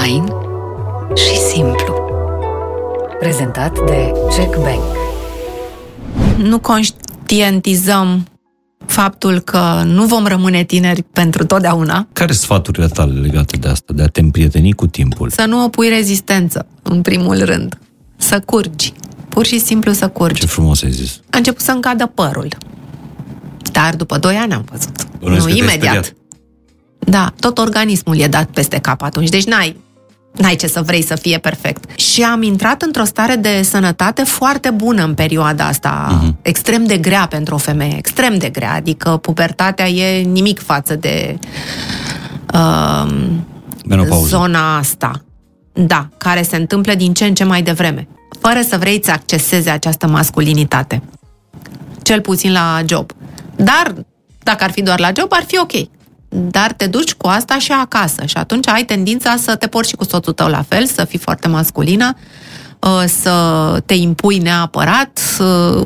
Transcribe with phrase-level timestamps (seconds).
[0.00, 0.24] Fain
[1.14, 1.94] și simplu.
[3.18, 4.82] Prezentat de Check Bank.
[6.36, 8.26] Nu conștientizăm
[8.86, 12.06] faptul că nu vom rămâne tineri pentru totdeauna.
[12.12, 15.30] Care sunt sfaturile tale legate de asta, de a te împrieteni cu timpul?
[15.30, 17.78] Să nu opui rezistență, în primul rând.
[18.16, 18.92] Să curgi.
[19.28, 20.40] Pur și simplu să curgi.
[20.40, 21.20] Ce frumos ai zis.
[21.30, 22.48] A început să-mi cadă părul.
[23.72, 25.06] Dar după 2 ani am văzut.
[25.18, 26.04] Bănuiesc nu că te-ai imediat.
[26.04, 26.14] speriat.
[26.98, 29.28] Da, tot organismul e dat peste cap atunci.
[29.28, 29.76] Deci n-ai
[30.32, 31.98] N-ai ce să vrei să fie perfect.
[31.98, 36.32] Și am intrat într-o stare de sănătate foarte bună în perioada asta, Mhm.
[36.32, 36.42] uh-huh.
[36.42, 38.72] extrem de grea pentru o femeie, extrem de grea.
[38.74, 41.38] Adică pubertatea e nimic față de
[42.54, 43.10] uh,
[43.86, 44.26] Menopauză.
[44.36, 45.10] zona asta.
[45.72, 48.08] Da, care se întâmplă din ce în ce mai devreme.
[48.40, 51.02] Fără să vrei să accesezi această masculinitate.
[52.02, 53.10] Cel puțin la job.
[53.56, 53.94] Dar,
[54.42, 55.72] dacă ar fi doar la job, ar fi ok.
[56.32, 59.96] Dar te duci cu asta și acasă și atunci ai tendința să te porți și
[59.96, 62.16] cu soțul tău la fel, să fii foarte masculină,
[62.78, 63.34] uh, să
[63.86, 65.80] te impui neapărat, să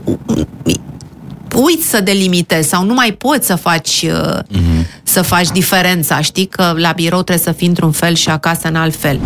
[1.55, 5.03] uiți să delimitezi sau nu mai poți să faci, mm-hmm.
[5.03, 6.21] să faci diferența.
[6.21, 9.21] Știi că la birou trebuie să fii într-un fel și acasă în alt fel.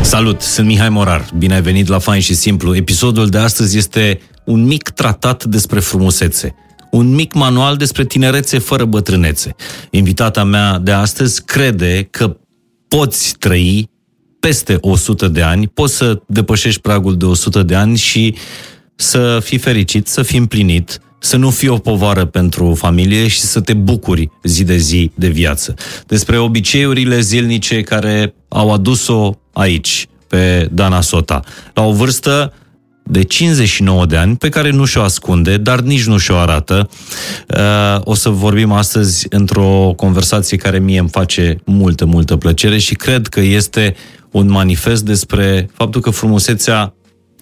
[0.00, 1.24] Salut, sunt Mihai Morar.
[1.38, 2.76] Bine ai venit la Fain și Simplu.
[2.76, 6.54] Episodul de astăzi este un mic tratat despre frumusețe.
[6.90, 9.54] Un mic manual despre tinerețe fără bătrânețe.
[9.90, 12.36] Invitata mea de astăzi crede că
[12.88, 13.90] poți trăi
[14.40, 18.34] peste 100 de ani, poți să depășești pragul de 100 de ani și
[18.96, 23.60] să fii fericit, să fii împlinit, să nu fii o povară pentru familie și să
[23.60, 25.74] te bucuri zi de zi de viață.
[26.06, 31.42] Despre obiceiurile zilnice care au adus-o aici, pe Dana Sota,
[31.74, 32.52] la o vârstă
[33.06, 36.88] de 59 de ani, pe care nu și-o ascunde, dar nici nu și-o arată.
[37.48, 42.94] Uh, O să vorbim astăzi într-o conversație care mie îmi face multă, multă plăcere și
[42.94, 43.94] cred că este
[44.30, 46.94] un manifest despre faptul că frumusețea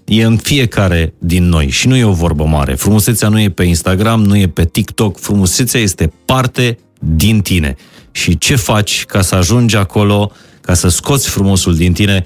[0.04, 2.74] e în fiecare din noi și nu e o vorbă mare.
[2.74, 7.76] Frumusețea nu e pe Instagram, nu e pe TikTok, frumusețea este parte din tine.
[8.10, 12.24] Și ce faci ca să ajungi acolo, ca să scoți frumosul din tine,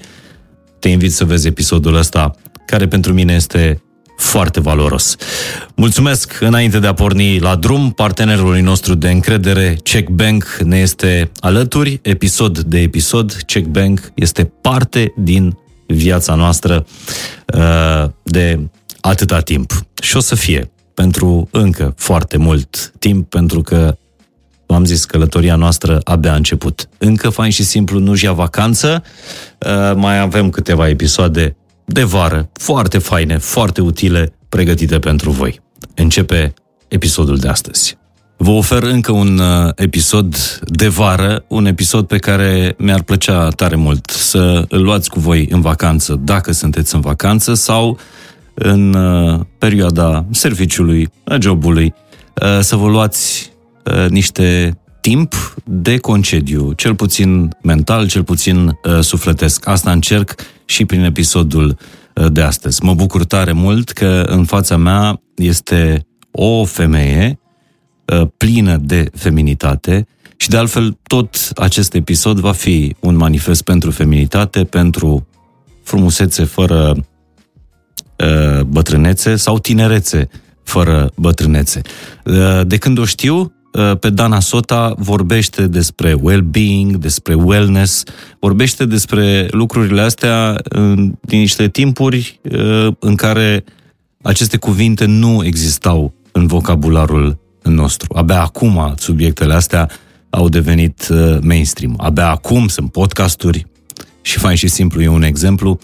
[0.79, 2.35] te invit să vezi episodul ăsta,
[2.67, 3.81] care pentru mine este
[4.17, 5.15] foarte valoros.
[5.75, 11.31] Mulțumesc înainte de a porni la drum, partenerului nostru de încredere, Check Bank, ne este
[11.39, 13.41] alături, episod de episod.
[13.45, 15.57] Check Bank este parte din
[15.87, 16.85] viața noastră
[17.53, 18.59] uh, de
[19.01, 19.71] atâta timp.
[20.01, 23.97] Și o să fie pentru încă foarte mult timp, pentru că
[24.65, 26.89] v-am zis, călătoria noastră abia a început.
[26.97, 29.03] Încă fain și simplu nu-și ia vacanță,
[29.59, 31.55] uh, mai avem câteva episoade
[31.89, 35.59] de vară, foarte faine, foarte utile, pregătite pentru voi.
[35.95, 36.53] Începe
[36.87, 37.97] episodul de astăzi.
[38.37, 43.75] Vă ofer încă un uh, episod de vară, un episod pe care mi-ar plăcea tare
[43.75, 47.97] mult să îl luați cu voi în vacanță, dacă sunteți în vacanță sau
[48.53, 51.93] în uh, perioada serviciului, a jobului,
[52.41, 53.51] uh, să vă luați
[53.83, 59.67] uh, niște timp de concediu, cel puțin mental, cel puțin uh, sufletesc.
[59.67, 60.35] Asta încerc
[60.67, 61.77] și prin episodul
[62.13, 62.83] uh, de astăzi.
[62.83, 67.39] Mă bucur tare mult că în fața mea este o femeie
[68.05, 70.07] uh, plină de feminitate
[70.37, 75.27] și de altfel tot acest episod va fi un manifest pentru feminitate, pentru
[75.83, 76.95] frumusețe fără
[78.17, 80.29] uh, bătrânețe sau tinerețe
[80.63, 81.81] fără bătrânețe.
[82.25, 83.49] Uh, De când o știu, uh,
[83.99, 88.03] pe Dana Sota vorbește despre well-being, despre wellness,
[88.39, 93.63] vorbește despre lucrurile astea în, din niște timpuri uh, în care
[94.21, 98.13] aceste cuvinte nu existau în vocabularul nostru.
[98.15, 99.89] Abia acum subiectele astea
[100.29, 101.93] au devenit uh, mainstream.
[101.97, 103.65] Abia acum sunt podcasturi
[104.21, 105.79] și fain și simplu e un exemplu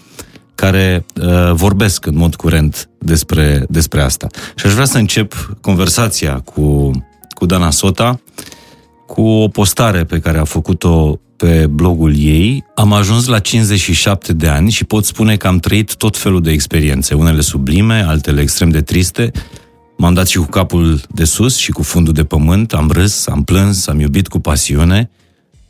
[0.54, 4.26] care uh, vorbesc în mod curent despre, despre asta.
[4.54, 6.90] Și aș vrea să încep conversația cu,
[7.34, 8.20] cu Dana Sota
[9.06, 12.64] cu o postare pe care a făcut-o pe blogul ei.
[12.74, 16.50] Am ajuns la 57 de ani și pot spune că am trăit tot felul de
[16.50, 19.30] experiențe, unele sublime, altele extrem de triste.
[19.96, 23.44] M-am dat și cu capul de sus și cu fundul de pământ, am râs, am
[23.44, 25.10] plâns, am iubit cu pasiune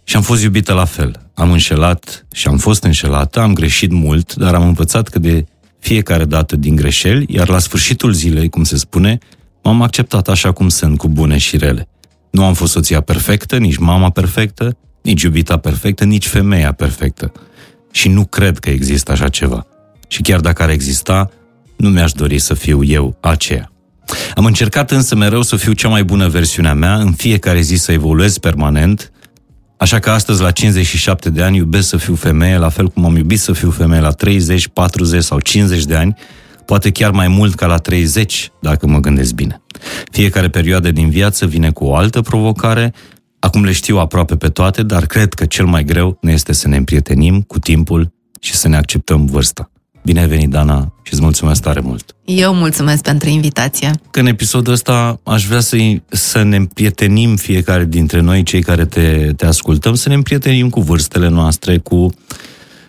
[0.05, 1.31] și am fost iubită la fel.
[1.35, 5.45] Am înșelat și am fost înșelată, am greșit mult, dar am învățat că de
[5.79, 9.19] fiecare dată din greșeli, iar la sfârșitul zilei, cum se spune,
[9.65, 11.89] m-am acceptat așa cum sunt, cu bune și rele.
[12.31, 17.33] Nu am fost soția perfectă, nici mama perfectă, nici iubita perfectă, nici femeia perfectă.
[17.91, 19.67] Și nu cred că există așa ceva.
[20.09, 21.31] Și chiar dacă ar exista,
[21.77, 23.73] nu mi-aș dori să fiu eu aceea.
[24.35, 27.75] Am încercat însă mereu să fiu cea mai bună versiune a mea, în fiecare zi
[27.75, 29.13] să evoluez permanent,
[29.77, 33.17] așa că astăzi, la 57 de ani, iubesc să fiu femeie, la fel cum am
[33.17, 36.17] iubit să fiu femeie la 30, 40 sau 50 de ani,
[36.67, 39.63] poate chiar mai mult ca la 30, dacă mă gândesc bine.
[40.11, 42.93] Fiecare perioadă din viață vine cu o altă provocare,
[43.39, 46.69] acum le știu aproape pe toate, dar cred că cel mai greu ne este să
[46.69, 49.71] ne împrietenim cu timpul și să ne acceptăm vârsta.
[50.05, 52.15] Bine ai venit, Dana, și îți mulțumesc tare mult.
[52.25, 53.91] Eu mulțumesc pentru invitație.
[54.11, 55.77] Că în episodul ăsta aș vrea să,
[56.09, 60.81] să ne împrietenim fiecare dintre noi, cei care te, te ascultăm, să ne împrietenim cu
[60.81, 61.95] vârstele noastre, cu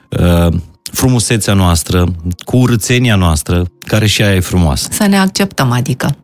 [0.10, 0.54] uh,
[0.92, 2.06] frumusețea noastră,
[2.46, 4.88] cu urățenia noastră, care și aia e frumoasă.
[4.92, 6.18] Să ne acceptăm, adică.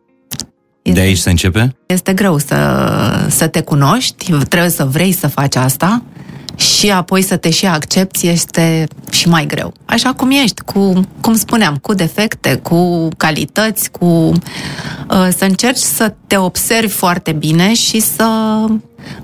[0.82, 1.76] Este, de aici se începe?
[1.86, 6.02] Este greu să, să te cunoști, trebuie să vrei să faci asta
[6.56, 9.74] și apoi să te și accepti este și mai greu.
[9.84, 16.14] Așa cum ești, cu, cum spuneam, cu defecte, cu calități, cu uh, să încerci să
[16.26, 18.26] te observi foarte bine și să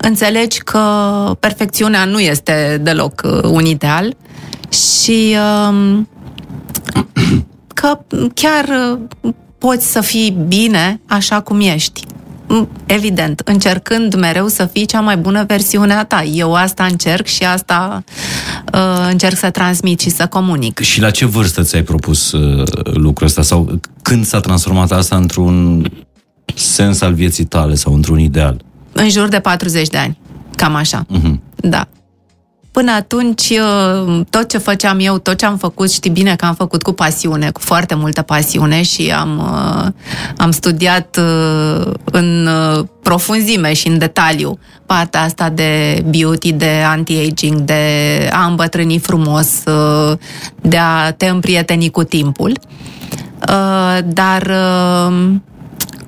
[0.01, 0.81] înțelegi că
[1.39, 4.15] perfecțiunea nu este deloc uh, un ideal
[4.69, 5.99] și uh,
[7.73, 7.99] că
[8.33, 8.65] chiar
[9.21, 12.03] uh, poți să fii bine așa cum ești
[12.85, 16.23] evident, încercând mereu să fii cea mai bună versiune a ta.
[16.23, 18.03] Eu asta încerc și asta
[18.73, 20.79] uh, încerc să transmit și să comunic.
[20.79, 23.41] Și la ce vârstă ți-ai propus uh, lucrul ăsta?
[23.41, 25.89] Sau când s-a transformat asta într-un
[26.55, 28.61] sens al vieții tale sau într-un ideal?
[28.91, 30.17] În jur de 40 de ani.
[30.55, 31.05] Cam așa.
[31.05, 31.33] Uh-huh.
[31.55, 31.87] Da.
[32.79, 36.53] Până atunci, uh, tot ce făceam eu, tot ce am făcut, știi bine că am
[36.53, 39.91] făcut cu pasiune, cu foarte multă pasiune și am, uh,
[40.37, 42.49] am studiat uh, în
[43.01, 47.83] profunzime și în detaliu partea asta de beauty, de anti-aging, de
[48.31, 49.63] a îmbătrâni frumos,
[50.61, 52.59] de a te împrieteni cu timpul.
[54.05, 54.51] Dar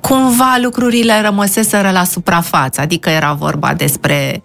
[0.00, 4.42] cumva lucrurile rămăseseră la suprafață, adică era vorba despre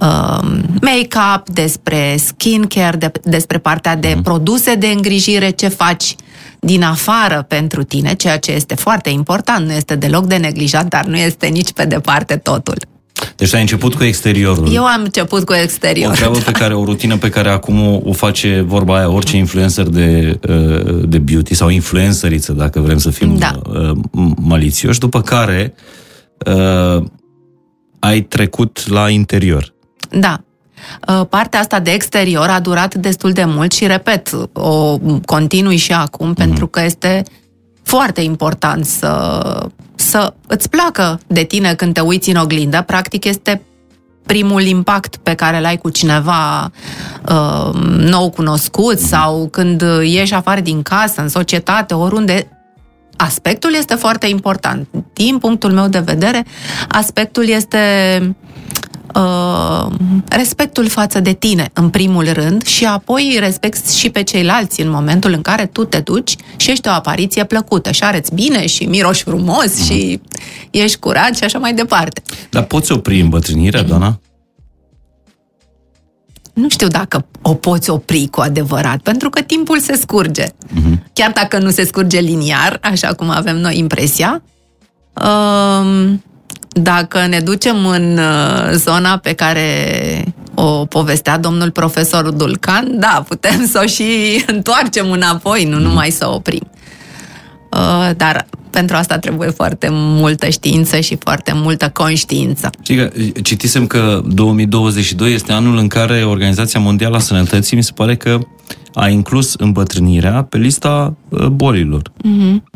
[0.00, 4.22] Um, make-up, despre skincare, de, despre partea de mm.
[4.22, 6.14] produse de îngrijire, ce faci
[6.60, 11.04] din afară pentru tine, ceea ce este foarte important, nu este deloc de neglijat, dar
[11.04, 12.76] nu este nici pe departe totul.
[13.36, 14.72] Deci ai început cu exteriorul.
[14.72, 16.12] Eu am început cu exteriorul.
[16.12, 16.44] O treabă da.
[16.44, 20.38] pe care, o rutină pe care acum o, o face vorba aia orice influencer de,
[20.48, 23.60] uh, de beauty sau influenceriță, dacă vrem să fim da.
[23.68, 23.96] Uh,
[24.36, 25.74] malițioși, după care
[26.46, 27.04] uh,
[27.98, 29.74] ai trecut la interior.
[30.10, 30.40] Da.
[31.08, 35.92] Uh, partea asta de exterior a durat destul de mult și, repet, o continui și
[35.92, 36.36] acum, mm-hmm.
[36.36, 37.22] pentru că este
[37.82, 42.82] foarte important să, să îți placă de tine când te uiți în oglindă.
[42.82, 43.62] Practic este
[44.26, 46.70] primul impact pe care l-ai cu cineva
[47.28, 49.08] uh, nou cunoscut mm-hmm.
[49.08, 52.48] sau când ieși afară din casă, în societate, oriunde,
[53.16, 54.88] aspectul este foarte important.
[55.12, 56.46] Din punctul meu de vedere,
[56.88, 57.78] aspectul este
[59.16, 59.92] uh,
[60.28, 65.32] respectul față de tine, în primul rând, și apoi respect și pe ceilalți în momentul
[65.32, 69.22] în care tu te duci și ești o apariție plăcută și arăți bine și miroși
[69.22, 69.86] frumos mm-hmm.
[69.86, 70.20] și
[70.70, 72.22] ești curat și așa mai departe.
[72.50, 74.20] Dar poți opri îmbătrânirea, Dana?
[76.56, 80.44] nu știu dacă o poți opri cu adevărat, pentru că timpul se scurge.
[80.44, 80.98] Uh-huh.
[81.12, 84.42] Chiar dacă nu se scurge liniar, așa cum avem noi impresia,
[85.12, 86.22] um,
[86.82, 90.24] dacă ne ducem în uh, zona pe care
[90.54, 94.04] o povestea domnul profesor Dulcan, da, putem să o și
[94.54, 96.70] întoarcem înapoi, nu numai să o oprim.
[97.72, 102.70] Uh, dar pentru asta trebuie foarte multă știință și foarte multă conștiință.
[102.82, 108.16] Cică, citisem că 2022 este anul în care Organizația Mondială a Sănătății mi se pare
[108.16, 108.38] că
[108.94, 112.02] a inclus îmbătrânirea pe lista uh, bolilor.
[112.02, 112.75] Uh-huh.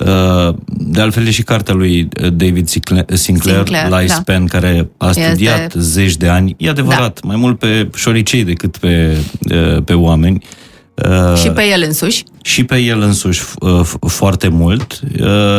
[0.00, 4.58] Uh, de altfel e și cartea lui uh, David Sinclair, Sinclair Lifespan, da.
[4.58, 5.80] care a studiat este...
[5.80, 6.54] zeci de ani.
[6.58, 7.28] E adevărat, da.
[7.28, 9.16] mai mult pe șoricei decât pe,
[9.50, 10.42] uh, pe oameni.
[11.42, 12.22] Și pe el însuși?
[12.42, 13.42] Și pe el însuși
[14.06, 15.00] foarte mult.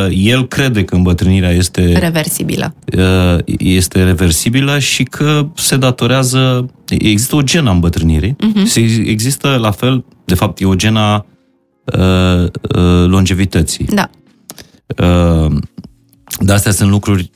[0.09, 1.98] El crede că îmbătrânirea este...
[2.00, 2.75] Reversibilă.
[3.57, 6.65] Este reversibilă și că se datorează...
[6.88, 8.36] Există o genă a îmbătrânirii.
[8.36, 9.05] Uh-huh.
[9.05, 11.25] Există, la fel, de fapt, e o genă a
[13.05, 13.86] longevității.
[13.86, 14.09] Da.
[14.98, 15.55] Uh,
[16.39, 17.31] de astea sunt lucruri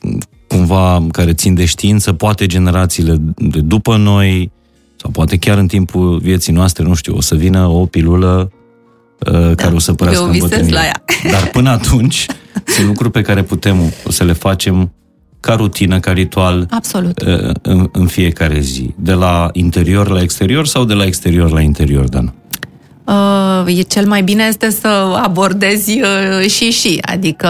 [0.48, 4.52] cumva care țin de știință, poate generațiile de după noi,
[4.96, 8.50] sau poate chiar în timpul vieții noastre, nu știu, o să vină o pilulă
[9.26, 10.30] uh, da, care o să părească
[10.68, 11.04] la ea.
[11.32, 12.26] Dar până atunci
[12.66, 13.76] sunt lucruri pe care putem
[14.08, 14.92] să le facem
[15.40, 17.22] ca rutină, ca ritual Absolut.
[17.22, 18.94] Uh, în, în fiecare zi.
[18.96, 22.34] De la interior la exterior sau de la exterior la interior, Dan?
[23.04, 24.88] Uh, e cel mai bine este să
[25.22, 27.48] abordezi uh, și și, adică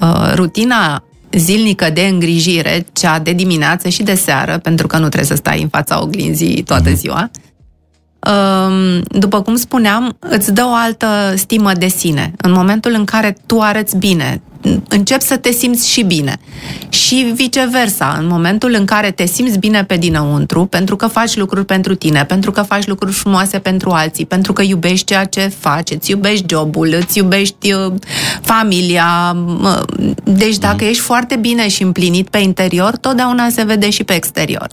[0.00, 1.02] uh, rutina
[1.32, 5.62] zilnică de îngrijire, cea de dimineață și de seară, pentru că nu trebuie să stai
[5.62, 6.98] în fața oglinzii toată Mhm.
[6.98, 7.30] ziua, um,
[9.08, 11.06] după cum spuneam, îți dă o altă
[11.36, 12.32] stimă de sine.
[12.36, 14.40] În momentul în care tu arăți bine,
[14.88, 16.36] începi să te simți și bine.
[16.88, 21.64] Și viceversa, în momentul în care te simți bine pe dinăuntru, pentru că faci lucruri
[21.64, 25.90] pentru tine, pentru că faci lucruri frumoase pentru alții, pentru că iubești ceea ce faci,
[25.90, 27.92] îți iubești jobul, îți iubești uh,
[28.42, 29.32] familia.
[29.32, 29.84] mă,
[30.24, 34.68] Deci dacă ești foarte bine și împlinit pe interior, totdeauna se vede și pe exterior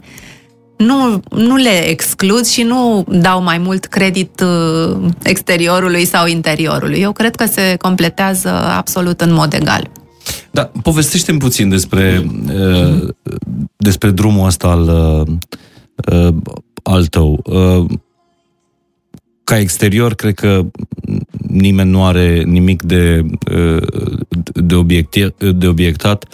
[0.76, 7.00] nu, nu le exclud și nu dau mai mult credit uh, exteriorului sau interiorului.
[7.00, 9.90] Eu cred că se completează absolut în mod egal.
[10.50, 13.08] Da, povestește-mi puțin despre, uh,
[13.76, 15.26] despre drumul ăsta al, uh,
[16.12, 16.34] uh,
[16.82, 17.40] al tău.
[17.44, 17.84] Uh,
[19.44, 20.66] ca exterior, cred că
[21.48, 23.82] nimeni nu are nimic de, uh,
[24.54, 26.24] de, obiecti- de obiectat.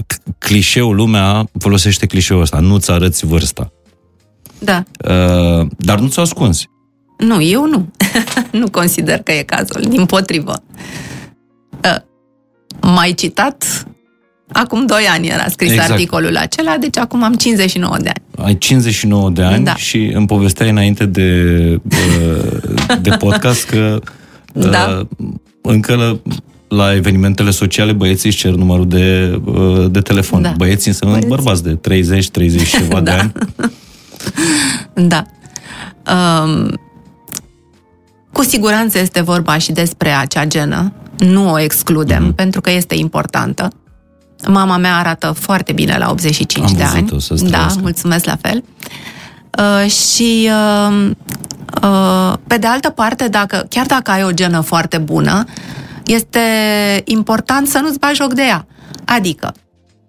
[0.00, 3.72] Uh, c- clișeul, lumea folosește clișeul ăsta, nu-ți arăți vârsta.
[4.58, 4.82] Da.
[5.08, 6.68] Uh, dar nu ți-o ascunzi.
[7.18, 7.88] Nu, eu nu.
[8.60, 10.62] nu consider că e cazul, din potrivă.
[11.84, 11.96] Uh,
[12.82, 13.86] mai citat,
[14.52, 15.90] acum 2 ani era scris Exact.
[15.90, 18.46] articolul acela, deci acum am 59 de ani.
[18.46, 19.74] Ai 59 de ani Da.
[19.76, 21.30] și îmi povesteai înainte de,
[21.84, 22.60] uh,
[23.00, 23.98] de podcast că
[24.54, 25.06] uh, Da.
[25.62, 26.20] încă
[26.70, 30.42] la, la evenimentele sociale băieții își cer numărul de, uh, de telefon.
[30.42, 30.54] Da.
[30.56, 31.36] Băieții înseamnă Băieții.
[31.42, 33.18] bărbați de 30, 30 și ceva de Da.
[33.18, 33.32] ani.
[35.08, 35.24] Da.
[36.44, 36.80] Um,
[38.32, 40.92] cu siguranță este vorba și despre acea genă.
[41.18, 42.34] Nu o excludem, Mhm.
[42.34, 43.68] pentru că este importantă.
[44.48, 46.92] Mama mea arată foarte bine la 85 Am de ani.
[46.92, 47.78] văzut-o, să-ți da, trăiască.
[47.82, 48.64] mulțumesc la fel.
[49.58, 50.48] Uh, și
[50.90, 51.10] uh,
[51.82, 55.44] uh, pe de altă parte, dacă, chiar dacă ai o genă foarte bună,
[56.12, 56.40] este
[57.04, 58.66] important să nu-ți bagi joc de ea.
[59.04, 59.54] Adică,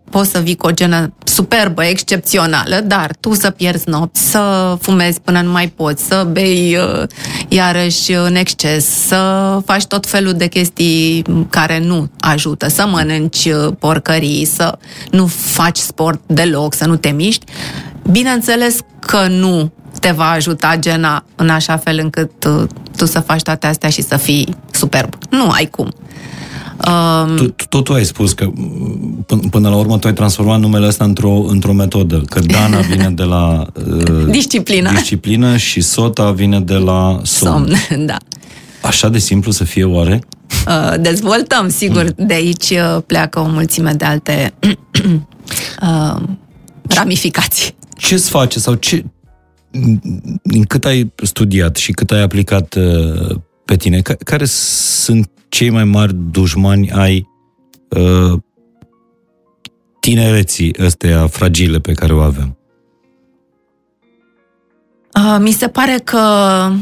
[0.09, 5.19] poți să vii cu o genă superbă, excepțională, dar tu să pierzi nopți, să fumezi
[5.21, 7.03] până nu mai poți, să bei uh,
[7.47, 13.73] iarăși în exces, să faci tot felul de chestii care nu ajută, să mănânci uh,
[13.79, 14.77] porcării, să
[15.11, 17.45] nu faci sport deloc, să nu te miști.
[18.11, 22.63] Bineînțeles că nu te va ajuta gena în așa fel încât uh,
[22.97, 25.09] tu să faci toate astea și să fii superb.
[25.29, 25.93] Nu ai cum.
[26.87, 30.13] Um, Tu, tu, tot tu ai spus că m, până, până la urmă tu ai
[30.13, 32.21] transformat numele ăsta într-o, într-o metodă.
[32.29, 34.91] Că Dana vine de la uh, Disciplină.
[34.91, 37.75] disciplină și Sota vine de la somn.
[37.89, 38.17] somn, da.
[38.81, 40.21] Așa de simplu să fie oare?
[40.67, 44.53] Uh, dezvoltăm, sigur, de aici uh, pleacă o mulțime de alte
[45.81, 46.21] uh,
[46.87, 47.75] ramificații.
[47.97, 49.05] ce-ți face sau ce,
[50.43, 53.35] din cât ai studiat și cât ai aplicat uh,
[53.65, 57.27] pe tine, ca, care sunt cei mai mari dușmani ai
[57.89, 58.39] uh,
[59.99, 62.57] tinereții ăsteia fragile pe care o avem?
[65.15, 66.19] Uh, mi se pare că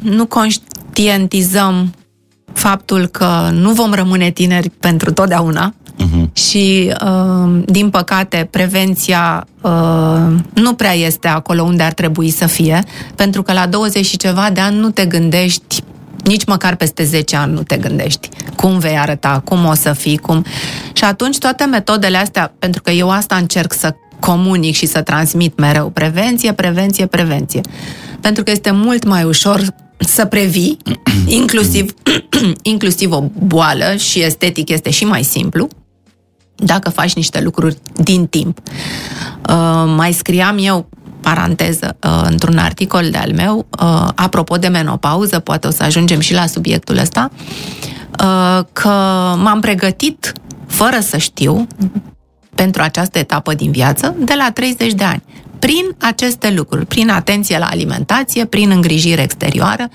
[0.03, 1.93] nu conștientizăm
[2.53, 6.34] faptul că nu vom rămâne tineri pentru totdeauna Uh-huh.
[6.34, 12.84] și, uh, din păcate, prevenția uh, nu prea este acolo unde ar trebui să fie,
[13.15, 15.84] pentru că la 20 și ceva de ani nu te gândești
[16.24, 20.18] nici măcar peste 10 ani nu te gândești cum vei arăta, cum o să fii,
[20.18, 20.46] cum...
[20.94, 25.58] Și atunci toate metodele astea, pentru că eu asta încerc să comunic și să transmit
[25.58, 27.62] mereu, prevenție, prevenție, prevenție.
[28.22, 29.62] Pentru că este mult mai ușor
[29.98, 30.77] să previi,
[31.25, 31.94] inclusiv,
[32.62, 35.68] inclusiv o boală și estetic este și mai simplu,
[36.60, 38.60] dacă faci niște lucruri din timp.
[39.50, 40.89] Uh, mai scriam eu,
[41.22, 46.34] paranteză, uh, într-un articol de-al meu, uh, apropo de menopauză, poate o să ajungem și
[46.34, 47.32] la subiectul ăsta,
[48.24, 48.89] uh, că
[49.38, 50.34] m-am pregătit,
[50.68, 51.68] fără să știu,
[52.56, 55.24] pentru această etapă din viață, de la 30 de ani.
[55.60, 59.89] Prin aceste lucruri, prin atenție la alimentație, prin îngrijire exterioară,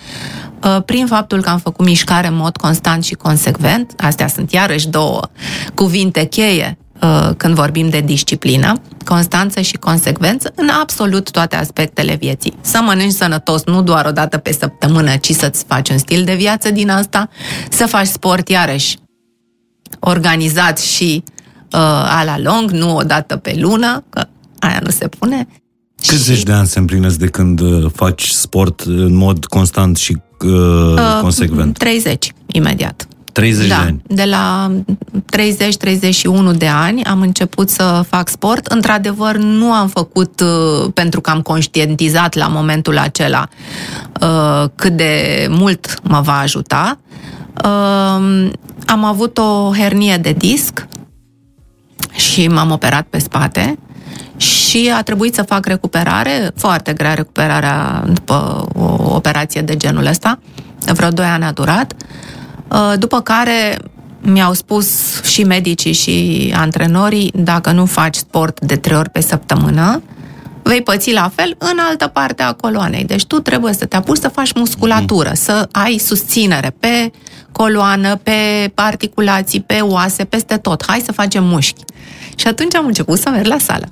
[0.64, 4.88] uh, prin faptul că am făcut mișcare în mod constant și consecvent, astea sunt iarăși
[4.88, 5.20] două
[5.74, 12.56] cuvinte cheie uh, când vorbim de disciplină, constanță și consecvență în absolut toate aspectele vieții.
[12.60, 16.34] Să mănânci sănătos nu doar o dată pe săptămână, ci să-ți faci un stil de
[16.34, 17.28] viață din asta,
[17.70, 18.96] să faci sport iarăși
[20.00, 21.22] organizat și
[21.72, 21.80] uh,
[22.18, 24.26] a la lung, nu o dată pe lună, că
[24.64, 25.46] aia nu se pune.
[26.06, 30.16] Cât zeci de ani se împlinesc de când uh, faci sport în mod constant și
[30.44, 31.78] uh, consecvent?
[31.78, 33.06] 30, imediat.
[33.34, 34.02] 30 da, de ani.
[34.06, 34.72] de la
[36.54, 38.66] 30-31 de ani am început să fac sport.
[38.66, 43.48] Într-adevăr, nu am făcut uh, pentru că am conștientizat la momentul acela
[44.20, 46.98] uh, cât de mult mă va ajuta.
[47.64, 48.50] Uh,
[48.86, 50.86] am avut o hernie de disc
[52.12, 53.78] și m-am operat pe spate
[54.74, 60.38] și a trebuit să fac recuperare, foarte grea recuperarea după o operație de genul ăsta.
[60.86, 61.94] Vreo 2 ani a durat.
[62.98, 63.78] După care
[64.20, 64.86] mi-au spus
[65.22, 70.02] și medicii și antrenorii, dacă nu faci sport de trei ori pe săptămână,
[70.62, 73.04] vei păți la fel în altă parte a coloanei.
[73.04, 75.34] Deci tu trebuie să te apuci să faci musculatură, mm.
[75.34, 77.10] să ai susținere pe
[77.52, 80.84] coloană, pe articulații, pe oase, peste tot.
[80.86, 81.84] Hai să facem mușchi.
[82.34, 83.88] Și atunci am început să merg la sală.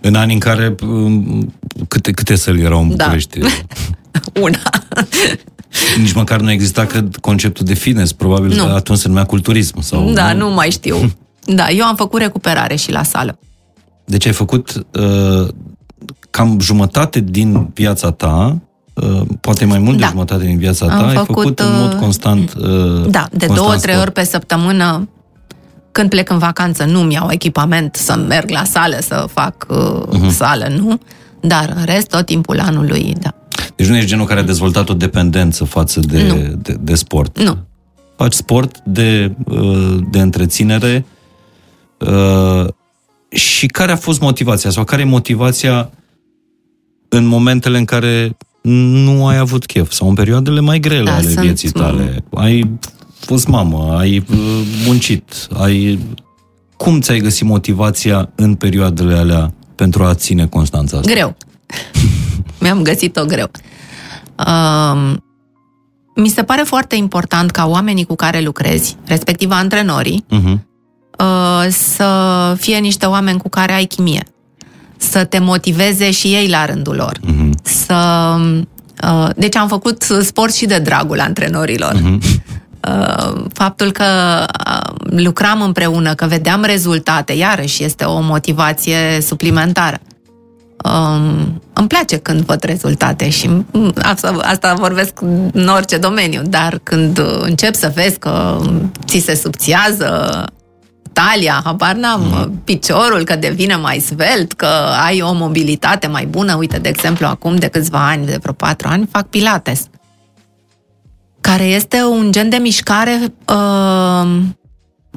[0.00, 1.54] În anii în care um,
[1.88, 3.04] câte, câte săli erau în da.
[3.04, 3.38] București?
[3.38, 3.48] Da.
[4.42, 4.58] Una.
[5.98, 8.12] Nici măcar nu exista, cred, conceptul de fitness.
[8.12, 8.74] Probabil nu.
[8.74, 9.80] atunci se numea culturism.
[9.80, 10.48] Sau, da, nu?
[10.48, 10.96] nu mai știu.
[11.54, 13.38] Da, eu am făcut recuperare și la sală.
[14.04, 15.48] Deci ai făcut uh,
[16.30, 18.58] cam jumătate din viața ta,
[18.94, 20.04] uh, poate mai mult da.
[20.04, 23.28] de jumătate din viața ta, am ai făcut, făcut în mod uh, constant uh, Da,
[23.32, 25.08] de constant două, trei ori pe săptămână
[25.98, 30.30] când plec în vacanță nu-mi iau echipament să merg la sală să fac uh, uh-huh.
[30.30, 31.00] sală, nu?
[31.40, 33.34] Dar în rest, tot timpul anului, da.
[33.76, 37.42] Deci nu ești genul care a dezvoltat o dependență față de, de, de sport.
[37.42, 37.58] Nu.
[38.16, 41.06] Faci sport de, uh, de întreținere
[41.98, 42.66] uh,
[43.28, 45.90] și care a fost motivația sau care e motivația
[47.08, 51.28] în momentele în care nu ai avut chef sau în perioadele mai grele da, ale
[51.28, 51.44] sunt...
[51.44, 52.24] vieții tale.
[52.34, 52.78] Ai
[53.20, 54.36] fost mamă, ai uh,
[54.86, 55.98] muncit, ai...
[56.76, 61.12] Cum ți-ai găsit motivația în perioadele alea pentru a ține Constanța asta?
[61.12, 61.36] Greu.
[62.60, 63.50] Mi-am găsit-o greu.
[64.46, 65.14] Uh,
[66.14, 70.58] mi se pare foarte important ca oamenii cu care lucrezi, respectiv antrenorii, uh-huh.
[71.18, 74.24] uh, să fie niște oameni cu care ai chimie.
[74.96, 77.18] Să te motiveze și ei la rândul lor.
[77.18, 77.50] Uh-huh.
[77.62, 77.96] Să,
[79.04, 81.94] uh, deci am făcut sport și de dragul antrenorilor.
[81.94, 82.18] Uh-huh.
[82.88, 84.04] Uh, faptul că
[84.66, 89.98] uh, lucram împreună, că vedeam rezultate, iarăși este o motivație suplimentară.
[90.84, 93.50] Um, îmi place când văd rezultate și
[94.02, 95.20] asta, asta vorbesc
[95.52, 98.60] în orice domeniu, dar când încep să vezi că
[99.06, 100.44] ți se subțiază
[101.12, 102.60] talia, habar n-am, mm.
[102.64, 104.68] piciorul, că devine mai svelt, că
[105.06, 106.54] ai o mobilitate mai bună.
[106.54, 109.86] Uite, de exemplu, acum de câțiva ani, de vreo patru ani, fac pilates
[111.50, 114.40] care este un gen de mișcare uh,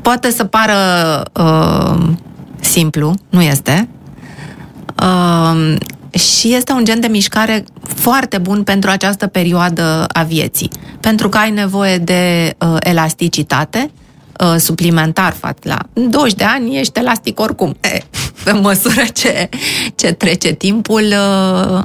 [0.01, 0.75] poate să pară
[1.39, 2.09] uh,
[2.59, 3.89] simplu, nu este,
[5.01, 5.75] uh,
[6.19, 11.37] și este un gen de mișcare foarte bun pentru această perioadă a vieții, pentru că
[11.37, 13.91] ai nevoie de uh, elasticitate,
[14.39, 17.75] uh, suplimentar față la 20 de ani ești elastic oricum.
[17.81, 18.03] E,
[18.43, 19.49] pe măsură ce,
[19.95, 21.81] ce trece timpul, uh,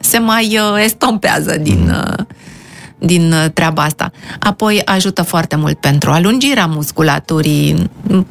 [0.00, 2.24] se mai uh, estompează din, uh,
[3.04, 4.10] din uh, treaba asta.
[4.38, 7.90] Apoi ajută foarte mult pentru alungirea musculaturii.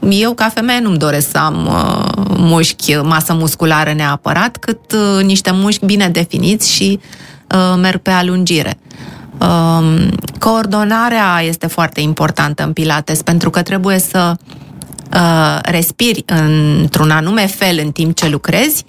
[0.09, 5.51] Eu, ca femeie, nu-mi doresc să am uh, mușchi, masă musculară neapărat, cât uh, niște
[5.53, 6.99] mușchi bine definiți și
[7.55, 8.77] uh, merg pe alungire.
[9.39, 10.07] Uh,
[10.39, 14.35] coordonarea este foarte importantă în Pilates pentru că trebuie să
[15.13, 18.83] uh, respiri într-un anume fel în timp ce lucrezi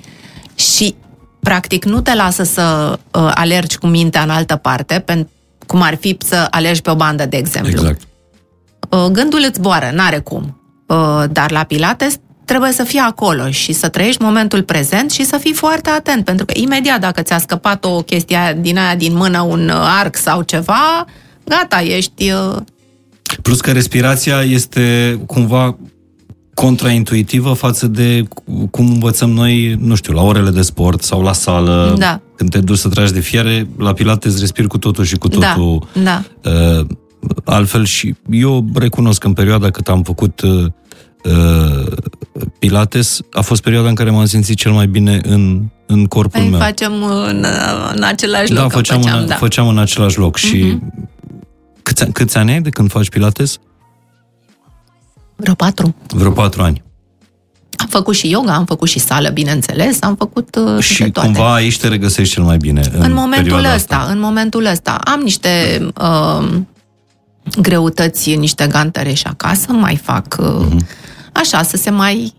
[0.54, 0.94] și
[1.42, 5.28] practic nu te lasă să uh, alergi cu mintea în altă parte, pentru
[5.72, 7.70] cum ar fi să alegi pe o bandă, de exemplu.
[7.70, 8.00] Exact.
[8.88, 10.60] Uh, gândul îți zboară, n-are cum.
[10.86, 15.36] Uh, dar la Pilates trebuie să fii acolo și să trăiești momentul prezent și să
[15.36, 19.40] fii foarte atent, pentru că imediat dacă ți-a scăpat o chestie din aia din mână,
[19.40, 21.04] un arc sau ceva,
[21.44, 22.30] gata, ești...
[22.30, 22.56] Uh,
[23.42, 25.76] Plus că respirația este cumva
[26.54, 28.22] contraintuitivă față de
[28.70, 31.94] cum învățăm noi, nu știu, la orele de sport sau la sală.
[31.98, 32.20] Da.
[32.36, 35.52] Când te duci să tragi de fiare, la pilates respiri cu totul și cu da,
[35.52, 35.88] totul.
[36.02, 36.22] Da.
[36.44, 36.86] Uh,
[37.44, 40.64] altfel și eu recunosc că în perioada cât am făcut uh,
[41.24, 41.92] uh,
[42.58, 46.48] pilates, a fost perioada în care m-am simțit cel mai bine în, în corpul Hai,
[46.48, 46.58] meu.
[46.58, 47.46] facem în,
[47.94, 48.72] în același da, loc.
[48.72, 50.42] Făceam făceam, în, da, făceam în același loc uh-huh.
[50.42, 51.08] și mhm.
[51.82, 53.58] câți, câți ani ai de când faci pilates?
[55.42, 55.94] Vreo patru.
[56.08, 56.82] Vreo patru ani.
[57.76, 61.28] Am făcut și yoga, am făcut și sală, bineînțeles, am făcut uh, Și toate.
[61.28, 64.06] cumva aici te regăsești cel mai bine în, în momentul ăsta, asta.
[64.10, 64.98] În momentul ăsta.
[65.04, 65.50] Am niște
[66.00, 66.48] uh,
[67.60, 70.86] greutăți, niște gantere și acasă, mai fac uh, uh-huh.
[71.32, 72.34] așa, să se mai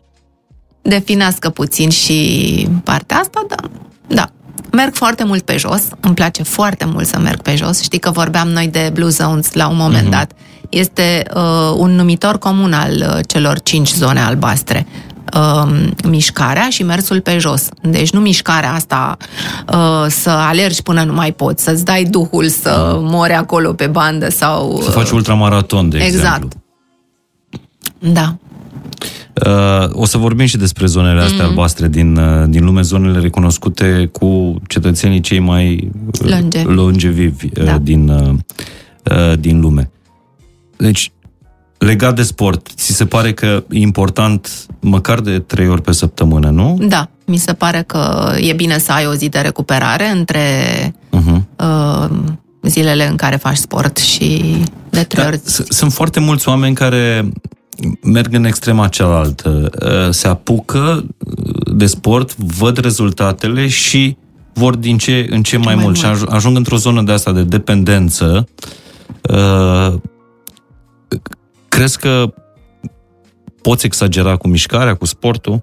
[0.82, 3.70] definească puțin și partea asta, da.
[4.08, 4.30] da.
[4.72, 7.82] Merg foarte mult pe jos, îmi place foarte mult să merg pe jos.
[7.82, 10.12] Știi că vorbeam noi de Blue Zones la un moment uh-huh.
[10.12, 10.32] dat.
[10.74, 14.88] Este uh, un numitor comun al uh, celor cinci zone albastre.
[15.36, 17.70] Uh, mișcarea și mersul pe jos.
[17.82, 19.18] Deci nu mișcarea asta
[19.74, 24.30] uh, să alergi până nu mai poți, să-ți dai duhul să mori acolo pe bandă
[24.30, 24.80] sau...
[24.84, 26.16] Să faci ultramaraton, de exact.
[26.24, 26.50] exemplu.
[28.00, 28.36] Da.
[29.46, 31.48] Uh, o să vorbim și despre zonele astea mm-hmm.
[31.48, 36.64] albastre din, uh, din lume, zonele recunoscute cu cetățenii cei mai uh, Longe.
[36.64, 37.78] longevivi uh, Da.
[37.78, 38.34] din, uh,
[39.12, 39.92] uh, din lume.
[40.84, 41.12] Deci,
[41.78, 46.50] legat de sport, ți se pare că e important măcar de trei ori pe săptămână,
[46.50, 46.78] nu?
[46.88, 50.42] Da, mi se pare că e bine să ai o zi de recuperare între
[51.18, 51.42] Uh-huh.
[51.60, 52.10] uh,
[52.62, 54.56] zilele în care faci sport și
[54.90, 55.40] de trei Da, ori.
[55.44, 57.30] s- sunt foarte mulți oameni care
[58.04, 59.70] merg în extrema cealaltă.
[59.86, 61.06] Uh, Se apucă
[61.76, 64.18] de sport, văd rezultatele și
[64.54, 66.18] vor din ce în ce mai, mai mult și mult.
[66.30, 68.48] aj- ajung într-o zonă de asta de dependență.
[71.14, 71.20] Uh,
[71.68, 72.34] Crezi că
[73.62, 75.62] poți exagera cu mișcarea, cu sportul?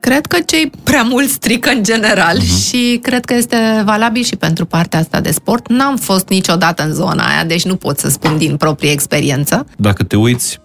[0.00, 2.66] Cred că cei prea mult strică în general uh-huh.
[2.68, 5.68] și cred că este valabil și pentru partea asta de sport.
[5.68, 9.66] N-am fost niciodată în zona aia, deci nu pot să spun din proprie experiență.
[9.76, 10.60] Dacă te uiți,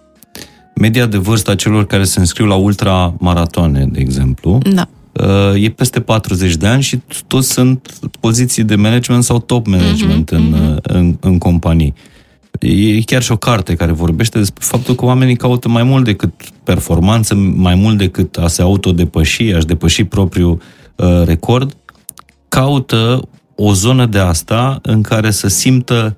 [0.74, 4.88] media de vârstă a celor care se înscriu la ultramaratoane, de exemplu, Da.
[5.12, 10.30] Uh, e peste 40 de ani și toți sunt poziții de management sau top management
[10.30, 11.94] Mhm, în, uh, în, în companii.
[12.60, 16.32] E chiar și o carte care vorbește despre faptul că oamenii caută mai mult decât
[16.64, 20.60] performanță, mai mult decât a se autodepăși, a-și depăși propriul
[20.96, 21.76] uh, record,
[22.48, 26.16] caută o zonă de asta în care să simtă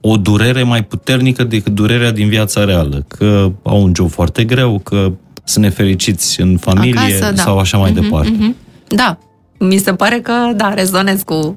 [0.00, 3.04] o durere mai puternică decât durerea din viața reală.
[3.08, 5.12] Că au un job foarte greu, că
[5.44, 7.42] sunt nefericiți în familie Acasă, da.
[7.42, 8.30] sau așa mai Mhm, departe.
[8.38, 8.56] mhm.
[8.88, 9.18] Da,
[9.58, 11.56] mi se pare că, da, rezonez cu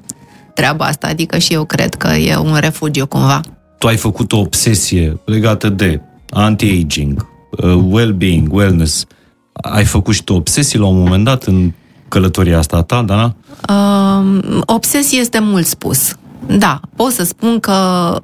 [0.54, 3.40] treaba asta, adică și eu cred că e un refugiu cumva.
[3.84, 9.04] Tu ai făcut o obsesie legată de anti-aging, uh, well-being, wellness.
[9.52, 11.72] Ai făcut și tu obsesii la un moment dat în
[12.08, 13.34] călătoria asta a ta, Dana?
[13.68, 16.16] Uh, obsesie este mult spus.
[16.46, 17.72] Da, pot să spun că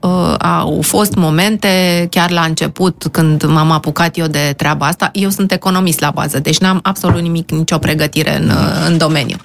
[0.00, 5.28] uh, au fost momente, chiar la început, când m-am apucat eu de treaba asta, eu
[5.28, 9.36] sunt economist la bază, deci n-am absolut nimic, nicio pregătire în, uh, în domeniu.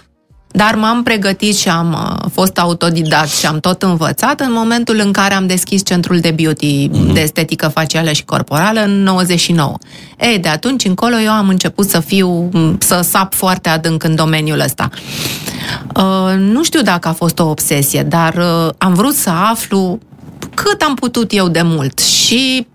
[0.55, 5.11] Dar m-am pregătit și am uh, fost autodidact și am tot învățat în momentul în
[5.11, 7.13] care am deschis centrul de beauty, mm-hmm.
[7.13, 9.77] de estetică facială și corporală în 99.
[10.19, 14.59] Ei, de atunci încolo eu am început să fiu, să sap foarte adânc în domeniul
[14.59, 14.89] ăsta.
[15.95, 19.99] Uh, nu știu dacă a fost o obsesie, dar uh, am vrut să aflu
[20.53, 22.67] cât am putut eu de mult și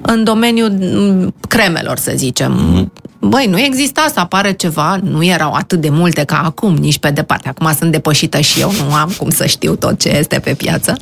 [0.00, 2.52] în domeniul mm, cremelor, să zicem.
[3.20, 7.10] Băi, nu exista să apară ceva, nu erau atât de multe ca acum, nici pe
[7.10, 7.48] departe.
[7.48, 10.96] Acum sunt depășită și eu, nu am cum să știu tot ce este pe piață.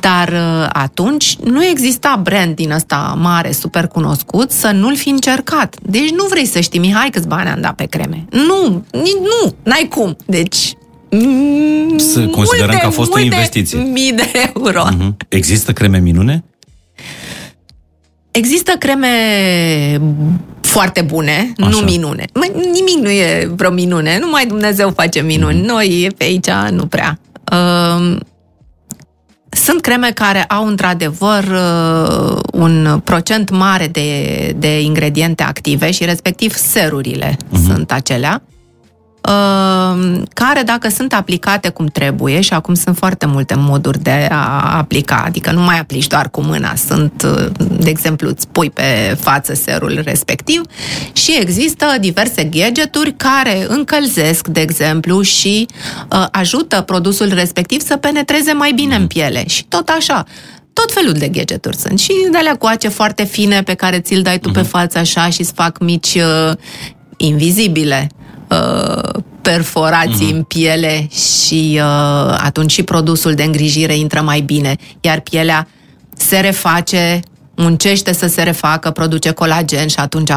[0.00, 5.76] Dar uh, atunci nu exista brand din ăsta mare, super cunoscut, să nu-l fi încercat.
[5.82, 8.24] Deci nu vrei să știi, Mihai, câți bani am dat pe creme.
[8.30, 10.16] Nu, nici nu, n-ai cum.
[10.26, 10.72] Deci...
[11.10, 13.78] mm, Să considerăm multe, că a fost o multe investiție.
[13.78, 14.84] Mii de euro.
[14.98, 15.16] Mhm.
[15.28, 16.44] Există creme minune?
[18.38, 19.08] Există creme
[20.60, 21.68] foarte bune, Așa.
[21.68, 22.24] nu minune.
[22.34, 25.60] Măi, nimic nu e vreo minune, numai Dumnezeu face minuni.
[25.60, 27.18] Noi pe aici nu prea.
[27.52, 28.16] Uh,
[29.50, 36.54] sunt creme care au într-adevăr uh, un procent mare de, de ingrediente active și respectiv
[36.54, 37.66] serurile uh-huh.
[37.66, 38.57] sunt acelea uh,
[40.32, 45.22] care dacă sunt aplicate cum trebuie și acum sunt foarte multe moduri de a aplica,
[45.26, 47.46] adică nu mai aplici doar cu mâna, sunt, uh,
[47.78, 50.62] de exemplu, îți pui pe față serul respectiv
[51.12, 55.66] și există diverse gadgeturi care încălzesc, de exemplu, și
[56.12, 60.24] uh, ajută produsul respectiv să penetreze mai bine în piele și tot așa
[60.72, 61.98] tot felul de gadgeturi sunt.
[61.98, 64.52] Și de alea coace foarte fine pe care ți-l dai tu uh-huh.
[64.52, 66.52] pe față așa și îți fac mici uh,
[67.16, 68.08] invizibile
[68.50, 70.34] uh, perforații uh-huh.
[70.34, 75.68] în piele și uh, atunci și produsul de îngrijire intră mai bine, iar pielea
[76.16, 77.20] se reface,
[77.56, 80.30] muncește să se refacă, produce colagen și atunci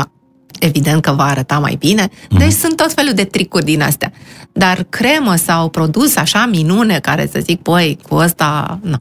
[0.60, 2.08] evident că va arăta mai bine.
[2.08, 2.38] Uh-huh.
[2.38, 4.12] Deci sunt tot felul de tricuri din astea.
[4.52, 8.97] Dar cremă sau produs așa minune care să zic, băi, cu ăsta, nu.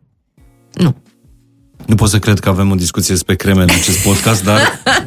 [0.73, 0.95] Nu.
[1.91, 4.59] Nu pot să cred că avem o discuție despre creme în acest podcast, dar...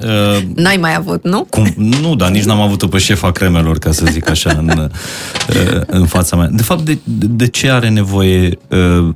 [0.04, 1.43] Uh, N-ai mai avut, nu?
[1.50, 5.82] cum, nu, dar nici n-am avut-o pe șefa cremelor, ca să zic așa, în, uh,
[5.86, 6.48] în fața mea.
[6.52, 9.10] De fapt, de, de ce are nevoie uh,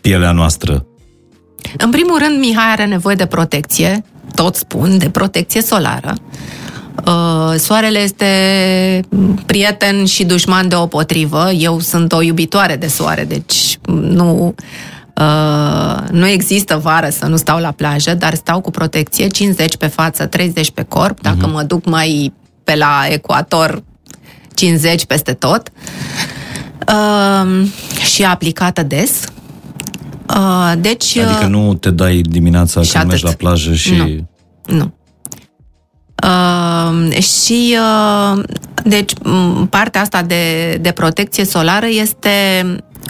[0.00, 0.86] pielea noastră?
[1.78, 6.14] În primul rând, Mihai are nevoie de protecție, tot spun, de protecție solară.
[7.06, 8.26] Uh, soarele este
[9.46, 11.50] prieten și dușman de o potrivă.
[11.50, 14.54] Eu sunt o iubitoare de soare, deci nu,
[15.20, 19.86] uh, nu există vară să nu stau la plajă, dar stau cu protecție, 50 pe
[19.86, 21.20] față, 30 pe corp.
[21.20, 21.52] Dacă uh-huh.
[21.52, 22.32] mă duc mai
[22.64, 23.82] pe la ecuator,
[24.54, 25.70] 50 peste tot.
[26.88, 27.66] Uh,
[28.04, 29.24] și aplicată des.
[30.36, 33.08] Uh, deci, adică uh, nu te dai dimineața când atât.
[33.08, 33.94] mergi la plajă și...
[33.94, 34.26] Nu.
[34.76, 34.94] Nu.
[36.22, 38.42] Uh, și uh,
[38.84, 42.30] deci m, partea asta de, de protecție solară este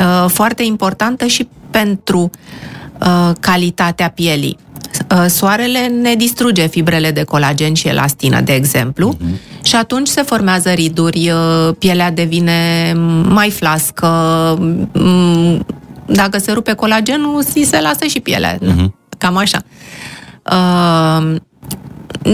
[0.01, 2.31] uh, foarte importantă și pentru
[3.01, 4.59] uh, calitatea pielii.
[5.15, 9.63] Uh, soarele ne distruge fibrele de colagen și elastină, de exemplu, uh-huh.
[9.63, 12.93] și atunci se formează riduri, uh, pielea devine
[13.29, 14.07] mai flască,
[14.93, 15.67] m,
[16.07, 18.59] dacă se rupe colagenul, si se lasă și pielea.
[18.59, 18.91] Uh-huh.
[19.19, 19.63] Cam așa.
[20.53, 21.37] Uh,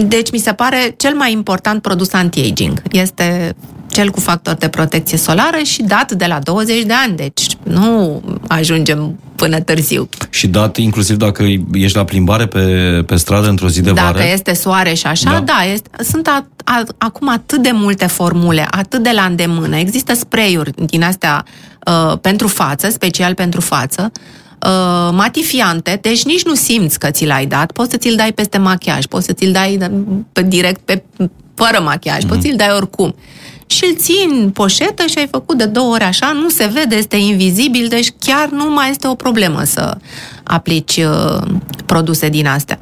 [0.05, 2.81] deci mi se pare cel mai important produs anti-aging.
[2.91, 3.55] Este
[3.89, 8.21] cel cu factor de protecție solară și dat de la 20 de ani, deci nu
[8.47, 10.09] ajungem până târziu.
[10.29, 12.59] Și dat inclusiv dacă ești la plimbare pe,
[13.07, 14.27] pe stradă într-o zi de Dacă vară?
[14.33, 15.39] este soare și așa, Da.
[15.39, 19.77] da, da este, sunt a, a, acum atât de multe formule, atât de la îndemână.
[19.77, 21.45] Există spray-uri din astea
[21.87, 24.11] uh, pentru față, special pentru față,
[24.65, 28.57] uh, matifiante, deci nici nu simți că ți l-ai dat, poți să ți-l dai peste
[28.57, 29.77] machiaj, poți să ți-l dai
[30.33, 31.03] pe, direct pe,
[31.55, 32.27] fără machiaj, mm-hmm.
[32.27, 33.15] poți să-l dai oricum.
[33.73, 36.95] Și îl ții în poșetă și ai făcut de două ori așa, nu se vede,
[36.95, 39.97] este invizibil, deci chiar nu mai este o problemă să
[40.43, 41.41] aplici uh,
[41.85, 42.79] produse din astea.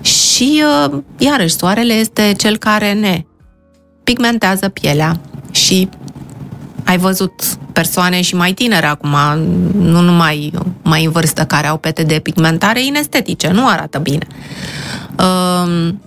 [0.00, 3.24] Și, uh, iarăși, soarele este cel care ne
[4.04, 5.88] pigmentează pielea și
[6.84, 7.32] ai văzut
[7.72, 9.16] persoane și mai tinere acum,
[9.78, 14.26] nu numai mai în vârstă, care au pete de pigmentare inestetice, nu arată bine.
[15.18, 16.00] Um,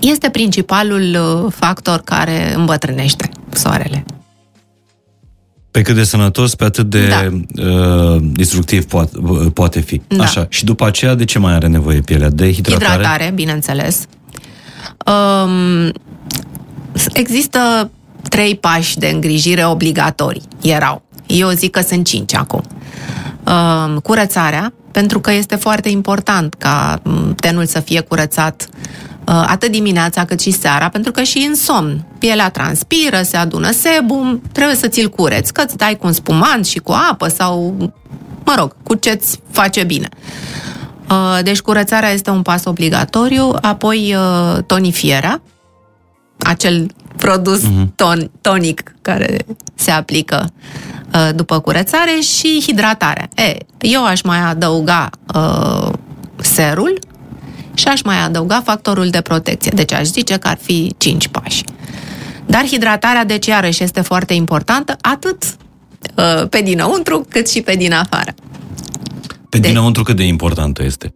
[0.00, 4.04] Este principalul uh, factor care îmbătrânește soarele.
[5.70, 7.28] Pe cât de sănătos, pe atât de Da.
[7.62, 10.00] uh, destructiv poate, uh, poate fi.
[10.06, 10.22] Da.
[10.22, 10.46] Așa.
[10.48, 12.30] Și după aceea, de ce mai are nevoie pielea?
[12.30, 12.92] De hidratare?
[12.92, 14.04] Hidratare, bineînțeles.
[15.06, 15.92] Um,
[17.12, 17.90] există
[18.28, 20.42] trei pași de îngrijire obligatorii.
[20.62, 21.02] Erau.
[21.26, 22.62] Eu zic că sunt cinci acum.
[23.44, 29.70] Um, curățarea, pentru că este foarte important ca m, tenul să fie curățat uh, atât
[29.70, 34.76] dimineața cât și seara, pentru că și în somn pielea transpiră, se adună sebum, trebuie
[34.76, 37.74] să ți-l cureți, că îți dai cu un spumant și cu apă sau,
[38.44, 40.08] mă rog, cu ce-ți face bine.
[41.10, 45.42] Uh, Deci curățarea este un pas obligatoriu, apoi uh, tonifierea,
[46.38, 47.60] acel produs
[47.94, 49.36] ton, tonic care
[49.74, 50.50] se aplică
[51.14, 53.28] uh, după curățare și hidratarea.
[53.34, 55.88] E, eu aș mai adăuga uh,
[56.36, 56.98] serul
[57.74, 59.72] și aș mai adăuga factorul de protecție.
[59.74, 61.62] Deci aș zice că ar fi 5 pași.
[62.46, 65.42] Dar hidratarea, deci iarăși, este foarte importantă, atât
[66.16, 68.34] uh, pe dinăuntru, cât și pe din afară.
[69.48, 71.14] Pe De- dinăuntru cât de importantă este?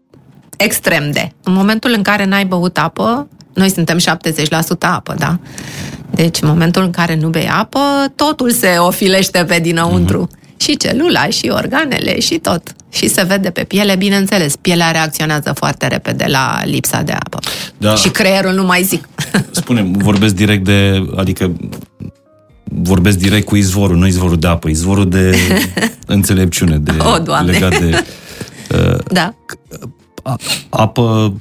[0.56, 1.32] extrem de.
[1.42, 4.02] În momentul în care n-ai băut apă, noi suntem 70%
[4.78, 5.38] apă, da?
[6.10, 7.78] Deci în momentul în care nu bei apă,
[8.16, 10.28] totul se ofilește pe dinăuntru.
[10.28, 10.38] Mm-hmm.
[10.56, 12.62] Și celula, și organele, și tot.
[12.92, 14.56] Și se vede pe piele, bineînțeles.
[14.56, 17.38] Pielea reacționează foarte repede la lipsa de apă.
[17.78, 17.94] Da.
[17.94, 19.08] Și creierul nu mai zic.
[19.50, 21.52] Spune, vorbesc direct de, adică
[22.64, 25.36] vorbesc direct cu izvorul, nu izvorul de apă, izvorul de
[26.06, 27.52] înțelepciune, de, O, Doamne.
[27.52, 28.04] legat de
[29.18, 29.34] da.
[30.22, 30.36] a-
[30.70, 31.36] apă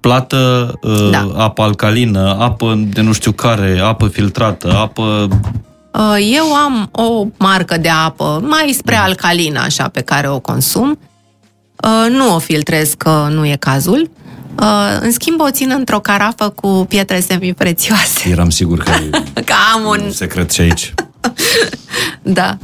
[0.00, 1.32] plată, uh, Da.
[1.36, 5.28] apă alcalină, apă de nu știu care, apă filtrată, apă...
[5.92, 10.98] Uh, Eu am o marcă de apă mai spre alcalină, așa, pe care o consum.
[11.84, 14.10] Uh, Nu o filtrez, că nu e cazul.
[14.60, 18.28] Uh, În schimb, o țin într-o carafă cu pietre semiprețioase.
[18.28, 18.90] Eram sigur că
[19.44, 20.00] Că am un...
[20.04, 20.94] un secret și aici.
[22.22, 22.56] Da.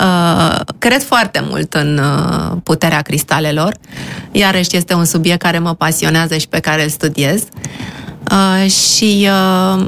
[0.00, 3.74] Uh, cred foarte mult în uh, puterea cristalelor.
[4.32, 7.42] Iarăși este un subiect care mă pasionează și pe care îl studiez.
[8.30, 9.28] Uh, și
[9.76, 9.86] uh,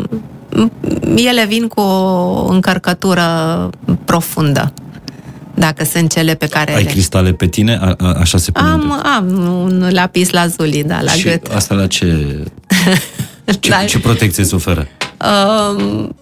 [1.17, 3.25] ele vin cu o încărcătură
[4.05, 4.73] profundă.
[5.55, 6.91] Dacă sunt cele pe care Ai le...
[6.91, 7.79] cristale pe tine?
[7.81, 8.69] A, a, așa se pune.
[8.69, 9.27] Am, am
[9.63, 11.47] un lapis lazuli, da, la și gât.
[11.47, 12.07] asta la ce,
[13.61, 13.85] ce, Da.
[13.85, 14.87] ce protecție îți oferă?
[15.71, 16.17] Um,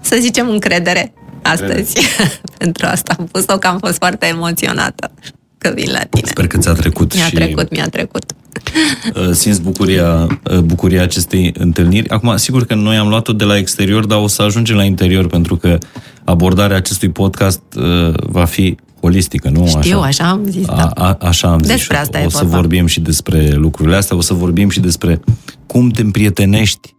[0.00, 1.12] să zicem încredere
[1.44, 1.94] astăzi.
[2.58, 5.10] Pentru asta am pus-o că am fost foarte emoționată
[5.58, 6.28] că vin la tine.
[6.28, 8.24] Sper că ți-a trecut Mi-a și trecut, mi-a trecut.
[9.16, 12.08] uh, simți bucuria, uh, bucuria acestei întâlniri.
[12.08, 15.26] Acum, sigur că noi am luat-o de la exterior, dar o să ajungem la interior,
[15.26, 15.78] pentru că
[16.24, 19.66] abordarea acestui podcast uh, va fi holistică, nu?
[19.66, 21.04] Știu, așa am zis, A, da.
[21.04, 21.68] a, așa am zis.
[21.68, 22.56] Despre și asta o, e o să vorba.
[22.56, 25.20] vorbim și despre lucrurile astea, o să vorbim și despre
[25.66, 26.94] cum te împrietenești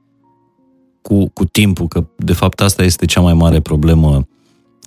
[1.02, 4.28] cu, cu timpul, că de fapt asta este cea mai mare problemă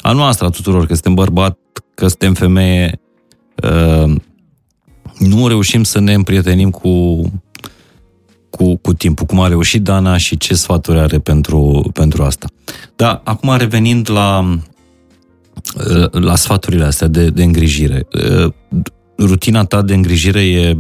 [0.09, 1.59] a noastră, a tuturor, că suntem bărbat,
[1.95, 3.01] că suntem femeie,
[3.63, 4.15] uh,
[5.19, 7.23] nu reușim să ne împrietenim cu,
[8.51, 12.47] cu, cu timpul, cum a reușit Dana și ce sfaturi are pentru, pentru asta.
[12.97, 14.59] Da, acum revenind la,
[16.11, 18.07] la sfaturile astea de, de îngrijire.
[19.19, 20.77] Rutina ta de îngrijire e...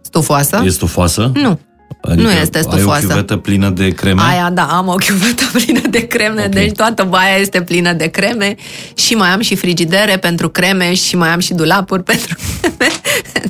[0.00, 0.62] Stufoasă?
[0.64, 1.30] E stufoasă?
[1.34, 1.60] Nu.
[2.00, 2.90] Adică nu este stufoasă.
[2.90, 4.22] Ai o chiuvetă plină de creme?
[4.22, 6.48] Aia, da, am o chiuvetă plină de creme, okay.
[6.48, 8.54] deci toată baia este plină de creme
[8.94, 12.92] și mai am și frigidere pentru creme și mai am și dulapuri pentru creme.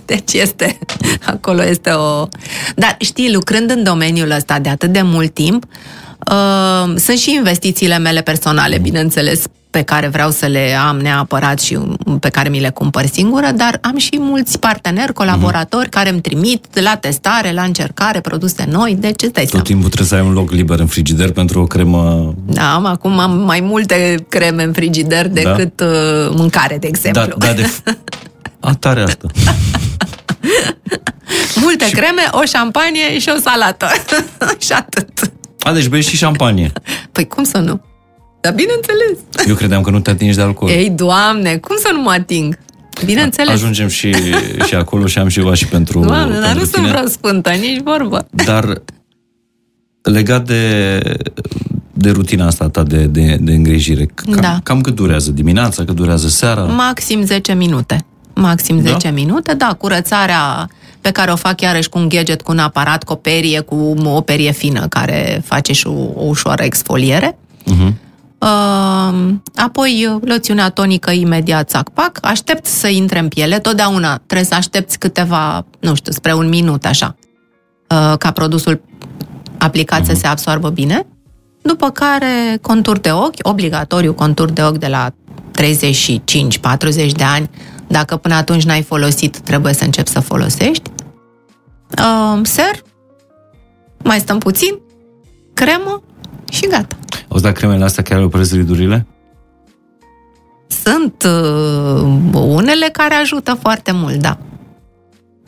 [0.04, 0.78] Deci este,
[1.24, 2.28] acolo este o...
[2.74, 5.64] Dar știi, lucrând în domeniul ăsta de atât de mult timp,
[6.30, 9.42] uh, sunt și investițiile mele personale, bineînțeles,
[9.76, 11.78] pe care vreau să le am neapărat și
[12.20, 15.90] pe care mi le cumpăr singură, dar am și mulți parteneri, colaboratori mm-hmm.
[15.90, 20.08] care îmi trimit la testare, la încercare, produse noi, deci îți dai Tot timpul trebuie
[20.08, 22.34] să ai un loc liber în frigider pentru o cremă...
[22.46, 25.40] Da, am, acum am mai multe creme în frigider da?
[25.40, 25.86] decât da?
[26.30, 27.34] mâncare, de exemplu.
[27.38, 27.70] Da, da de...
[28.60, 29.28] A, tare asta.
[31.64, 31.94] Multe și...
[31.94, 33.86] creme, o șampanie și o salată.
[34.66, 35.32] și atât.
[35.60, 36.72] A, deci bei și șampanie.
[37.12, 37.80] Păi cum să nu?
[38.46, 39.18] Dar bineînțeles.
[39.48, 40.70] Eu credeam că nu te atingi de alcool.
[40.70, 42.58] Ei, doamne, cum să nu mă ating?
[43.04, 43.54] Bineînțeles.
[43.54, 44.14] Ajungem și,
[44.66, 46.70] și acolo și am și și pentru Doamne, pentru dar nu tine.
[46.72, 48.26] sunt vreo sfântă, nici vorbă.
[48.44, 48.82] Dar
[50.02, 50.98] legat de,
[51.92, 54.60] de rutina asta ta de, de, de îngrijire, cam, Da.
[54.62, 55.30] cam cât durează?
[55.30, 56.62] Dimineața, cât durează seara?
[56.62, 58.04] Maxim 10 minute.
[58.34, 58.90] Maxim Da?
[58.90, 60.68] 10 minute, da, curățarea
[61.00, 63.94] pe care o fac iarăși cu un gadget, cu un aparat, cu o perie, cu
[64.04, 67.38] o perie fină care face și o, o ușoară exfoliere.
[67.72, 67.92] Uh-huh.
[68.46, 74.98] Uh, apoi loțiunea tonică imediat, țac-pac, aștept să intre în piele, totdeauna trebuie să aștepți
[74.98, 77.16] câteva, nu știu, spre un minut așa,
[77.88, 78.82] uh, ca produsul
[79.58, 81.06] aplicat să se absoarbă bine,
[81.62, 85.10] după care contur de ochi, obligatoriu contur de ochi de la
[85.52, 87.50] 35-40 de ani,
[87.86, 90.90] dacă până atunci n-ai folosit, trebuie să începi să folosești.
[91.98, 92.82] Uh, ser,
[94.04, 94.80] mai stăm puțin,
[95.54, 96.02] cremă
[96.50, 96.96] și gata.
[97.28, 99.06] Auzi, dar cremele astea chiar opresc ridurile?
[100.84, 104.38] Sunt uh, unele care ajută foarte mult, da.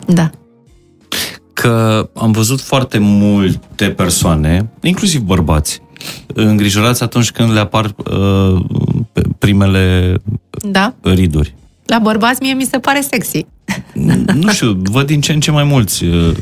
[0.06, 0.30] Da.
[1.52, 5.82] Că am văzut foarte multe persoane, inclusiv bărbați,
[6.34, 8.60] îngrijorați atunci când le apar uh,
[9.12, 10.14] pe- primele
[10.70, 10.94] Da.
[11.00, 11.54] riduri.
[11.84, 13.46] La bărbați mie mi se pare sexy.
[14.34, 16.36] nu știu, văd din ce în ce mai mulți uh,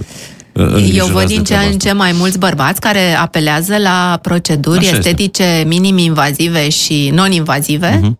[0.58, 1.88] Eu îngrijorați văd de din ce treaba în asta.
[1.88, 4.98] ce mai mulți bărbați care apelează la proceduri Așa este.
[5.08, 8.18] estetice minim-invazive și non-invazive, Mhm.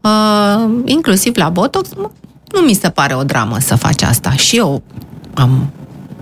[0.00, 1.88] uh, inclusiv la Botox.
[1.96, 2.10] mă,
[2.54, 4.32] Nu mi se pare o dramă să faci asta.
[4.32, 4.82] Și eu
[5.34, 5.70] am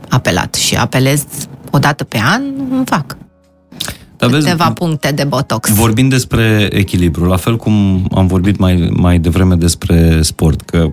[0.09, 1.25] apelat și apelez
[1.71, 3.17] o dată pe an, îmi fac
[4.17, 5.71] Dar vezi, câteva puncte de Botox.
[5.71, 10.87] Vorbind despre echilibru, la fel cum am vorbit mai, mai devreme despre sport, că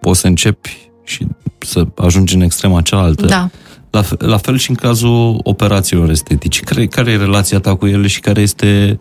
[0.00, 1.26] poți să începi și
[1.58, 3.26] să ajungi în extrema cealaltă.
[3.26, 3.50] Da.
[3.90, 6.60] La, fe- la fel și în cazul operațiilor estetice.
[6.60, 8.98] Care, care e relația ta cu ele și care este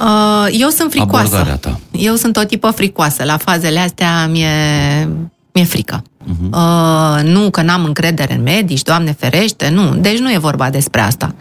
[0.00, 1.24] Uh, Eu sunt fricoasă.
[1.26, 1.80] abordarea ta?
[1.92, 3.24] Eu sunt o tipă fricoasă.
[3.24, 5.08] La fazele astea mi-e,
[5.52, 6.02] mi-e frică.
[6.02, 6.50] Uh-huh.
[6.52, 9.94] Uh, nu că n-am încredere în medici, Doamne ferește, nu.
[9.94, 11.34] Deci nu e vorba despre asta.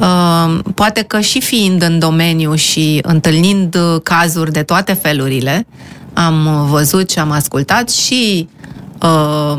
[0.00, 5.66] Uh, poate că și fiind în domeniu și întâlnind uh, cazuri de toate felurile,
[6.12, 8.48] am uh, văzut și am ascultat și
[9.02, 9.58] uh,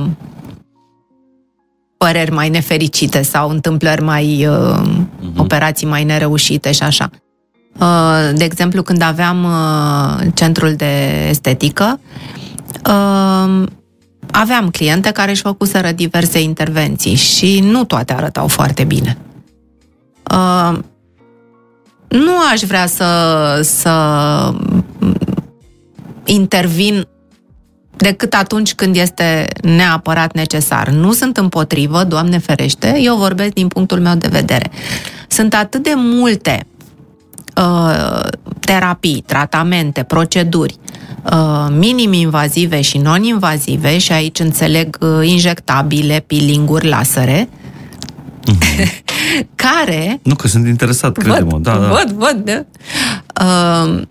[2.05, 5.37] păreri mai nefericite sau întâmplări mai, uh, uh-huh.
[5.37, 7.09] operații mai nereușite și așa.
[7.79, 11.99] Uh, De exemplu, când aveam uh, centrul de estetică,
[12.85, 13.63] uh,
[14.31, 19.17] aveam cliente care își făcuseră diverse intervenții și nu toate arătau foarte bine.
[20.31, 20.77] Uh,
[22.07, 23.93] Nu aș vrea să, să
[26.25, 27.07] intervin
[27.99, 30.87] decât atunci când este neapărat necesar.
[30.89, 34.71] Nu sunt împotrivă, Doamne ferește, eu vorbesc din punctul meu de vedere.
[35.27, 36.65] Sunt atât de multe
[37.55, 38.27] uh,
[38.59, 40.75] terapii, tratamente, proceduri
[41.31, 47.49] uh, minim-invazive și non-invazive și aici înțeleg uh, injectabile, peelinguri, lasere,
[49.55, 51.49] care Nu, că sunt interesat, crede-mă.
[51.49, 51.87] văd, Da, da.
[51.87, 52.65] văd, văd, da.
[53.45, 54.01] Uh,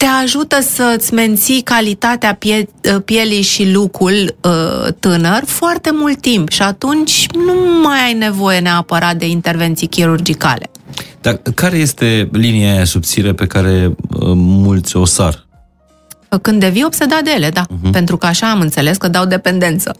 [0.00, 2.68] te ajută să-ți menții calitatea pie-
[3.04, 9.16] pielii și lucul uh, tânăr foarte mult timp și atunci nu mai ai nevoie neapărat
[9.16, 10.70] de intervenții chirurgicale.
[11.20, 15.46] Dar care este linia aia subțire pe care uh, mulți o sar?
[16.42, 17.62] Când devii obsedat de ele, da.
[17.66, 17.90] Uh-huh.
[17.92, 19.96] Pentru că așa am înțeles că dau dependență.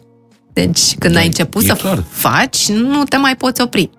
[0.53, 2.03] Deci când Da, ai început e să clar.
[2.11, 3.91] faci, nu te mai poți opri.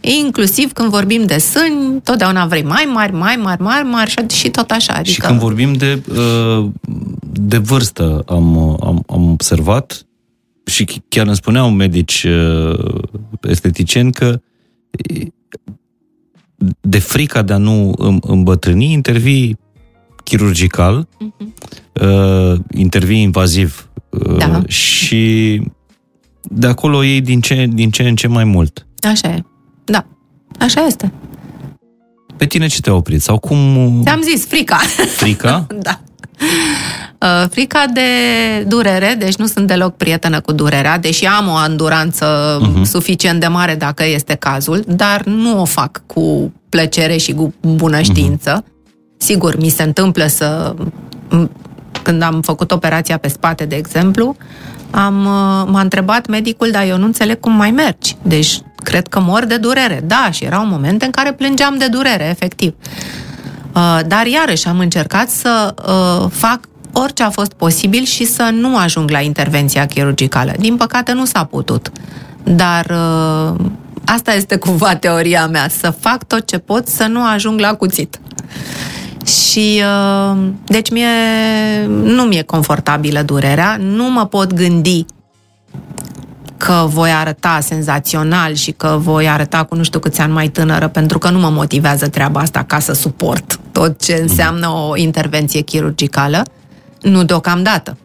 [0.00, 4.50] Inclusiv când vorbim de sâni, totdeauna vrei mai mari, mai mari, mai mari și, și
[4.50, 4.92] tot așa.
[4.92, 5.10] Adică...
[5.10, 6.68] Și când vorbim de, uh,
[7.32, 10.06] de vârstă, am, am, am observat
[10.64, 13.00] și chiar îmi spuneau medici uh,
[13.42, 14.40] esteticieni că
[16.80, 19.58] de frica de a nu îmbătrâni, intervii
[20.24, 22.56] chirurgical, uh-huh.
[22.70, 23.88] intervii invaziv
[24.38, 24.62] Da.
[24.66, 25.62] și
[26.42, 28.86] de acolo ei din ce, din ce în ce mai mult.
[29.00, 29.44] Așa e.
[29.88, 30.04] Da.
[30.58, 31.12] Așa este.
[32.36, 33.22] Pe tine ce te-a oprit?
[33.22, 34.00] Sau cum...
[34.02, 34.76] Ți-am zis, frica.
[35.16, 35.66] Frica?
[35.86, 36.00] da.
[37.18, 38.00] Uh, frica de
[38.66, 42.82] durere, deci nu sunt deloc prietenă cu durerea, deși am o anduranță uh-huh.
[42.82, 48.00] suficient de mare dacă este cazul, dar nu o fac cu plăcere și cu bună
[48.00, 48.62] știință.
[48.62, 48.76] Uh-huh.
[49.16, 50.74] Sigur, mi se întâmplă să...
[52.02, 54.36] Când am făcut operația pe spate, de exemplu,
[54.90, 58.16] am, uh, m-a întrebat medicul, dar eu nu înțeleg cum mai mergi.
[58.22, 60.02] Deci, cred că mor de durere.
[60.04, 62.74] Da, și erau momente în care plângeam de durere, efectiv.
[63.74, 66.60] Uh, dar, iarăși, am încercat să uh, fac
[66.92, 70.52] orice a fost posibil și să nu ajung la intervenția chirurgicală.
[70.58, 71.92] Din păcate, nu s-a putut.
[72.42, 72.96] Dar
[74.04, 78.18] asta este cumva teoria mea, să fac tot ce pot să nu ajung la cuțit.
[79.28, 79.82] Și
[80.66, 81.06] deci mie
[81.86, 85.04] nu mi-e confortabilă durerea, nu mă pot gândi
[86.56, 90.88] că voi arăta senzațional și că voi arăta cu nu știu câți ani mai tânără,
[90.88, 95.60] pentru că nu mă motivează treaba asta ca să suport tot ce înseamnă o intervenție
[95.60, 96.42] chirurgicală.
[97.02, 97.96] Nu deocamdată.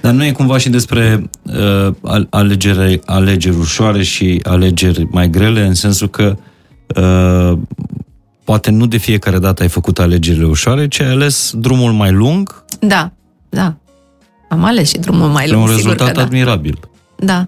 [0.00, 5.74] Dar nu e cumva și despre uh, alegere, alegeri ușoare și alegeri mai grele, în
[5.74, 6.36] sensul că
[6.96, 7.58] uh,
[8.44, 12.64] poate nu de fiecare dată ai făcut alegerile ușoare, ci ai ales drumul mai lung.
[12.80, 13.10] Da,
[13.48, 13.74] da.
[14.48, 16.78] Am ales și drumul mai lung, un rezultat sigur că admirabil.
[17.16, 17.46] Da.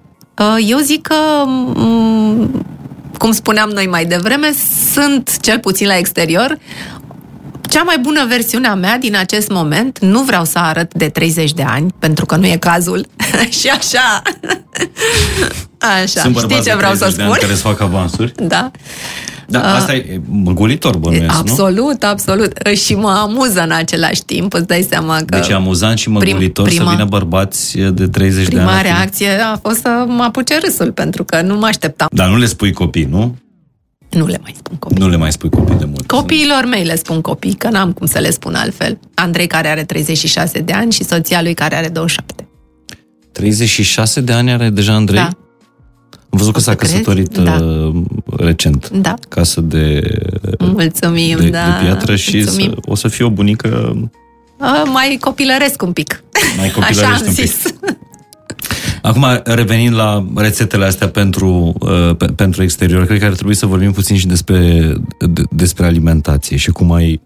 [0.66, 1.14] Eu zic că,
[3.18, 4.46] cum spuneam noi mai devreme,
[4.92, 6.58] sunt, cel puțin la exterior,
[7.68, 11.52] cea mai bună versiune a mea din acest moment, nu vreau să arăt de 30
[11.52, 13.06] de ani, pentru că nu e cazul.
[13.60, 14.22] și așa.
[16.02, 16.20] așa.
[16.20, 17.36] Sunt Știi ce vreau să spun?
[17.40, 18.32] care să fac avansuri.
[18.36, 18.70] Da.
[19.48, 22.08] Da, asta uh, e măgulitor, bănuiesc, Absolut, nu?
[22.08, 22.52] absolut.
[22.74, 25.36] Și mă amuză în același timp, îți dai seama că...
[25.38, 28.80] Deci e amuzant și măgulitor prim, prima, să vină bărbați de 30 prima de ani.
[28.80, 32.08] Prima reacție a fost să mă apuce râsul, pentru că nu mă așteptam.
[32.12, 33.36] Dar nu le spui copii, nu?
[34.10, 34.98] Nu le mai spun copii.
[34.98, 36.06] Nu le mai spui copii de mult.
[36.06, 38.98] Copiilor mei le spun copii, că n-am cum să le spun altfel.
[39.14, 42.48] Andrei care are 36 de ani și soția lui care are 27.
[43.32, 45.18] 36 de ani are deja Andrei?
[45.18, 45.28] Da.
[46.36, 47.54] Am văzut că s-a căsătorit da.
[47.54, 47.94] Uh,
[48.36, 48.88] recent.
[48.88, 49.14] Da.
[49.28, 50.00] Casă de,
[50.58, 51.78] Mulțumim, de, da.
[51.78, 53.96] de piatră și să, o să fie o bunică...
[54.58, 56.24] A, mai copilăresc un pic.
[56.56, 57.44] Mai copilăresc Așa am un pic.
[57.44, 57.62] zis.
[59.02, 63.66] Acum, revenind la rețetele astea pentru, uh, pe, pentru exterior, cred că ar trebui să
[63.66, 64.92] vorbim puțin și despre,
[65.30, 67.20] de, despre alimentație și cum ai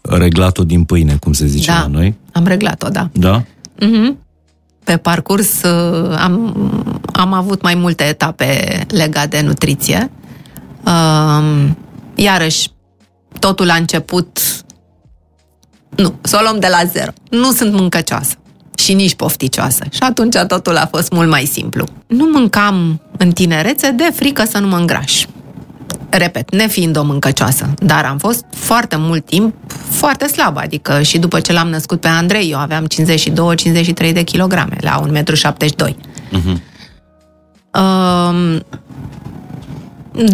[0.00, 2.14] reglat-o din pâine, cum se zice da, la noi.
[2.32, 3.10] am reglat-o, da.
[3.12, 3.42] Da?
[3.76, 4.29] Mm-hmm.
[4.84, 6.54] Pe parcurs uh, am,
[7.12, 10.10] am avut mai multe etape legate de nutriție.
[10.84, 11.68] Uh,
[12.14, 12.68] iarăși,
[13.38, 14.38] totul a început...
[15.96, 17.10] Nu, să o luăm de la zero.
[17.30, 18.34] Nu sunt mâncăcioasă
[18.74, 19.84] și nici pofticioasă.
[19.90, 21.84] Și atunci totul a fost mult mai simplu.
[22.06, 25.24] Nu mâncam în tinerețe de frică să nu mă îngraș.
[26.10, 29.54] Repet, nefiind o mâncăcioasă, dar am fost foarte mult timp
[29.88, 32.86] foarte slabă, adică și după ce l-am născut pe Andrei, eu aveam
[34.08, 35.94] 52-53 de kilograme la 1,72
[36.30, 36.38] m.
[36.38, 36.68] Uh-huh.
[37.74, 38.60] Uh,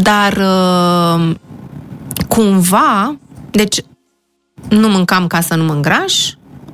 [0.03, 1.35] dar uh,
[2.29, 3.17] cumva,
[3.51, 3.83] deci
[4.69, 6.29] nu mâncam ca să nu mă îngraș,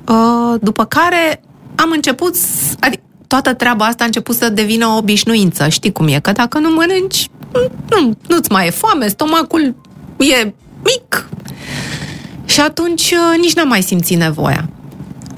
[0.07, 1.41] uh, după care
[1.75, 2.35] am început,
[2.79, 5.67] adică toată treaba asta a început să devină o obișnuință.
[5.67, 6.19] Știi cum e?
[6.19, 7.29] Că dacă nu mănânci,
[7.89, 9.75] nu, nu-ți mai e foame, stomacul
[10.17, 11.29] e mic.
[12.45, 14.69] Și atunci nici n-am mai simțit nevoia.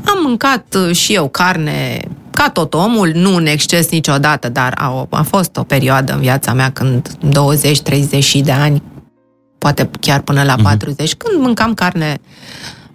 [0.05, 5.21] Am mâncat și eu carne ca tot omul, nu în exces niciodată, dar a, a
[5.21, 7.17] fost o perioadă în viața mea când
[8.39, 8.83] 20-30 de ani,
[9.57, 11.17] poate chiar până la 40, uh-huh.
[11.17, 12.17] când mâncam carne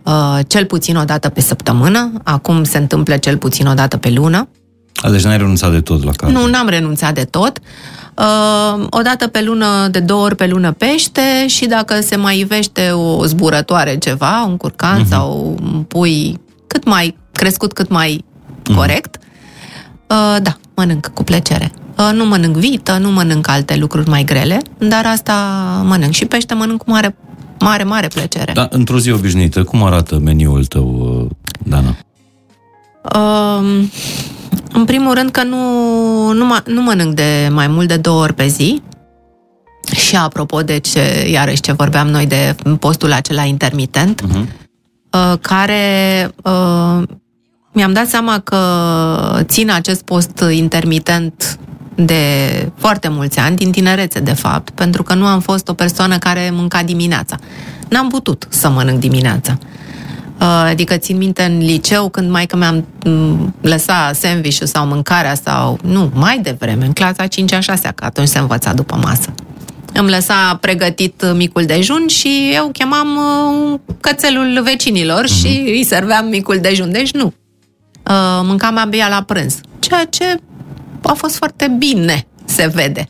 [0.03, 4.11] uh, cel puțin o dată pe săptămână, acum se întâmplă cel puțin o dată pe
[4.11, 4.49] lună.
[5.01, 6.38] A, deci n-ai renunțat de tot la carne?
[6.38, 7.59] Nu, n-am renunțat de tot.
[8.14, 12.38] Uh, o dată pe lună, de două ori pe lună pește și dacă se mai
[12.38, 15.09] ivește o zburătoare ceva, un curcan uh-huh.
[15.09, 18.74] sau un pui cât mai crescut, cât mai uh-huh.
[18.74, 19.16] corect,
[20.07, 21.72] uh, da, mănânc cu plăcere.
[21.98, 25.34] Uh, nu mănânc vită, nu mănânc alte lucruri mai grele, dar asta
[25.86, 26.12] mănânc.
[26.12, 27.16] Și pește mănânc cu mare,
[27.59, 28.53] mare, mare plăcere.
[28.53, 31.28] Da, într-o zi obișnuită, cum arată meniul tău,
[31.64, 31.96] Dana?
[33.03, 33.84] Uh,
[34.72, 38.34] în primul rând că nu, nu, mă, nu mănânc de mai mult de două ori
[38.34, 38.82] pe zi.
[39.94, 44.44] Și apropo de ce, iarăși ce vorbeam noi de postul acela intermitent, uh-huh.
[45.40, 45.84] care
[46.42, 47.03] uh,
[47.72, 48.59] mi-am dat seama că
[49.42, 51.59] țin acest post intermitent
[51.94, 52.22] de
[52.76, 56.51] foarte mulți ani, din tinerețe de fapt, pentru că nu am fost o persoană care
[56.53, 57.36] mânca dimineața.
[57.88, 59.59] N-am putut să mănânc dimineața.
[60.41, 65.34] Uh, adică țin minte în liceu când mai că mi-am mm, lăsat sandwich sau mâncarea
[65.34, 69.34] sau, nu, mai devreme, în clasa 5-a, 6 că atunci se învăța după masă.
[69.93, 73.09] Îmi lăsa pregătit micul dejun și eu chemam
[73.72, 75.41] uh, cățelul vecinilor uh-huh.
[75.41, 76.93] și îi serveam micul dejun.
[76.93, 77.24] Deci nu.
[77.24, 79.61] Uh, mâncam abia la prânz.
[79.78, 80.36] Ceea ce
[81.03, 83.09] a fost foarte bine, se vede.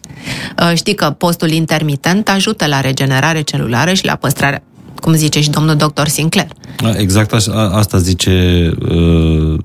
[0.75, 4.63] Știi că postul intermitent ajută la regenerare celulară și la păstrarea
[5.01, 6.49] cum zice și domnul doctor Sinclair.
[6.97, 7.33] Exact
[7.73, 9.59] asta zice uh,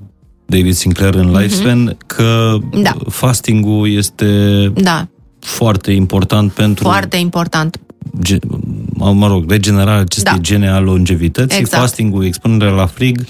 [0.46, 1.38] David Sinclair în mhm.
[1.38, 2.06] Lifespan, mm-hmm.
[2.06, 2.96] că da.
[3.08, 4.26] fastingul este
[4.74, 5.08] da.
[5.38, 6.84] foarte important pentru...
[6.84, 7.80] Foarte important.
[8.22, 8.38] Ge,
[8.94, 10.40] mă rog, regenerarea acestei da.
[10.40, 11.82] gene a longevității, exact.
[11.82, 13.26] fastingul, expunerea la frig,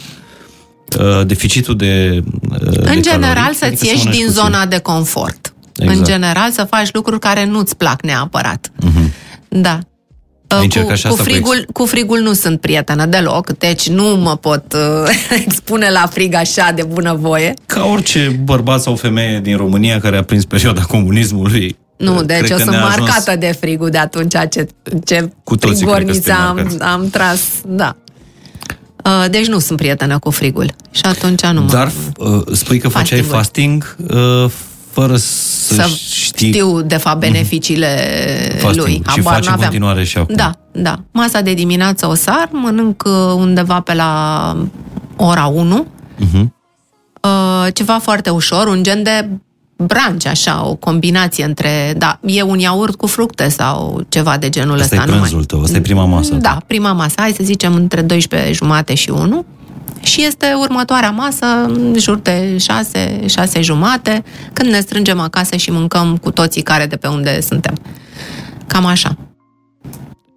[0.99, 4.29] uh, deficitul de uh, În de general calorii, să-ți adică ieși din puțin.
[4.29, 5.55] zona de confort.
[5.77, 5.99] Exact.
[5.99, 8.73] În general să faci lucruri care nu-ți plac neapărat.
[8.81, 9.13] Mm-hmm.
[9.49, 9.79] Da.
[10.49, 15.39] Ai cu, cu, frigul, cu frigul nu sunt prietenă deloc, deci nu mă pot uh,
[15.47, 17.55] expune la frig așa de bunăvoie.
[17.67, 21.77] Ca orice bărbat sau femeie din România care a prins perioada comunismului.
[21.97, 23.39] Nu, deci eu sunt marcată ajuns...
[23.39, 24.67] de frigul de atunci ce,
[25.05, 27.41] ce cu frigorniță am, am tras.
[27.67, 27.97] Da.
[29.05, 30.75] Uh, deci nu sunt prietenă cu frigul.
[30.91, 32.27] Și atunci nu Dar mă...
[32.27, 34.51] uh, spui că făceai fasting, uh,
[35.01, 36.49] fără să, să știi...
[36.49, 37.97] știu, de fapt, beneficiile
[38.59, 38.87] Fasting.
[38.87, 39.03] lui.
[39.13, 40.35] Și Abar faci în continuare și acum.
[40.35, 41.01] Da, da.
[41.11, 44.57] Masa de dimineață o sar, mănânc uh, undeva pe la
[45.17, 45.87] ora 1.
[45.87, 46.27] Uh-huh.
[46.33, 46.55] Mhm.
[47.21, 49.29] Uh, ceva foarte ușor, un gen de
[49.77, 54.79] brunch, așa, o combinație între, da, e un iaurt cu fructe sau ceva de genul
[54.79, 54.97] ăsta.
[54.97, 56.35] Asta e prânzul tău, asta e prima masă.
[56.35, 59.45] Da, prima masă, hai să zicem între 12 jumate și 1
[60.01, 65.71] și este următoarea masă, în jur de șase, șase jumate, când ne strângem acasă și
[65.71, 67.75] mâncăm cu toții care de pe unde suntem.
[68.67, 69.17] Cam așa.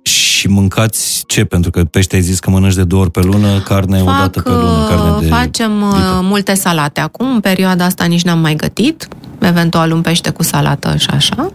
[0.02, 1.44] Și mâncați ce?
[1.44, 4.12] Pentru că pește ai zis că mănânci de două ori pe lună, carne Fac, o
[4.12, 5.98] dată pe lună, carne de Facem vită.
[5.98, 9.08] Uh, multe salate acum, în perioada asta nici n-am mai gătit,
[9.40, 11.52] eventual un pește cu salată și așa.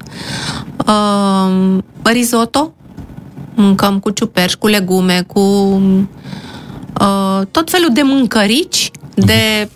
[0.87, 2.75] Uh, risotto,
[3.55, 5.41] mâncăm cu ciuperci, cu legume, cu
[7.01, 9.69] Uh, tot felul de mâncărici, de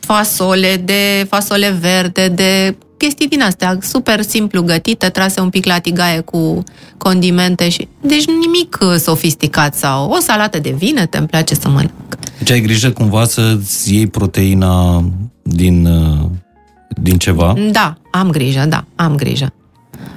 [0.00, 5.78] fasole, de fasole verde, de chestii din astea, super simplu gătite, trase un pic la
[5.78, 6.62] tigaie cu
[6.98, 7.88] condimente și...
[8.00, 11.90] Deci nimic uh, sofisticat sau o salată de vine, te-mi place să mănânc.
[12.38, 15.04] Deci ai grijă cumva să-ți iei proteina
[15.42, 16.30] din, uh,
[16.88, 17.54] din ceva?
[17.70, 19.52] Da, am grijă, da, am grijă.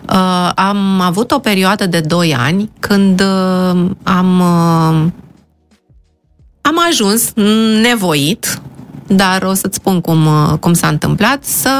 [0.09, 5.11] Uh, am avut o perioadă de 2 ani când uh, am uh,
[6.67, 7.33] am ajuns
[7.81, 8.61] nevoit,
[9.07, 11.71] dar o să-ți spun cum, uh, cum s-a întâmplat, să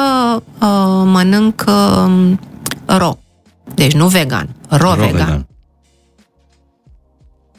[0.60, 2.32] uh, mănânc uh,
[2.86, 3.18] ro.
[3.74, 5.12] Deci nu vegan, ro, ro vegan.
[5.12, 5.48] vegan.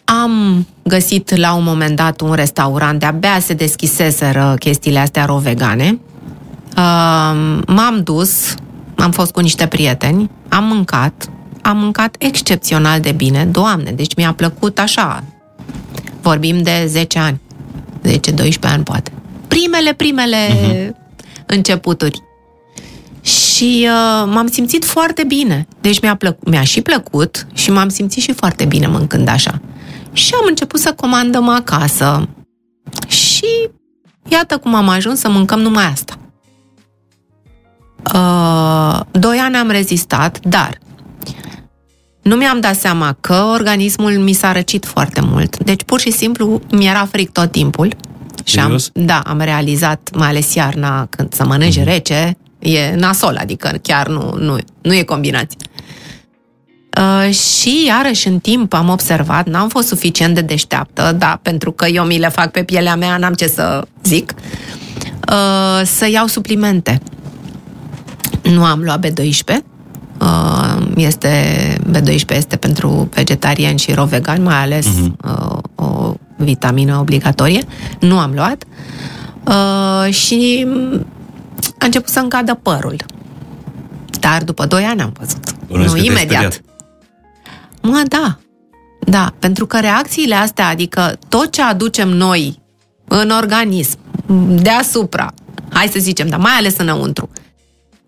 [0.04, 5.98] Am găsit la un moment dat un restaurant, de-abia se deschiseseră chestiile astea ro-vegane.
[6.76, 8.54] Uh, m-am dus,
[8.96, 11.30] am fost cu niște prieteni, am mâncat,
[11.62, 15.24] am mâncat excepțional de bine, doamne, deci mi-a plăcut așa,
[16.28, 17.40] Vorbim de 10 ani.
[18.04, 18.12] 10-12
[18.60, 19.12] ani, poate.
[19.46, 20.94] Primele, primele uh-huh.
[21.46, 22.22] începuturi.
[23.20, 25.66] Și uh, m-am simțit foarte bine.
[25.80, 29.60] Deci mi-a, plăc- mi-a și plăcut și m-am simțit și foarte bine mâncând așa.
[30.12, 32.28] Și am început să comandăm acasă.
[33.06, 33.68] Și
[34.28, 36.18] iată cum am ajuns să mâncăm numai asta.
[38.14, 40.78] Uh, doi ani am rezistat, dar
[42.28, 45.58] nu mi-am dat seama că organismul mi s-a răcit foarte mult.
[45.64, 47.96] Deci pur și simplu mi-era fric tot timpul.
[48.44, 51.84] Și am, da, am realizat, mai ales iarna, când să mănânci mm-hmm.
[51.84, 55.58] rece, e nasol, adică chiar nu, nu, nu e combinație.
[56.98, 61.86] Uh, și iarăși în timp am observat, n-am fost suficient de deșteaptă, da, pentru că
[61.86, 64.34] eu mi le fac pe pielea mea, n-am ce să zic,
[65.28, 67.00] uh, să iau suplimente.
[68.42, 69.12] Nu am luat B12,
[69.52, 69.77] Uh,
[70.96, 75.60] este B12 este pentru vegetariani și ro-vegan, mai ales uh-huh.
[75.74, 77.62] o vitamină obligatorie.
[78.00, 78.64] Nu am luat.
[79.44, 80.66] Uh, și
[81.78, 82.96] a început să încadă părul.
[84.20, 85.54] Dar după 2 ani am văzut.
[85.68, 86.60] Bănuiesc nu imediat.
[87.82, 88.38] Mă, da.
[89.00, 92.60] Da, pentru că reacțiile astea, adică tot ce aducem noi
[93.08, 93.98] în organism,
[94.62, 95.34] deasupra,
[95.68, 97.30] hai să zicem, dar mai ales înăuntru,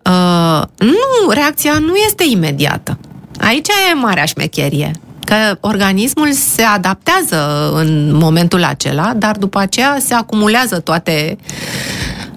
[0.05, 2.97] Uh, nu, reacția nu este imediată.
[3.39, 4.91] Aici e marea șmecherie.
[5.25, 11.37] Că organismul se adaptează în momentul acela, dar după aceea se acumulează toate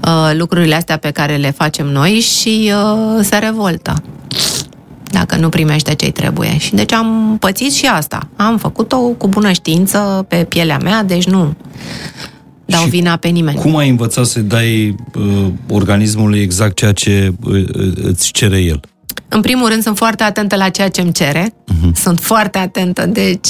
[0.06, 4.02] uh, lucrurile astea pe care le facem noi și uh, se revoltă
[5.14, 6.58] dacă nu primește ce trebuie.
[6.58, 8.28] Și deci am pățit și asta.
[8.36, 11.54] Am făcut-o cu bună știință pe pielea mea, deci nu
[12.64, 13.56] dau și vina pe nimeni.
[13.58, 18.80] Cum ai învățat să dai uh, organismului exact ceea ce uh, îți cere el?
[19.28, 21.48] În primul rând, sunt foarte atentă la ceea ce îmi cere.
[21.48, 21.92] Uh-huh.
[21.94, 23.48] Sunt foarte atentă, deci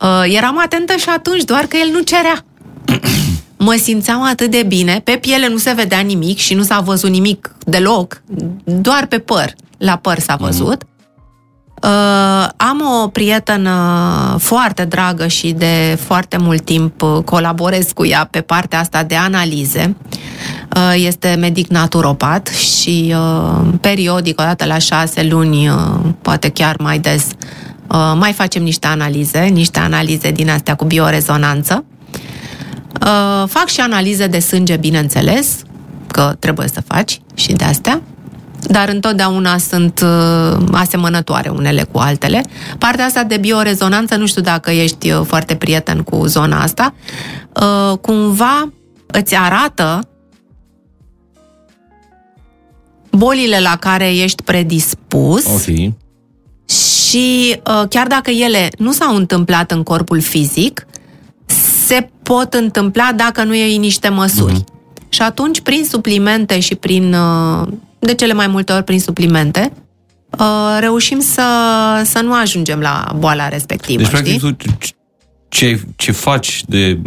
[0.00, 2.44] uh, eram atentă și atunci, doar că el nu cerea.
[3.64, 7.10] mă simțeam atât de bine, pe piele nu se vedea nimic și nu s-a văzut
[7.10, 8.22] nimic deloc,
[8.64, 10.44] doar pe păr, la păr s-a mhm.
[10.44, 10.82] văzut.
[11.82, 18.28] Uh, am o prietenă foarte dragă și de foarte mult timp uh, colaborez cu ea
[18.30, 19.96] pe partea asta de analize.
[20.76, 25.74] Uh, este medic naturopat și uh, periodic, o dată la șase luni, uh,
[26.22, 27.26] poate chiar mai des,
[27.88, 31.84] uh, mai facem niște analize, niște analize din astea cu biorezonanță.
[33.00, 35.56] Uh, fac și analize de sânge, bineînțeles,
[36.06, 38.02] că trebuie să faci și de astea
[38.62, 42.44] dar întotdeauna sunt uh, asemănătoare unele cu altele.
[42.78, 46.94] Partea asta de biorezonanță, nu știu dacă ești uh, foarte prieten cu zona asta,
[47.56, 48.72] uh, cumva
[49.06, 50.08] îți arată
[53.10, 55.94] bolile la care ești predispus okay.
[56.68, 60.86] și chiar dacă ele nu s-au întâmplat în corpul fizic,
[61.86, 64.54] se pot întâmpla dacă nu iei niște măsuri.
[64.54, 64.72] Uh-huh.
[65.08, 67.68] Și atunci, prin suplimente și prin, uh,
[68.06, 69.72] de cele mai multe ori prin suplimente,
[70.38, 71.42] uh, reușim să,
[72.04, 74.02] să nu ajungem la boala respectivă.
[74.02, 74.38] Deci, știi?
[74.38, 74.86] practic, tu
[75.48, 76.98] ce, ce faci de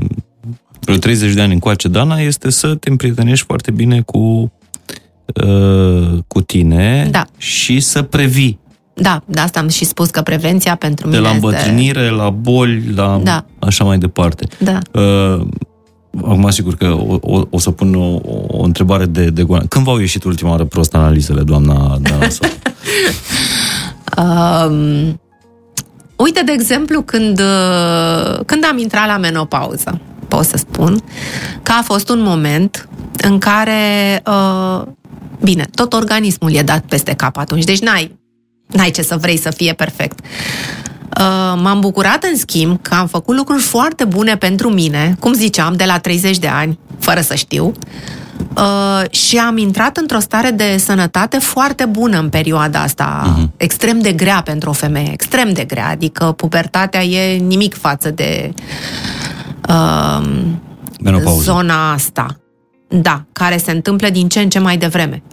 [0.80, 4.52] vreo 30 de ani încoace, Dana, este să te împrietenești foarte bine cu,
[5.46, 7.26] uh, cu tine da.
[7.38, 8.60] și să previi
[8.98, 12.12] da, de asta am și spus că prevenția pentru de mine la îmbătrânire, este...
[12.12, 13.46] la boli, la da.
[13.60, 14.48] așa mai departe.
[14.58, 14.80] Da.
[14.92, 15.48] Uh,
[16.18, 19.66] acum sigur că o, o, o să pun o, o întrebare de, de goană.
[19.66, 22.48] Când v-au ieșit ultima oară prost analizele, doamna Danasa?
[24.68, 25.20] um,
[26.16, 31.04] uite, de exemplu, când, uh, când am intrat la menopauză, pot să spun
[31.64, 32.90] că a fost un moment
[33.22, 34.82] în care uh,
[35.44, 38.24] Bine, tot organismul e dat peste cap atunci, deci n-ai
[38.68, 40.20] N-ai ce să vrei să fie perfect.
[41.20, 45.74] Uh, m-am bucurat, în schimb, că am făcut lucruri foarte bune pentru mine, cum ziceam,
[45.74, 47.72] de la 30 de ani, fără să știu,
[48.58, 53.58] uh, și am intrat într-o stare de sănătate foarte bună în perioada asta, uh-huh.
[53.58, 58.54] extrem de grea pentru o femeie, extrem de grea, adică pubertatea e nimic față de
[59.70, 60.28] uh,
[61.40, 62.40] zona asta.
[62.88, 65.24] Da, care se întâmplă din ce în ce mai devreme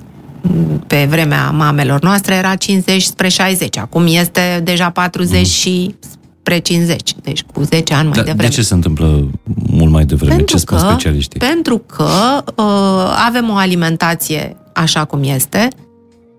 [0.86, 5.45] pe vremea mamelor noastre era 50 spre 60, acum este deja 40 mm.
[5.45, 5.95] și
[6.40, 8.49] spre 50, deci cu 10 ani mai da, devreme.
[8.49, 9.30] De ce se întâmplă
[9.66, 10.34] mult mai devreme?
[10.34, 11.38] Pentru ce spun că, specialiștii?
[11.38, 12.09] Pentru că
[12.57, 15.68] uh, avem o alimentație așa cum este,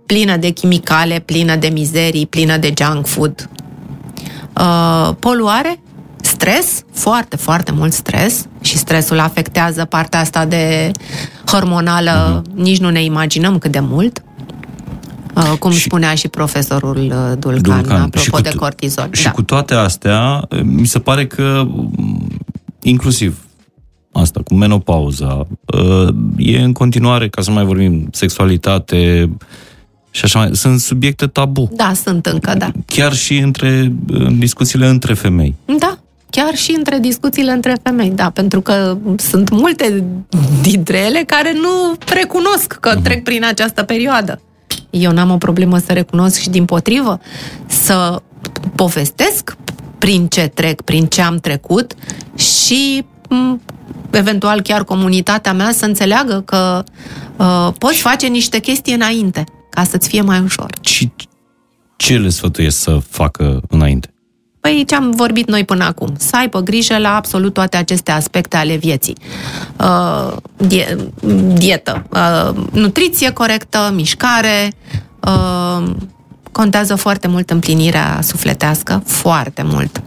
[0.06, 3.49] plină de chimicale, plină de mizerii, plină de junk food.
[4.60, 5.83] Uh, poluare,
[6.26, 10.92] stres, foarte, foarte mult stres și stresul afectează partea asta de
[11.46, 12.56] hormonală, uh-huh.
[12.56, 14.24] nici nu ne imaginăm cât de mult.
[15.36, 19.10] Uh, cum și, spunea și profesorul uh, Dulcan, Dulcan apropo și cu, de cortizol.
[19.12, 19.32] Și da.
[19.32, 21.68] cu toate astea, mi se pare că
[22.82, 23.46] inclusiv
[24.12, 26.08] asta, cu menopauza, uh,
[26.38, 29.30] e în continuare, ca să mai vorbim, sexualitate
[30.12, 31.70] și așa mai, sunt subiecte tabu.
[31.76, 32.72] Da, sunt încă, da.
[32.86, 35.56] Chiar și între, în discuțiile între femei.
[35.80, 36.03] Da,
[36.36, 40.04] chiar și între discuțiile între femei, da, pentru că sunt multe
[40.62, 43.04] dintre ele care nu recunosc că uh-huh.
[43.04, 44.42] trec prin această perioadă.
[44.90, 47.20] Eu n-am o problemă să recunosc și din potrivă
[47.66, 48.22] să
[48.76, 49.58] povestesc
[49.98, 51.94] prin ce trec, prin ce am trecut
[52.36, 53.06] și
[54.12, 56.84] eventual chiar comunitatea mea să înțeleagă că
[57.38, 60.70] uh, poți face niște chestii înainte ca să-ți fie mai ușor.
[60.82, 61.12] Și
[61.96, 64.12] ce le sfătuiesc să facă înainte?
[64.64, 66.14] Păi ce am vorbit noi până acum?
[66.18, 69.18] Să aibă grijă la absolut toate aceste aspecte ale vieții.
[69.80, 70.97] Uh, die,
[71.53, 74.74] dietă, uh, nutriție corectă, mișcare,
[75.20, 75.91] uh,
[76.51, 80.01] contează foarte mult împlinirea sufletească, foarte mult.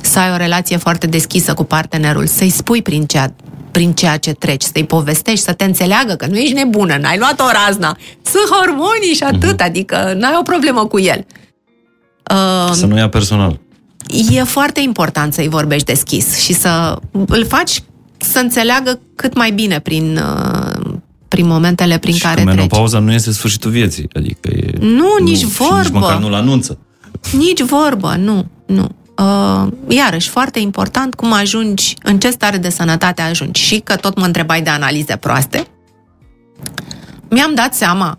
[0.00, 3.34] Să ai o relație foarte deschisă cu partenerul, să-i spui prin ceea,
[3.70, 7.40] prin ceea ce treci, să-i povestești, să te înțeleagă că nu ești nebună, n-ai luat
[7.40, 9.66] o razna, sunt hormonii și atât, uh-huh.
[9.66, 11.26] adică n-ai o problemă cu el.
[12.30, 13.64] Uh, să nu ia personal
[14.30, 17.82] e foarte important să-i vorbești deschis și să îl faci
[18.16, 20.94] să înțeleagă cât mai bine prin, uh,
[21.28, 22.54] prin momentele prin și care treci.
[22.54, 24.72] menopauza nu este sfârșitul vieții, adică e...
[24.80, 25.82] Nu, nici nu, vorbă.
[25.82, 26.78] Nici măcar nu-l anunță.
[27.32, 28.88] Nici vorbă, nu, nu.
[29.18, 33.60] Uh, iarăși, foarte important cum ajungi, în ce stare de sănătate ajungi.
[33.60, 35.66] Și că tot mă întrebai de analize proaste,
[37.30, 38.18] mi-am dat seama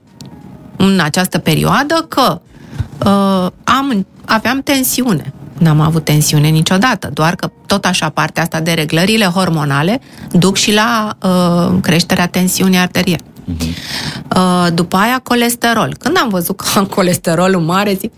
[0.77, 2.41] în această perioadă că
[3.05, 5.33] uh, am, aveam tensiune.
[5.57, 10.01] N-am avut tensiune niciodată, doar că tot așa partea asta de reglările hormonale
[10.31, 13.23] duc și la uh, creșterea tensiunii arteriale.
[13.23, 13.75] Uh-huh.
[14.35, 15.95] Uh, după aia colesterol.
[15.99, 18.11] Când am văzut că am colesterolul mare, zic,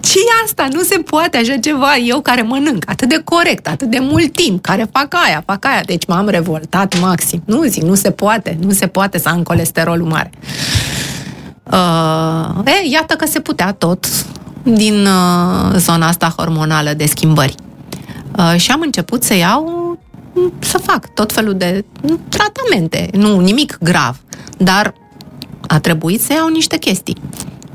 [0.00, 0.68] ce e asta?
[0.72, 1.96] Nu se poate așa ceva.
[1.96, 5.80] Eu care mănânc atât de corect, atât de mult timp, care fac aia, fac aia.
[5.86, 7.42] Deci m-am revoltat maxim.
[7.46, 10.30] Nu zic, nu se poate, nu se poate să am colesterolul mare.
[11.70, 14.06] Uh, e, iată că se putea tot
[14.64, 17.54] din uh, zona asta hormonală de schimbări.
[18.38, 19.98] Uh, și am început să iau
[20.58, 21.84] să fac tot felul de
[22.28, 24.20] tratamente, nu nimic grav,
[24.58, 24.94] dar
[25.66, 27.16] a trebuit să iau niște chestii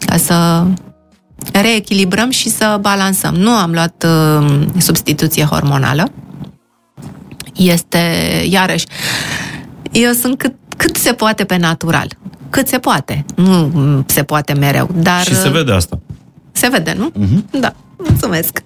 [0.06, 0.64] ca să
[1.52, 3.34] reechilibrăm și să balansăm.
[3.34, 6.12] Nu am luat uh, substituție hormonală.
[7.56, 8.00] Este,
[8.50, 8.86] iarăși,
[9.92, 12.08] eu sunt cât, cât se poate pe natural.
[12.50, 13.26] Cât se poate.
[13.36, 15.24] Nu se poate mereu, dar...
[15.24, 16.00] Și se vede asta.
[16.52, 17.12] Se vede, nu?
[17.12, 17.60] Uh-huh.
[17.60, 18.64] Da, mulțumesc.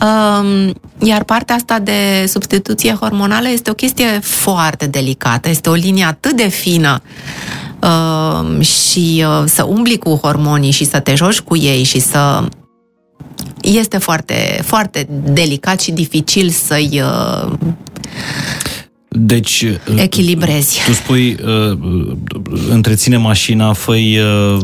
[0.00, 6.04] Um, iar partea asta de substituție hormonală este o chestie foarte delicată, este o linie
[6.04, 7.02] atât de fină
[7.80, 12.48] uh, și uh, să umbli cu hormonii și să te joci cu ei și să
[13.60, 17.52] este foarte, foarte delicat și dificil să-i uh,
[19.18, 20.80] deci, uh, echilibrezi.
[20.86, 21.78] Tu spui, uh,
[22.70, 24.60] întreține mașina, făi uh,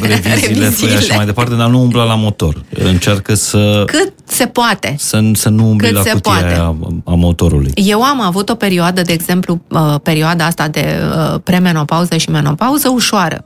[0.10, 2.64] reviziile, făi așa mai departe, dar nu umbla la motor.
[2.70, 3.82] Încearcă să...
[3.86, 4.94] Cât se poate.
[4.98, 6.54] Să, să nu umbli Cât la cutia poate.
[6.54, 7.70] a, a motorului.
[7.74, 10.98] Eu am avut o perioadă, de exemplu, uh, perioada asta de
[11.32, 13.44] uh, premenopauză și menopauză ușoară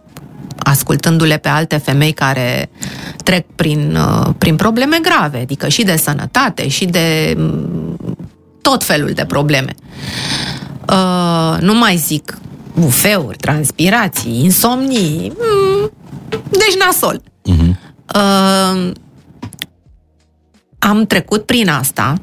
[0.63, 2.71] ascultându-le pe alte femei care
[3.25, 7.37] trec prin, uh, prin probleme grave, adică și de sănătate, și de
[8.63, 9.75] tot felul de probleme.
[10.89, 12.39] Uh, nu mai zic
[12.79, 15.91] bufeuri, transpirații, insomnii, mm,
[16.51, 17.23] deci nasol.
[17.23, 17.75] Uh-huh.
[18.15, 18.91] Uh,
[20.79, 22.15] am trecut prin asta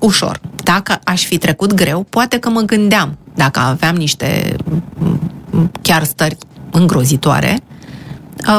[0.00, 0.40] ușor.
[0.62, 4.56] Dacă aș fi trecut greu, poate că mă gândeam, dacă aveam niște
[5.82, 6.36] chiar stări
[6.70, 7.71] îngrozitoare, Uh,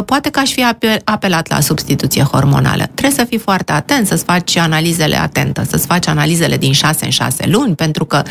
[0.06, 0.66] poate că aș fi
[1.04, 2.84] apelat la substituție hormonală.
[2.84, 7.12] Trebuie să fii foarte atent, să-ți faci analizele atentă, să-ți faci analizele din 6 în
[7.12, 8.22] 6 luni, pentru că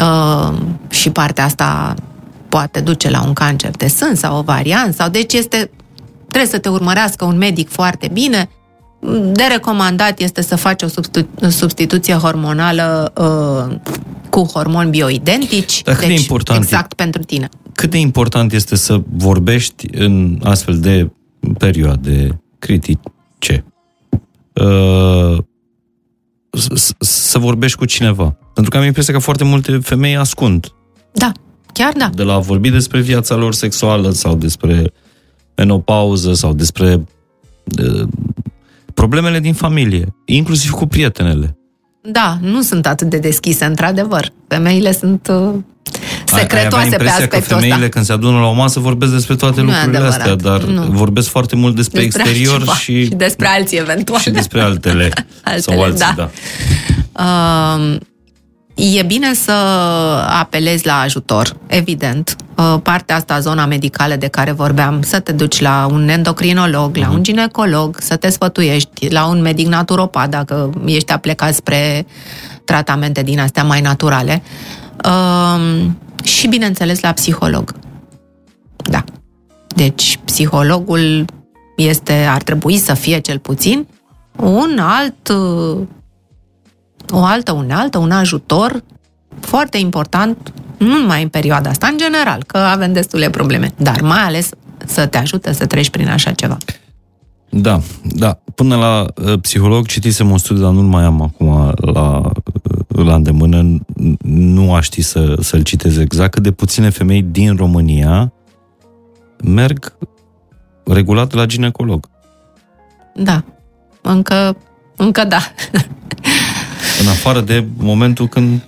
[0.00, 1.94] uh, și partea asta
[2.48, 5.70] poate duce la un cancer de sân sau ovarian, sau deci este,
[6.30, 8.48] trebuie să te urmărească un medic foarte bine.
[9.22, 13.76] De recomandat este să faci o substituție hormonală uh,
[14.30, 16.94] cu hormoni bioidentici, Dar deci important exact e?
[16.94, 21.10] pentru tine cât de important este să vorbești în astfel de
[21.58, 23.64] perioade critice?
[24.52, 25.38] Uh,
[26.98, 28.36] să vorbești cu cineva.
[28.54, 30.72] Pentru că am impresia că foarte multe femei ascund.
[31.12, 31.32] Da,
[31.72, 32.10] chiar da.
[32.14, 34.92] De la a vorbi despre viața lor sexuală sau despre
[35.56, 37.04] menopauză sau despre
[37.82, 38.08] uh,
[38.94, 41.54] problemele din familie, inclusiv cu prietenele.
[42.02, 44.32] Da, nu sunt atât de deschise, într-adevăr.
[44.48, 45.28] Femeile sunt
[46.32, 47.88] uh, secretoase pe aspectul că femeile ăsta.
[47.88, 50.20] când se adună la o masă vorbesc despre toate nu lucrurile adevărat.
[50.20, 50.82] astea, dar nu.
[50.82, 54.20] vorbesc foarte mult despre, despre exterior și, și despre alții eventual.
[54.20, 55.10] Și despre altele,
[55.42, 56.30] altele sau alții, da.
[57.12, 57.22] da.
[57.22, 57.96] Uh,
[58.82, 59.52] E bine să
[60.28, 62.36] apelezi la ajutor, evident.
[62.56, 67.08] Uh, partea asta, zona medicală de care vorbeam, să te duci la un endocrinolog, la
[67.08, 67.22] un mhm.
[67.22, 72.06] ginecolog, să te sfătuiești, la un medic naturopat, dacă ești aplecat spre
[72.64, 74.42] tratamente din astea mai naturale.
[75.04, 77.74] Um, și, bineînțeles, la psiholog.
[78.76, 79.04] Da.
[79.66, 81.24] Deci, psihologul
[81.76, 83.86] este, ar trebui să fie cel puțin
[84.36, 85.28] un alt,
[87.10, 88.82] o altă unealtă, un ajutor
[89.40, 94.22] foarte important, nu numai în perioada asta, în general, că avem destule probleme, dar mai
[94.22, 94.48] ales
[94.86, 96.56] să te ajute să treci prin așa ceva.
[97.50, 98.38] Da, da.
[98.54, 102.32] Până la uh, psiholog citisem un studiu, dar nu mai am acum la
[103.04, 103.80] la îndemână,
[104.22, 108.32] nu aș ști să, să-l citez exact, cât de puține femei din România
[109.44, 109.96] merg
[110.84, 112.08] regulat la ginecolog.
[113.14, 113.44] Da,
[114.02, 114.56] încă,
[114.96, 115.40] încă da.
[117.00, 118.66] În afară de momentul când,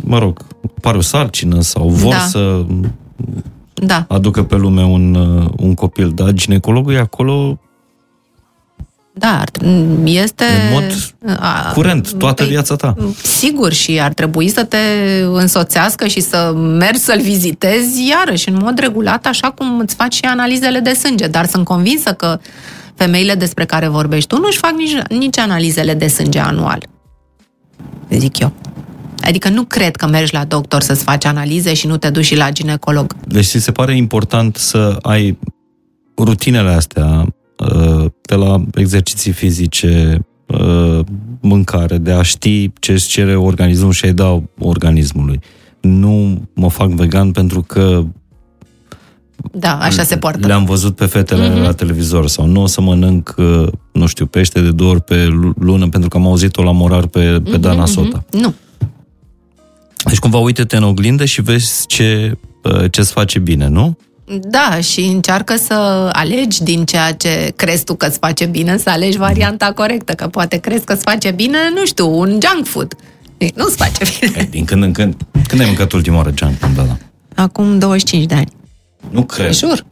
[0.00, 0.46] mă rog,
[0.80, 2.18] pare o sarcină sau vor da.
[2.18, 2.64] să
[3.74, 4.04] da.
[4.08, 5.14] aducă pe lume un,
[5.56, 7.58] un copil, dar ginecologul e acolo
[9.16, 9.42] da,
[10.04, 10.44] este...
[10.44, 11.14] În mod
[11.72, 12.94] curent, toată pe, viața ta.
[13.22, 14.78] Sigur, și ar trebui să te
[15.32, 20.24] însoțească și să mergi să-l vizitezi iarăși, în mod regulat, așa cum îți faci și
[20.24, 21.26] analizele de sânge.
[21.26, 22.38] Dar sunt convinsă că
[22.94, 26.86] femeile despre care vorbești tu nu-și fac nici, nici analizele de sânge anual.
[28.10, 28.52] Zic eu.
[29.20, 32.36] Adică nu cred că mergi la doctor să-ți faci analize și nu te duci și
[32.36, 33.14] la ginecolog.
[33.26, 35.38] Deci ți se pare important să ai
[36.16, 37.26] rutinele astea uh,
[38.22, 41.00] de la exerciții fizice, uh,
[41.40, 45.40] mâncare, de a ști ce îți cere organismul și ai da organismului.
[45.80, 48.04] Nu mă fac vegan pentru că
[49.52, 50.46] Da, așa se poartă.
[50.46, 51.58] le-am văzut pe fetele Mhm.
[51.58, 51.62] mm-hmm.
[51.62, 55.28] la televizor sau nu o să mănânc, uh, nu știu, pește de două ori pe
[55.58, 58.24] lună pentru că am auzit-o la morar pe, pe Dana Sota.
[58.30, 58.54] Nu.
[60.04, 63.98] Deci cumva uite-te în oglindă și vezi ce, uh, ce-ți face bine, nu?
[64.26, 68.90] Da, și încearcă să alegi din ceea ce crezi tu că îți face bine, să
[68.90, 72.94] alegi varianta corectă, că poate crezi că îți face bine, nu știu, un junk food.
[73.54, 74.38] Nu-ți face bine.
[74.40, 75.14] E, Din când în când.
[75.48, 76.96] Când ai mâncat ultima oară junk food, da, da.
[77.42, 78.48] Acum 25 de ani.
[79.10, 79.52] Nu cred.
[79.52, 79.84] Jur.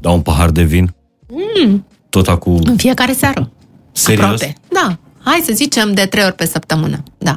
[0.00, 0.94] Dau un pahar de vin?
[1.28, 1.86] Mm.
[2.08, 2.60] Tot acum...
[2.64, 3.50] În fiecare seară.
[3.92, 4.24] Serios?
[4.24, 4.54] Aproape.
[4.68, 4.98] Da.
[5.22, 7.02] Hai să zicem de trei ori pe săptămână.
[7.18, 7.36] Da.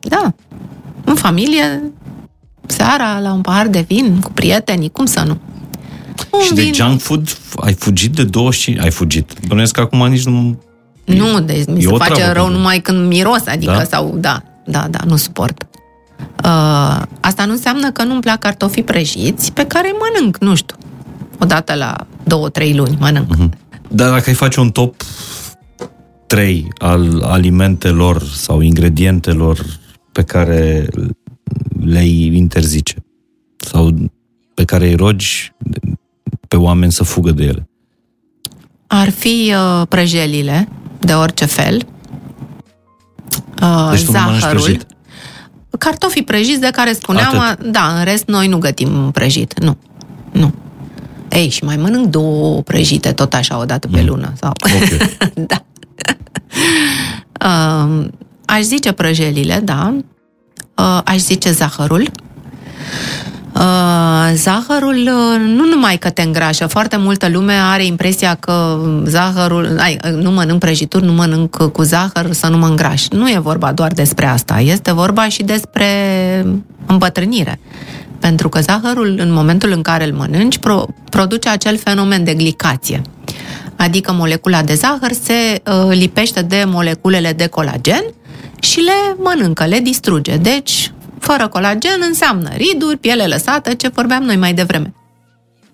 [0.00, 0.34] Da.
[1.04, 1.92] În familie,
[2.66, 5.38] seara, la un pahar de vin, cu prietenii, cum să nu?
[6.30, 8.84] Un Și de vin- junk food ai fugit de 25...
[8.84, 9.32] Ai fugit.
[9.46, 10.58] Bănuiesc că acum nici nu...
[11.04, 13.84] Nu, deci mi e se o face treabă rău pentru- numai când miros, adică Da?
[13.84, 15.66] sau da, da, da, nu suport.
[16.44, 20.76] Uh, asta nu înseamnă că nu-mi plac cartofii prăjiți, pe care îi mănânc, nu știu,
[21.40, 23.28] odată la două, trei luni mănânc.
[23.36, 23.52] Mhm.
[23.88, 24.94] Dar dacă ai face un top
[26.26, 29.58] 3 al alimentelor sau ingredientelor
[30.12, 30.88] pe care
[31.84, 33.04] le-ai interzice
[33.56, 34.10] sau
[34.54, 35.52] pe care îi rogi
[36.48, 37.68] pe oameni să fugă de ele.
[38.86, 40.68] Ar fi uh, prăjelile,
[40.98, 41.86] de orice fel,
[43.62, 44.86] uh, Deci tu nu mănânci zahărul, prăjit.
[45.78, 47.66] cartofii prăjiți de care spuneam, Atât.
[47.66, 49.76] da, în rest noi nu gătim prăjit, nu,
[50.32, 50.54] nu.
[51.30, 54.32] Ei, și mai mănânc două prăjite tot așa o dată pe lună.
[54.40, 54.50] Sau...
[54.50, 55.10] Ok.
[55.50, 55.64] da.
[57.44, 58.06] Uh,
[58.44, 59.96] aș zice prăjelile, da.
[60.82, 62.10] Uh, aș zice zahărul.
[63.54, 69.76] Uh, zahărul uh, nu numai că te îngrașă, foarte multă lume are impresia că zahărul,
[69.78, 73.08] ai, nu mănânc prăjituri, nu mănânc cu zahăr să nu mă îngraș.
[73.08, 75.86] Nu e vorba doar despre asta, este vorba și despre
[76.86, 77.60] îmbătrânire.
[78.18, 83.02] Pentru că zahărul, în momentul în care îl mănânci, pro, produce acel fenomen de glicație.
[83.76, 88.02] Adică molecula de zahăr se uh, lipește de moleculele de colagen
[88.62, 90.36] și le mănâncă, le distruge.
[90.36, 94.94] Deci, fără colagen înseamnă riduri, piele lăsată, ce vorbeam noi mai devreme.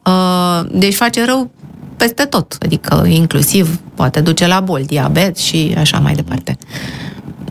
[0.05, 1.51] Uh, deci face rău
[1.97, 6.59] peste tot, adică inclusiv poate duce la bol, diabet și așa mai departe.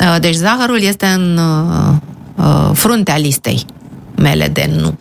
[0.01, 1.95] Uh, deci zahărul este în uh,
[2.35, 3.65] uh, fruntea listei
[4.15, 4.97] mele de nu.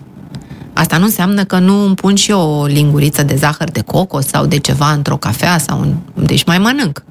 [0.72, 4.26] Asta nu înseamnă că nu îmi pun și eu o linguriță de zahăr de cocos
[4.26, 5.94] sau de ceva într-o cafea sau în...
[6.24, 7.04] Deci mai mănânc.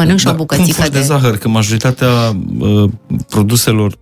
[0.00, 0.98] Mănânc și o Dar bucățică cum faci de...
[0.98, 1.36] de zahăr?
[1.38, 2.90] Că majoritatea uh,
[3.28, 3.92] produselor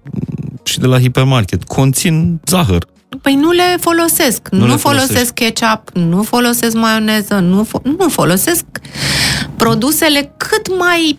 [0.63, 2.87] și de la hipermarket conțin zahăr.
[3.23, 4.49] Păi nu le folosesc.
[4.51, 5.33] Nu Nu, le nu folosesc folosești.
[5.33, 8.65] ketchup, nu folosesc maioneză, nu, fo- nu folosesc
[9.57, 11.19] produsele cât mai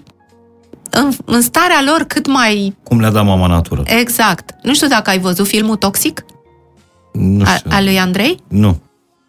[0.90, 3.82] în, în starea lor cât mai Cum le-a dat mama natură?
[3.86, 4.56] exact.
[4.64, 6.26] Nu știu dacă ai văzut filmul Toxic
[7.14, 7.70] Nu al, știu.
[7.74, 8.38] al lui Andrei.
[8.48, 8.82] Nu.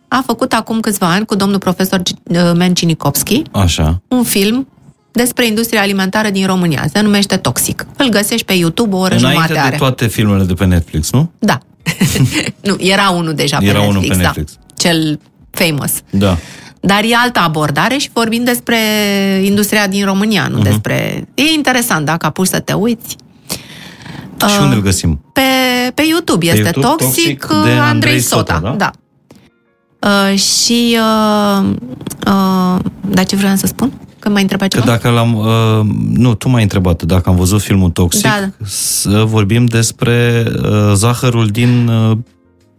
[0.09, 4.03] A făcut acum câțiva ani cu domnul profesor uh, Mencinikovski Așa.
[4.09, 4.69] un film
[5.13, 6.85] despre industria alimentară din România.
[6.93, 7.87] Se numește Toxic.
[7.97, 9.77] Îl găsești pe YouTube, o oră Înainte jumate de are.
[9.77, 11.31] toate filmele de pe Netflix, nu?
[11.39, 11.59] Da.
[12.69, 14.29] nu, era unul deja Era pe unul Netflix, pe da.
[14.37, 14.59] Netflix.
[14.77, 15.93] Cel famous.
[16.11, 16.37] Da.
[16.81, 18.77] Dar e altă abordare și vorbim despre
[19.45, 20.53] industria din România, Mhm.
[20.53, 20.65] nu uh-huh.
[20.65, 21.29] despre...
[21.35, 23.17] E interesant dacă apuci să te uiți.
[24.49, 25.21] Și Uh, unde îl găsim?
[25.33, 25.41] Pe,
[25.95, 28.77] pe YouTube este YouTube, Toxic, Toxic de uh, Andrei Andrei Sota, Sota.
[28.77, 28.91] da?
[30.01, 30.29] da.
[30.31, 30.97] Uh, și...
[30.99, 31.71] Uh,
[32.27, 33.93] uh, dar ce vreau să spun?
[34.21, 34.85] Că mai întreba Că ceva?
[34.91, 35.35] dacă l-am...
[35.35, 35.81] Uh,
[36.13, 38.51] nu, tu m-ai întrebat dacă am văzut filmul Toxic, Da.
[38.65, 42.17] să vorbim despre uh, zahărul din uh,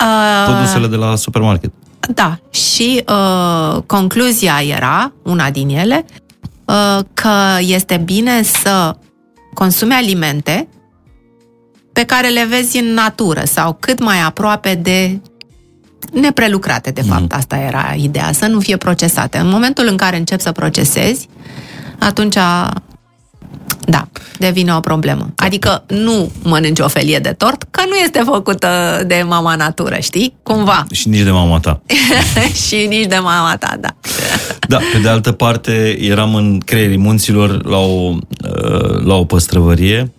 [0.01, 1.71] Uh, produsele de la supermarket.
[2.13, 6.05] Da, și uh, concluzia era, una din ele,
[6.65, 7.29] uh, că
[7.59, 8.95] este bine să
[9.53, 10.67] consumi alimente
[11.93, 15.21] pe care le vezi în natură sau cât mai aproape de
[16.13, 19.37] neprelucrate, de fapt, asta era ideea, să nu fie procesate.
[19.37, 21.29] În momentul în care începi să procesezi,
[21.99, 22.37] atunci
[23.85, 25.33] da, devine o problemă.
[25.35, 30.33] Adică nu mănânci o felie de tort, că nu este făcută de mama natură, știi?
[30.43, 30.85] Cumva.
[30.91, 31.81] Și nici de mama ta.
[32.67, 33.95] și nici de mama ta, da.
[34.67, 40.11] Da, pe de altă parte, eram în creierii munților la o, uh, la o păstrăvărie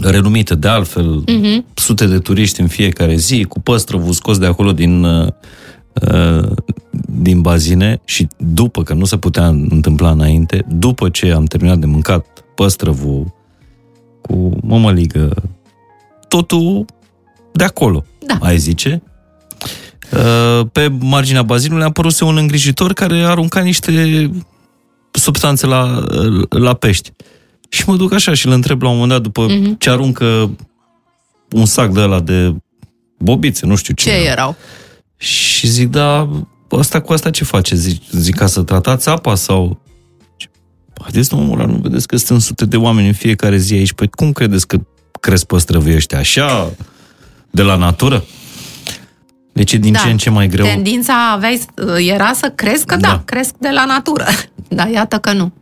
[0.00, 1.24] renumită de altfel, Mhm.
[1.60, 1.74] uh-huh.
[1.74, 5.28] sute de turiști în fiecare zi, cu păstrăvul scos de acolo din, uh,
[6.12, 6.48] uh,
[7.06, 11.86] din bazine și după, că nu se putea întâmpla înainte, după ce am terminat de
[11.86, 13.32] mâncat păstrăvul
[14.20, 15.34] cu mămăligă,
[16.28, 16.84] totul
[17.52, 18.38] de acolo, Da.
[18.40, 19.02] ai zice.
[20.12, 24.30] Uh, Pe marginea bazinului a apărut un îngrijitor care arunca niște
[25.10, 26.04] substanțe la,
[26.48, 27.12] la pești.
[27.72, 29.78] Și mă duc așa și îl întreb la un moment dat, după Mhm.
[29.78, 30.50] ce aruncă
[31.50, 32.54] un sac de ăla de
[33.18, 34.10] bobițe, nu știu ce.
[34.10, 34.30] Ce era.
[34.30, 34.56] erau?
[35.16, 36.28] Și zic, da,
[36.70, 37.74] asta cu asta ce face?
[37.74, 39.80] Zic, zic ca să tratați apa sau...
[41.02, 43.92] Haideți, domnul Morar, nu vedeți că sunt sute de oameni în fiecare zi aici?
[43.92, 44.78] Păi cum credeți că
[45.20, 46.18] cresc păstrăvii ăștia?
[46.18, 46.72] Așa,
[47.50, 48.24] de la natură?
[49.52, 49.98] Deci e din Da.
[49.98, 50.64] ce în ce mai greu.
[50.64, 51.60] Tendința aveai,
[51.98, 53.22] era să crezi că da, Da.
[53.24, 54.24] cresc de la natură.
[54.68, 55.52] Dar iată că nu.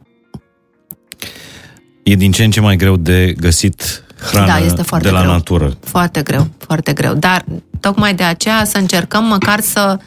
[2.10, 5.20] E din ce în ce mai greu de găsit hrană Da, este foarte de la
[5.20, 5.32] greu.
[5.32, 5.76] natură.
[5.84, 7.14] Foarte greu, foarte greu.
[7.14, 7.44] Dar
[7.80, 9.98] tocmai de aceea să încercăm măcar să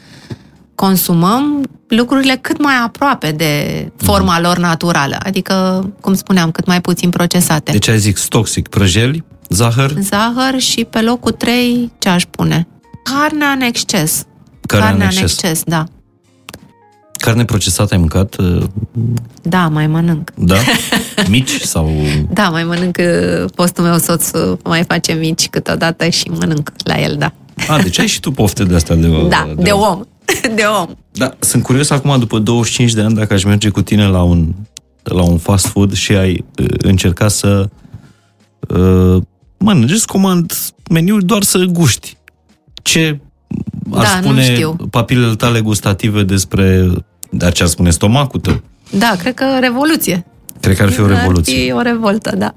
[0.74, 3.52] consumăm lucrurile cât mai aproape de
[3.96, 5.16] forma lor naturală.
[5.22, 7.72] Adică, cum spuneam, cât mai puțin procesate.
[7.72, 12.66] Deci ai zis toxic, prăjeli, zahăr, Zahăr și pe locul 3, ce aș pune?
[13.04, 14.24] Carnea în exces.
[14.66, 15.42] Carnea în Carnea exces.
[15.42, 15.84] în exces, da.
[17.24, 18.36] Carne procesată ai mâncat?
[18.36, 18.62] uh,
[19.42, 20.30] Da, mai mănânc.
[20.34, 20.54] Da?
[21.28, 21.90] Mici sau...
[22.32, 27.00] Da, mai mănânc, uh, postul meu soț uh, mai face mici câteodată și mănânc la
[27.00, 27.32] el, da.
[27.68, 29.08] A, deci ai și tu pofte de astea de...
[29.28, 30.02] Da, de om.
[30.54, 30.88] De om.
[31.12, 34.52] Da, sunt curios acum, după 25 de ani, dacă aș merge cu tine la un,
[35.02, 37.68] la un fast food și ai uh, încerca să
[38.68, 39.22] uh,
[39.58, 40.52] mănânci, îți comand
[40.90, 42.16] meniul doar să guști.
[42.82, 43.18] Ce
[43.92, 44.76] ar Da, nu spune știu.
[44.90, 46.90] papilele tale gustative despre...
[47.36, 48.62] Dar ce ar spune stomacul tău?
[48.90, 50.26] Da, cred că revoluție.
[50.60, 51.54] Cred că ar fi o revoluție.
[51.54, 52.54] Ar fi o revoltă, da.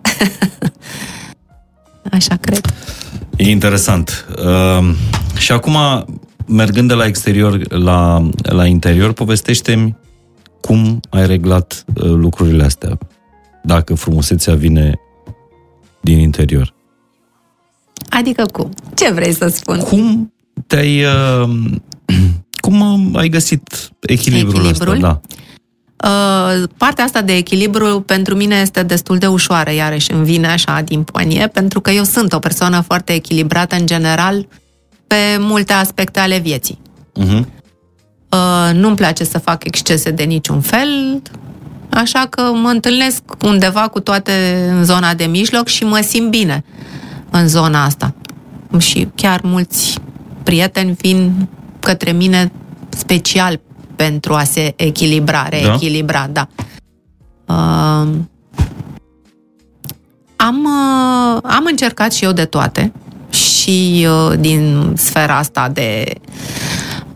[2.12, 2.66] Așa cred.
[3.36, 4.26] E interesant.
[4.46, 4.96] Uh,
[5.38, 5.76] și acum,
[6.48, 9.98] mergând de la exterior la, la interior, povestește-mi
[10.62, 12.98] cum ai reglat uh, lucrurile astea.
[13.64, 15.00] Dacă frumusețea vine
[16.02, 16.74] din interior.
[18.10, 18.74] Adică cum?
[18.94, 19.80] Ce vrei să spun?
[19.80, 20.34] Cum
[20.68, 21.04] te-ai...
[21.04, 21.50] Uh,
[22.68, 24.94] cum uh, ai găsit echilibrul, Echilibrul?
[24.94, 25.08] ăsta?
[25.08, 25.22] Da.
[26.10, 30.82] Uh, partea asta de echilibru pentru mine este destul de ușoară, iarăși îmi vine așa
[30.82, 34.48] din poanie, pentru că eu sunt o persoană foarte echilibrată în general
[35.08, 36.80] pe multe aspecte ale vieții.
[37.20, 37.40] Uh-huh.
[38.30, 41.22] Uh, nu-mi place să fac excese de niciun fel,
[41.90, 46.64] așa că mă întâlnesc undeva cu toate în zona de mijloc și mă simt bine
[47.30, 48.16] în zona asta.
[48.78, 50.00] Și chiar mulți
[50.44, 51.48] prieteni vin
[51.88, 52.52] către mine
[52.90, 53.60] special
[53.96, 56.48] pentru a se echilibra, reechilibra, da.
[57.46, 58.08] Uh,
[60.36, 62.92] am, uh, am încercat și eu de toate
[63.30, 66.14] și uh, din sfera asta de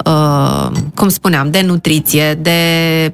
[0.05, 2.59] uh, cum spuneam, de nutriție, de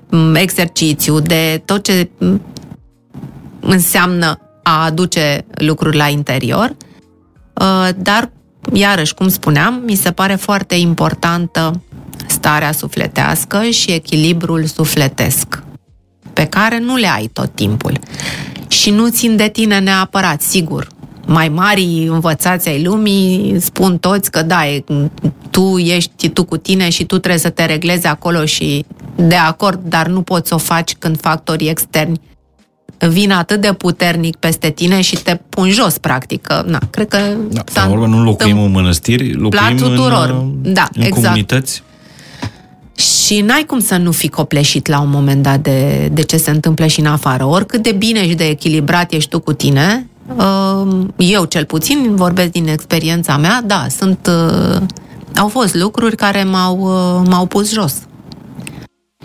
[0.09, 2.41] mm, exercițiu, de tot ce mm,
[3.59, 6.75] înseamnă a aduce lucruri la interior,
[7.53, 8.29] uh, dar,
[8.73, 11.81] iarăși, cum spuneam, mi se pare foarte importantă
[12.27, 15.63] starea sufletească și echilibrul sufletesc,
[16.33, 17.99] pe care nu le ai tot timpul.
[18.67, 20.87] Și nu țin de tine neapărat, sigur.
[21.25, 24.83] Mai mari învățați ai lumii spun toți că da, e,
[25.49, 29.79] tu ești tu cu tine și tu trebuie să te reglezi acolo și de acord,
[29.83, 32.21] dar nu poți să o faci când factorii externi
[33.09, 36.41] vin atât de puternic peste tine și te pun jos, practic.
[36.41, 37.17] Că, na, cred că
[37.51, 40.29] Da, s-a până la urmă nu locuim în mănăstiri, locuim tuturor.
[40.29, 40.35] în,
[40.65, 41.23] uh, Da, în exact.
[41.23, 41.83] comunități.
[42.95, 46.51] Și n-ai cum să nu fii copleșit la un moment dat de, de ce se
[46.51, 47.45] întâmplă și în afară.
[47.45, 52.51] Oricât de bine și de echilibrat ești tu cu tine, uh, eu cel puțin, vorbesc
[52.51, 54.29] din experiența mea, da, sunt,
[54.73, 54.81] uh,
[55.35, 57.93] au fost lucruri care m-au, uh, m-au pus jos.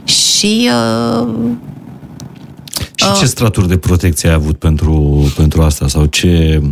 [0.04, 0.70] Și
[3.08, 5.88] uh, Și ce straturi de protecție ai avut pentru, pentru asta?
[5.88, 6.62] Sau ce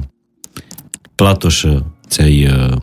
[1.14, 2.46] platoșă ți-ai...
[2.46, 2.76] uh,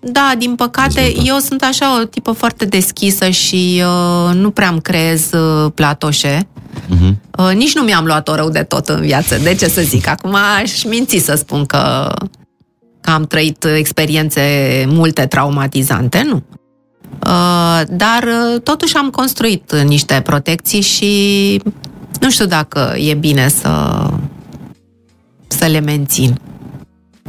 [0.00, 1.26] Da, din păcate, Dezvoltat.
[1.26, 6.48] eu sunt așa o tipă foarte deschisă și uh, nu prea îmi creez uh, platoșe.
[6.74, 7.14] Uh-huh.
[7.38, 9.38] Uh, nici nu mi-am luat-o rău de tot în viață.
[9.42, 10.08] De ce să zic?
[10.08, 12.12] Acum aș minți să spun că,
[13.00, 14.42] că am trăit experiențe
[14.88, 16.42] multe traumatizante, nu.
[17.26, 21.60] Uh, dar uh, totuși am construit niște protecții și
[22.20, 24.04] nu știu dacă e bine să,
[25.46, 26.40] să le mențin.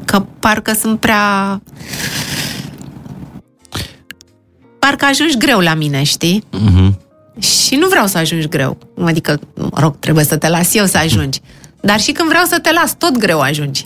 [0.05, 1.61] Că parcă sunt prea...
[4.79, 6.43] Parcă ajungi greu la mine, știi?
[6.53, 6.93] Uh-huh.
[7.39, 8.77] Și nu vreau să ajungi greu.
[9.05, 11.39] Adică, mă rog, trebuie să te las eu să ajungi.
[11.81, 13.85] Dar și când vreau să te las, tot greu ajungi.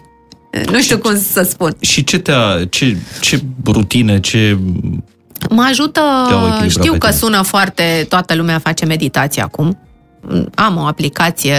[0.71, 1.75] Nu știu cum să spun.
[1.79, 2.65] Și ce te-a...
[2.69, 4.57] Ce, ce rutine, ce
[5.49, 7.19] Mă ajută, Te-au echilibrat știu pe că tine.
[7.19, 9.77] sună foarte, toată lumea face meditație acum.
[10.55, 11.55] Am o aplicație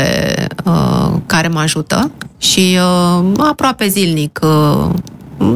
[0.65, 2.79] uh, care mă ajută și
[3.19, 4.91] uh, aproape zilnic, uh,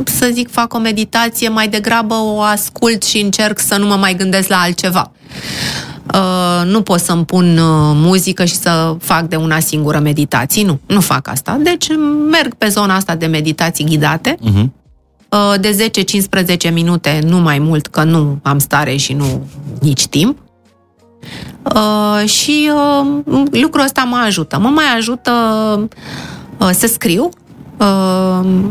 [0.04, 4.14] să zic, fac o meditație, mai degrabă o ascult și încerc să nu mă mai
[4.14, 5.12] gândesc la altceva.
[6.14, 10.80] Uh, nu pot să-mi pun uh, muzică și să fac de una singură meditații, nu,
[10.86, 11.58] nu fac asta.
[11.62, 11.86] Deci
[12.30, 14.82] merg pe zona asta de meditații ghidate, Uh-huh.
[15.34, 15.90] Uh, de
[16.68, 19.46] 10-15 minute, nu mai mult, că nu am stare și nu
[19.80, 20.38] nici timp.
[21.72, 24.58] Uh, și uh, lucrul ăsta mă ajută.
[24.58, 25.32] Mă mai ajută
[26.58, 27.28] uh, să scriu.
[27.78, 27.86] Uh,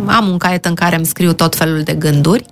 [0.05, 2.45] am un caiet în care îmi scriu tot felul de gânduri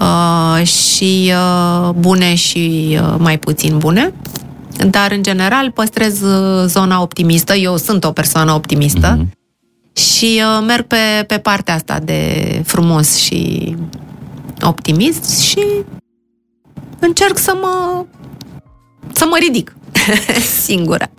[0.00, 4.12] uh, și uh, bune și uh, mai puțin bune.
[4.90, 7.54] Dar, în general, păstrez uh, zona optimistă.
[7.54, 9.16] Eu sunt o persoană optimistă.
[9.18, 9.34] Mhm.
[9.92, 13.74] Și uh, merg pe, pe partea asta de frumos și
[14.60, 15.64] optimist și
[16.98, 18.04] încerc să mă
[19.12, 19.76] să mă ridic
[20.64, 21.10] singură.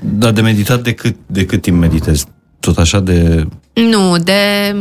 [0.00, 2.26] Dar de meditat de cât, de cât timp meditezi?
[2.60, 4.74] Tot așa de, Nu, de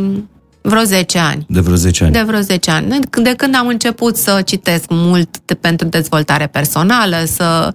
[0.61, 1.45] vreo 10 ani.
[1.49, 2.13] de vreo 10 ani?
[2.13, 2.99] De vreo 10 ani.
[3.23, 7.73] De când am început să citesc mult de, pentru dezvoltare personală, să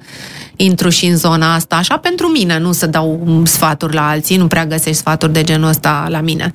[0.56, 4.46] intru și în zona asta, așa pentru mine, nu să dau sfaturi la alții, nu
[4.46, 6.52] prea găsești sfaturi de genul ăsta la mine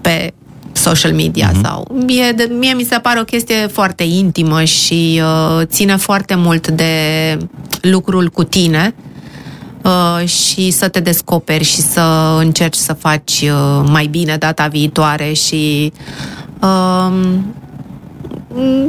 [0.00, 0.32] pe
[0.78, 1.62] social media uh-huh.
[1.62, 1.86] sau...
[2.06, 6.68] Mie, de, mie mi se pare o chestie foarte intimă și uh, ține foarte mult
[6.68, 6.92] de
[7.80, 8.94] lucrul cu tine
[9.82, 15.32] uh, și să te descoperi și să încerci să faci uh, mai bine data viitoare
[15.32, 15.92] și
[16.60, 17.12] uh,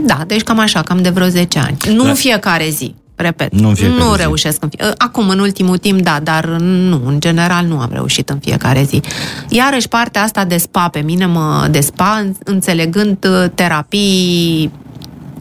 [0.05, 1.77] da, deci cam așa, cam de vreo 10 ani.
[1.95, 2.09] Nu Da.
[2.09, 3.53] în fiecare zi, repet.
[3.59, 4.21] Nu în fiecare nu zi.
[4.21, 4.63] reușesc.
[4.63, 4.93] În fie...
[4.97, 9.01] Acum, în ultimul timp, da, dar nu, în general nu am reușit în fiecare zi.
[9.49, 14.71] Iarăși partea asta de spa, pe mine mă de spa, înțelegând uh, terapii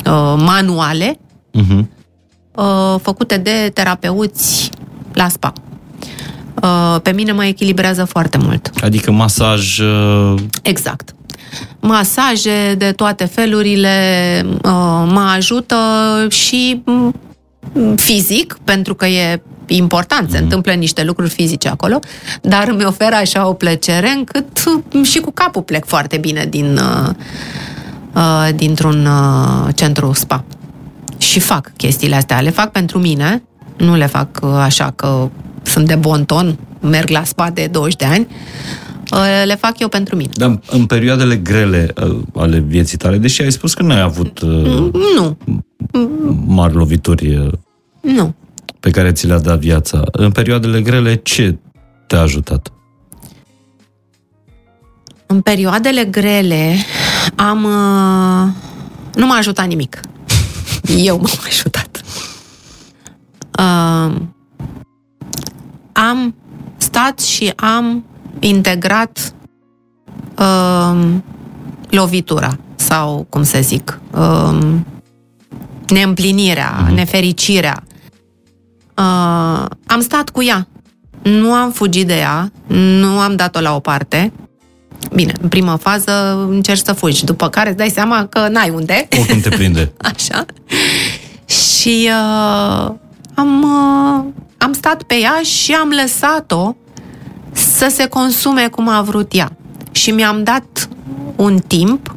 [0.07, 1.19] uh, manuale,
[1.55, 1.85] Uh-huh.
[2.55, 4.71] uh, făcute de terapeuți
[5.13, 5.53] la spa.
[6.63, 8.71] Uh, pe mine mă echilibrează foarte mult.
[8.83, 9.79] Adică masaj...
[9.79, 11.15] uh, Exact.
[11.81, 13.97] Masaje de toate felurile
[14.45, 14.61] uh,
[15.11, 15.77] mă ajută
[16.29, 17.15] și m,
[17.97, 21.99] fizic, pentru că e important, se întâmplă niște lucruri fizice acolo,
[22.43, 26.77] dar îmi oferă așa o plăcere încât uh, și cu capul plec foarte bine din,
[26.77, 27.11] uh,
[28.15, 30.45] uh, dintr-un uh, centru spa.
[31.19, 32.41] Și fac chestiile astea.
[32.41, 33.43] Le fac pentru mine,
[33.77, 35.29] nu le fac uh, așa că
[35.63, 38.88] sunt de bon ton, merg la spa de 20 de ani, Uh,
[39.45, 40.31] le fac eu pentru mine.
[40.35, 44.91] Dar în perioadele grele uh, ale vieții tale, deși ai spus că n-ai avut uh,
[44.93, 45.37] Nu,
[46.47, 47.53] mari lovituri uh,
[48.01, 48.35] nu.
[48.81, 51.59] pe care ți le-a dat viața, în perioadele grele ce
[52.07, 52.73] te-a ajutat?
[55.27, 56.75] În perioadele grele
[57.37, 57.65] am...
[57.65, 58.49] uh,
[59.15, 60.01] Nu m-a ajutat nimic.
[61.09, 62.03] Eu m-am ajutat.
[63.59, 64.15] Uh,
[65.93, 66.35] am
[66.77, 68.05] stat și am
[68.41, 69.35] integrat
[70.39, 70.99] uh,
[71.91, 74.59] lovitura sau, cum să zic, uh,
[75.89, 76.95] neîmplinirea, Mhm.
[76.95, 77.83] nefericirea.
[78.97, 80.69] Uh, am stat cu ea.
[81.23, 82.53] Nu am fugit de ea,
[83.01, 84.33] nu am dat-o la o parte.
[85.15, 89.09] Bine, în prima fază încerci să fugi, după care îți dai seama că n-ai unde.
[89.19, 89.93] Oricum te prinde.
[90.15, 90.45] Așa.
[91.47, 92.91] Și uh,
[93.35, 94.25] am, uh,
[94.59, 96.75] am stat pe ea și am lăsat-o
[97.79, 99.53] să se consume cum a vrut ea.
[99.91, 100.89] Și mi-am dat
[101.37, 102.17] un timp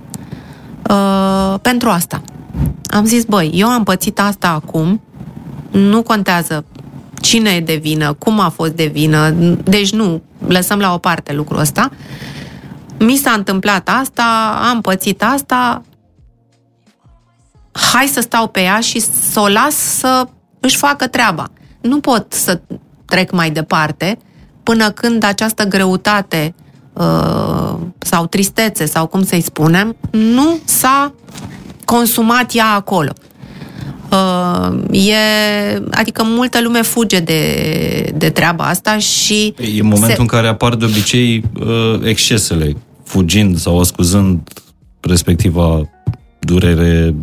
[0.89, 2.21] uh, pentru asta.
[2.85, 5.01] Am zis, băi, eu am pățit asta acum,
[5.71, 6.65] nu contează
[7.19, 9.29] cine e de vină, cum a fost de vină,
[9.63, 11.91] deci nu, lăsăm la o parte lucrul ăsta.
[12.99, 15.81] Mi s-a întâmplat asta, am pățit asta,
[17.71, 20.27] hai să stau pe ea și să o las să
[20.59, 21.47] își facă treaba.
[21.81, 22.61] Nu pot să
[23.05, 24.17] trec mai departe
[24.63, 26.55] până când această greutate
[26.93, 31.13] uh, sau tristețe sau cum să-i spunem, nu s-a
[31.85, 33.11] consumat ea acolo.
[34.11, 35.15] Uh, e,
[35.91, 40.75] adică multă lume fuge de, de treaba asta și E momentul se, în care apar
[40.75, 44.39] de obicei uh, excesele, fugind sau ascuzând
[44.99, 45.89] respectiva
[46.39, 47.15] durere,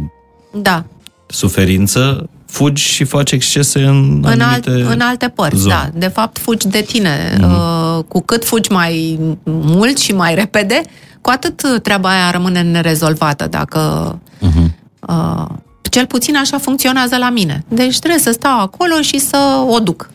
[0.53, 0.85] da,
[1.27, 5.75] suferință, fugi și faci excese în, în, alt, anumite în alte părți, zone.
[5.75, 5.91] da.
[5.95, 7.37] De fapt, fugi de tine.
[7.37, 8.09] Mm-hmm.
[8.09, 10.81] Cu cât fugi mai mult și mai repede,
[11.21, 13.47] cu atât treaba aia rămâne nerezolvată.
[13.51, 14.71] Dacă Uh-huh.
[15.09, 15.45] uh,
[15.91, 17.65] cel puțin așa funcționează la mine.
[17.69, 20.11] Deci trebuie să stau acolo și să o duc.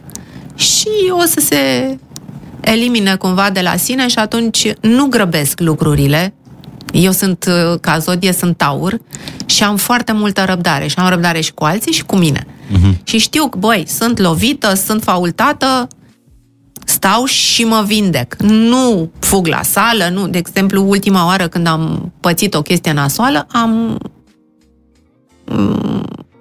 [0.55, 1.97] Și o să se
[2.59, 6.33] elimine cumva de la sine și atunci nu grăbesc lucrurile,
[6.93, 8.99] Eu sunt, uh, ca zodie, sunt taur
[9.45, 12.47] și am foarte multă răbdare și am răbdare și cu alții și cu mine.
[12.47, 13.03] Uh-huh.
[13.03, 15.87] Și știu că, băi, sunt lovită, sunt faultată,
[16.85, 18.35] stau și mă vindec.
[18.41, 20.27] Nu fug la sală, nu.
[20.27, 23.97] De exemplu, ultima oară când am pățit o chestie nasoală, am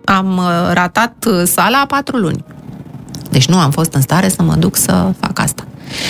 [0.04, 2.44] am uh, ratat uh, sala patru luni.
[3.30, 5.66] Deci nu am fost în stare să mă duc să fac asta.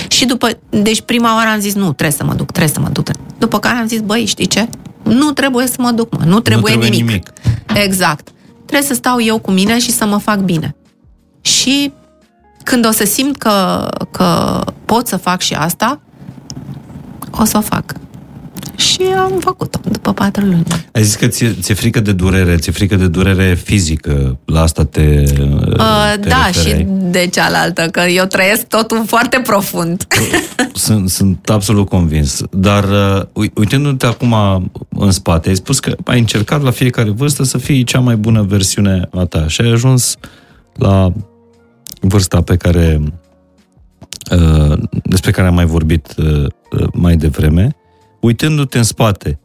[0.08, 2.88] Și după, deci prima oară am zis, nu, trebuie să mă duc, trebuie să mă
[2.88, 3.06] duc.
[3.38, 4.68] După care am zis, băi, știi ce?
[5.02, 7.06] Nu trebuie să mă duc, mă, nu trebuie, nu trebuie nimic.
[7.06, 7.84] nimic.
[7.84, 8.28] Exact.
[8.66, 10.76] Trebuie să stau eu cu mine și să mă fac bine.
[11.40, 11.92] Și
[12.62, 16.00] când o să simt că, că pot să fac și asta,
[17.30, 17.92] o să o fac.
[18.76, 20.64] Și am făcut-o după patru luni.
[20.92, 24.38] Ai zis că ți-e, ți-e frică de durere, ți-e frică de durere fizică.
[24.44, 25.22] La asta te,
[25.78, 26.78] Uh, te da, referai.
[26.78, 30.06] și de cealaltă, că eu trăiesc totul foarte profund.
[30.74, 32.42] Sunt, sunt absolut convins.
[32.50, 34.34] Dar uh, ui- uitându-te acum
[34.88, 38.42] în spate, ai spus că ai încercat la fiecare vârstă să fii cea mai bună
[38.42, 40.16] versiune a ta și ai ajuns
[40.74, 41.12] la
[42.00, 43.00] vârsta pe care
[44.30, 46.44] uh, despre care am mai vorbit uh,
[46.80, 47.76] uh, mai devreme.
[48.22, 49.40] Uitându-te în spate,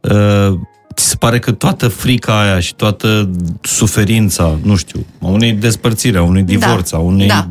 [0.00, 0.58] uh,
[0.94, 3.30] ți se pare că toată frica aia și toată
[3.62, 7.48] suferința, nu știu, a unei despărțiri, a unui divorț, a unei da.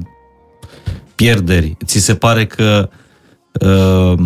[1.16, 2.90] pierderi, ți se pare că
[3.62, 4.20] uh,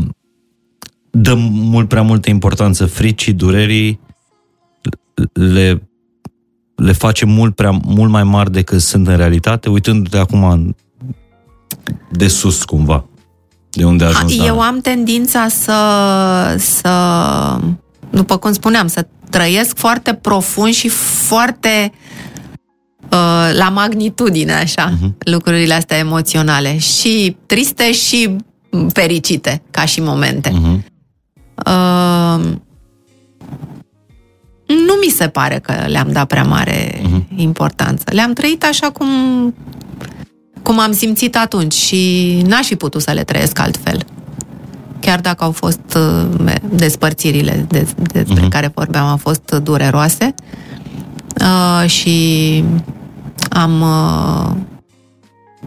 [1.12, 4.00] dă mult prea multă importanță fricii, durerii,
[5.34, 5.90] le,
[6.76, 10.76] le face mult, prea, mult mai mari decât sunt în realitate, uitându-te acum în-
[12.12, 13.06] de sus cumva,
[13.76, 14.38] de unde a ajuns.
[14.38, 14.68] Eu Dana.
[14.68, 15.76] am tendința să,
[16.60, 16.92] să,
[18.10, 21.92] după cum spuneam, să trăiesc foarte profund și foarte
[23.02, 25.10] uh, la magnitudine, așa, uh-huh.
[25.18, 26.78] lucrurile astea emoționale.
[26.78, 28.36] Și triste și
[28.94, 30.50] fericite, ca și momente.
[30.54, 30.86] Mhm.
[31.66, 32.44] Uh,
[34.66, 37.36] nu mi se pare că le-am dat prea mare uh-huh.
[37.36, 38.04] importanță.
[38.12, 39.08] Le-am trăit așa cum,
[40.66, 44.06] cum am simțit atunci și n-aș fi putut să le trăiesc altfel.
[45.00, 48.50] Chiar dacă au fost uh, me- despărțirile de, despre uh-huh.
[48.50, 50.34] care vorbeam, au fost dureroase
[51.42, 52.64] uh, și
[53.50, 54.56] am uh,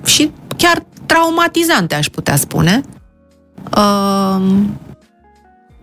[0.04, 2.80] și chiar traumatizante, aș putea spune.
[3.76, 4.42] Uh,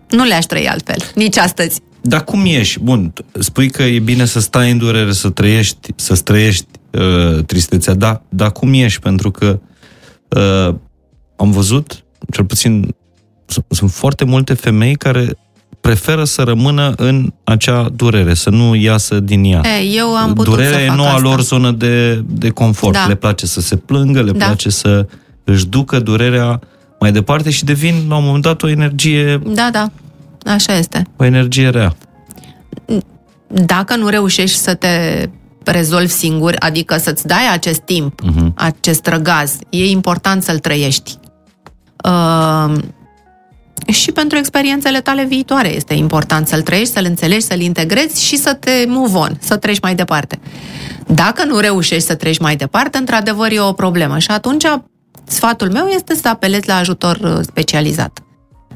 [0.08, 1.80] nu le-aș trăi altfel, nici astăzi.
[2.00, 2.80] Dar cum ești?
[2.80, 6.66] Bun, spui că e bine să stai în durere, să trăiești, să trăiești
[6.98, 9.00] uh, tristețea, da, dar cum ești?
[9.00, 9.58] Pentru că
[10.28, 10.74] uh,
[11.36, 12.94] am văzut, cel puțin,
[13.46, 15.38] s- sunt foarte multe femei care
[15.80, 19.60] preferă să rămână în acea durere, să nu iasă din ea.
[19.78, 21.22] E, eu am putut Durerea să e fac noua asta.
[21.28, 22.92] lor zonă de, de confort.
[22.92, 23.06] Da.
[23.08, 24.44] Le place să se plângă, le Da.
[24.44, 25.06] place să
[25.44, 26.60] își ducă durerea
[27.00, 29.90] mai departe și devin la un moment dat o energie, Da, da,
[30.52, 31.06] așa este.
[31.16, 31.96] o energie rea.
[33.48, 34.88] Dacă nu reușești să te
[35.66, 38.52] rezolvi singur, adică să-ți dai acest timp, Mhm.
[38.56, 41.18] acest răgaz, e important să-l trăiești.
[42.04, 42.72] Uh,
[43.86, 48.54] și pentru experiențele tale viitoare este important să-l trăiești, să-l înțelegi, să-l integrezi și să
[48.54, 50.38] te move on, să treci mai departe.
[51.06, 54.64] Dacă nu reușești să treci mai departe, într-adevăr e o problemă și atunci
[55.24, 58.18] sfatul meu este să apelezi la ajutor uh, specializat.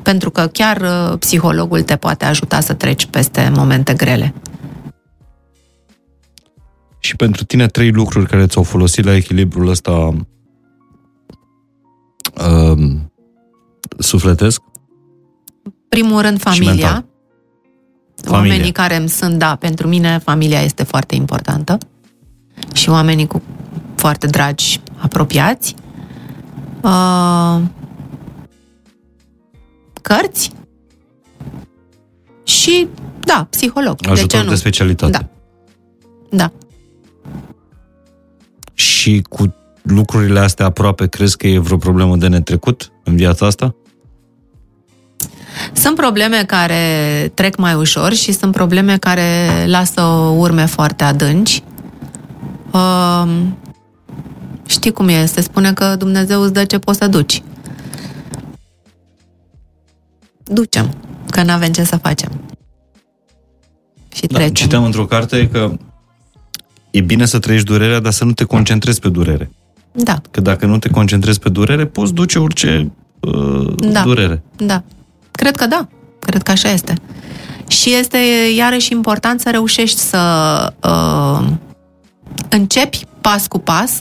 [0.03, 4.35] Pentru că chiar uh, psihologul te poate ajuta să treci peste momente grele.
[7.01, 9.91] Și pentru tine trei lucruri care ți-au folosit la echilibrul ăsta
[12.47, 13.13] um,
[13.99, 14.63] sufletesc?
[15.89, 16.53] primul rând mental.
[16.53, 17.05] familia.
[18.23, 18.53] Familia.
[18.53, 21.79] Oamenii care îmi sunt, da, pentru mine familia este foarte importantă
[22.75, 23.43] și oamenii cu
[23.95, 25.75] foarte dragi, apropiați.
[26.83, 27.61] Uh,
[30.03, 30.51] cărți
[32.45, 32.89] și,
[33.21, 34.01] da, psiholog.
[34.01, 34.51] de Ajutor ce nu?
[34.51, 35.13] de specialitate.
[35.13, 35.29] Da.
[36.37, 36.53] Da.
[38.81, 43.75] Și cu lucrurile astea aproape, crezi că e vreo problemă de netrecut în viața asta?
[45.73, 46.85] Sunt probleme care
[47.35, 50.03] trec mai ușor și sunt probleme care lasă
[50.37, 51.63] urme foarte adânci.
[52.73, 53.31] Uh,
[54.67, 55.27] știi cum e?
[55.27, 57.43] Se spune că Dumnezeu îți dă ce poți să duci.
[60.45, 60.95] Ducem,
[61.31, 62.31] că nu avem ce să facem.
[64.15, 64.55] Și Da, trecem.
[64.55, 65.73] citeam într-o carte că
[66.91, 69.51] e bine să trăiești durerea, dar să nu te concentrezi pe durere.
[69.93, 72.91] Da, Că dacă nu te concentrezi pe durere, poți duce orice
[73.21, 74.03] uh, Da.
[74.03, 74.43] durere.
[74.57, 74.83] da.
[75.31, 75.89] Cred că da.
[76.25, 76.95] Cred că așa este.
[77.67, 78.19] Și este
[78.57, 80.19] iarăși important să reușești să
[80.83, 81.47] uh,
[82.49, 84.01] începi pas cu pas,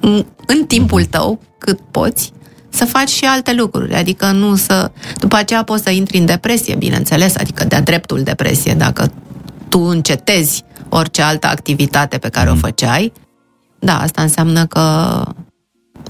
[0.00, 2.32] în, în timpul tău, cât poți,
[2.68, 4.90] să faci și alte lucruri, adică nu să...
[5.18, 9.12] După aceea poți să intri în depresie, bineînțeles, adică de-a dreptul depresie, dacă
[9.68, 12.56] tu încetezi orice altă activitate pe care mm.
[12.56, 13.12] o făceai,
[13.78, 15.24] da, asta înseamnă că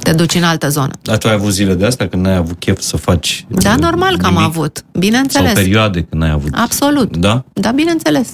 [0.03, 0.93] te duci în altă zonă.
[1.03, 4.09] Dar tu ai avut zile de astea când n-ai avut chef să faci Da, normal
[4.09, 4.21] nimic?
[4.21, 5.53] că am avut, bineînțeles.
[5.53, 6.55] Sau perioade când n-ai avut.
[6.55, 7.17] Absolut.
[7.17, 7.45] Da?
[7.53, 8.29] Da, bineînțeles.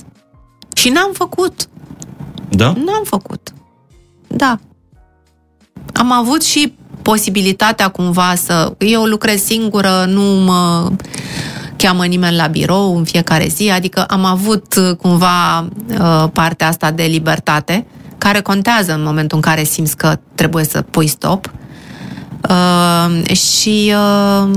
[0.75, 1.69] Și n-am făcut.
[2.49, 2.67] Da?
[2.67, 3.53] N-am făcut.
[4.27, 4.59] Da.
[5.93, 8.73] Am avut și posibilitatea cumva să...
[8.79, 10.91] Eu lucrez singură, nu mă
[11.85, 17.03] cheamă nimeni la birou în fiecare zi, adică am avut cumva uh, partea asta de
[17.03, 17.87] libertate
[18.19, 21.53] care contează în momentul în care simți că trebuie să pui stop.
[22.49, 24.51] Uh, și uh,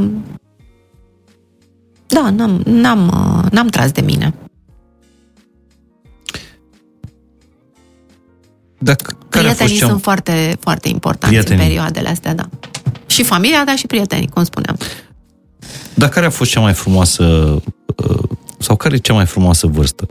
[2.08, 4.34] da, n-am, n-am, uh, n-am tras de mine.
[8.78, 11.64] Dacă, care prietenii a fost sunt foarte, foarte importanți prietenii.
[11.64, 12.49] în perioadele astea, da.
[13.06, 14.78] Și familia, dar și prietenii, cum spuneam.
[15.94, 17.23] Dar care a fost cea mai frumoasă
[17.95, 18.23] uh,
[18.57, 20.07] sau care e cea mai frumoasă vârstă?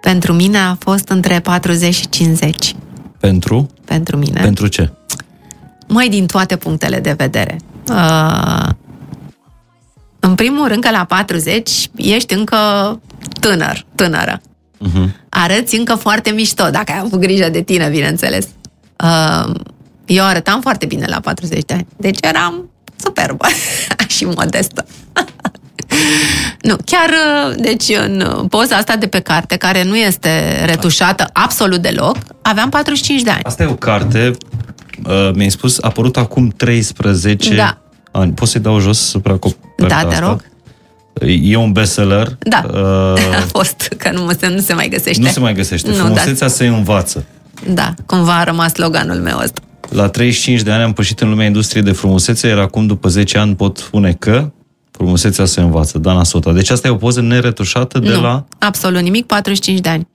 [0.00, 2.74] Pentru mine a fost între 40 și 50.
[3.20, 3.70] Pentru?
[3.84, 4.40] Pentru mine.
[4.40, 4.92] Pentru ce?
[5.88, 7.56] Mai din toate punctele de vedere.
[7.90, 8.68] Uh,
[10.20, 12.56] în primul rând că la 40 ești încă
[13.40, 14.40] tânăr, tânără.
[14.40, 15.08] Uh-huh.
[15.28, 18.48] Arăți încă foarte mișto, dacă ai avut grijă de tine, bineînțeles.
[19.04, 19.54] Uh,
[20.06, 21.86] eu arătam foarte bine la 40 de ani.
[21.96, 22.70] Deci eram
[23.04, 23.46] superbă
[24.16, 24.86] și modestă.
[26.68, 31.82] nu, chiar, uh, deci, în poza asta de pe carte, care nu este retușată absolut
[31.82, 33.42] deloc, aveam 45 de ani.
[33.42, 34.30] Asta e o carte,
[35.06, 37.78] uh, mi-ai spus, a apărut acum 13 da.
[38.10, 38.32] ani.
[38.32, 39.38] Poți să-i dau jos supra
[39.76, 40.44] Da, te rog.
[41.20, 42.36] E un bestseller.
[42.38, 45.22] Da, uh, a fost, că nu, se, nu se mai găsește.
[45.22, 45.88] Nu se mai găsește.
[45.88, 46.52] Nu, Frumusețea da.
[46.52, 47.24] se învață.
[47.68, 49.60] Da, cumva a rămas sloganul meu ăsta.
[49.88, 53.38] La 35 de ani am pășit în lumea industriei de frumusețe, iar acum, după 10
[53.38, 54.50] ani, pot spune că
[54.90, 55.98] frumusețea se învață.
[55.98, 56.52] Dana Sota.
[56.52, 58.44] Deci asta e o poză neretușată de nu, la...
[58.58, 60.08] absolut nimic, 45 de ani.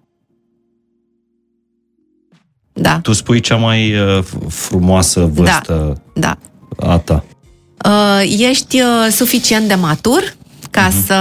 [2.74, 3.00] Da.
[3.00, 6.38] Tu spui cea mai uh, frumoasă vârstă da,
[6.78, 6.92] da.
[6.92, 7.24] a ta.
[7.86, 10.36] Uh, ești uh, suficient de matur
[10.72, 11.06] ca uh-huh.
[11.06, 11.14] să...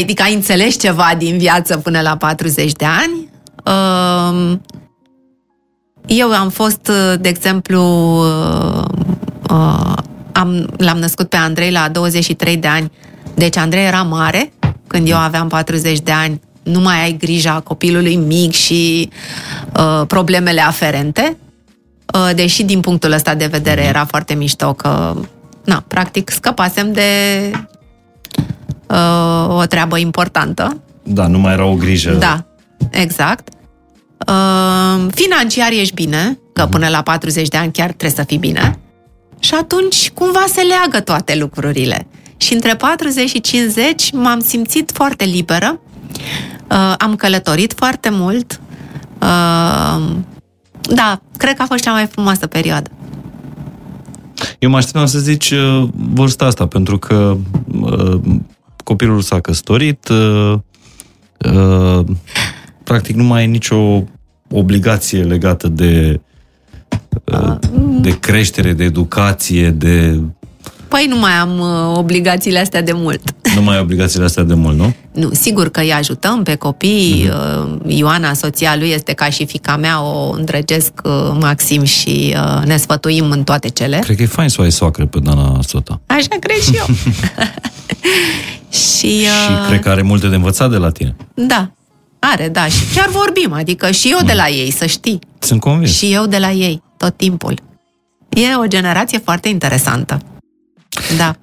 [0.00, 3.28] Adică ai înțeles ceva din viață până la 40 de ani.
[6.08, 7.82] Uh, eu am fost, uh, de exemplu,
[8.18, 8.84] uh,
[9.50, 9.92] uh,
[10.32, 12.90] am, l-am născut pe Andrei la 23 de ani.
[13.34, 14.52] Deci Andrei era mare
[14.86, 16.40] când eu aveam 40 de ani.
[16.62, 19.10] Nu mai ai grija copilului mic și
[19.76, 21.36] uh, problemele aferente.
[22.14, 23.88] Uh, deși din punctul ăsta de vedere mhm.
[23.88, 25.14] era foarte mișto că,
[25.64, 27.02] na, practic scăpasem de
[28.88, 30.80] uh, o treabă importantă.
[31.02, 32.12] Da, nu mai era o grijă.
[32.12, 32.44] Da,
[32.90, 33.48] exact.
[34.26, 36.70] Uh, financiar ești bine, că mhm.
[36.70, 38.78] până la 40 de ani chiar trebuie să fii bine.
[39.38, 42.06] Și atunci cumva se leagă toate lucrurile.
[42.36, 45.80] Și între 40 și 50 m-am simțit foarte liberă.
[46.70, 48.60] Uh, am călătorit foarte mult.
[49.20, 50.16] Uh,
[50.80, 52.90] da, cred că a fost cea mai frumoasă perioadă.
[54.58, 57.36] Eu mă așteptam să zici uh, vârsta asta, pentru că
[57.80, 58.20] uh,
[58.84, 60.58] copilul s-a căsătorit, uh,
[61.54, 62.04] uh,
[62.84, 64.02] practic nu mai e nicio
[64.58, 66.20] obligație legată de
[67.24, 67.56] uh,
[68.00, 70.20] de creștere, de educație, de...
[70.88, 73.20] Păi nu mai am uh, obligațiile astea de mult.
[73.54, 74.94] Nu mai ai obligațiile astea de mult, nu?
[75.20, 77.28] Nu, sigur că îi ajutăm pe copii.
[77.28, 77.86] Uh-huh.
[77.86, 82.76] Ioana, soția lui, este ca și fica mea, o îndrăgesc uh, maxim și uh, ne
[82.76, 83.98] sfătuim în toate cele.
[83.98, 86.00] Cred că e fain să ai soacră pe Dana Sota.
[86.06, 86.86] Așa cred și eu.
[88.98, 89.62] și, uh...
[89.62, 91.16] și cred că are multe de învățat de la tine.
[91.34, 91.70] Da,
[92.32, 92.66] are, da.
[92.66, 95.18] Și chiar vorbim, adică și eu de la ei, să știi.
[95.38, 95.96] Sunt convins.
[95.96, 97.60] Și eu de la ei, tot timpul.
[98.28, 100.18] E o generație foarte interesantă.
[101.16, 101.36] Da.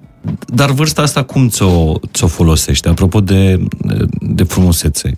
[0.46, 2.88] Dar vârsta asta cum ți-o, ți-o folosești?
[2.88, 3.64] Apropo de,
[4.20, 5.14] de frumusețe,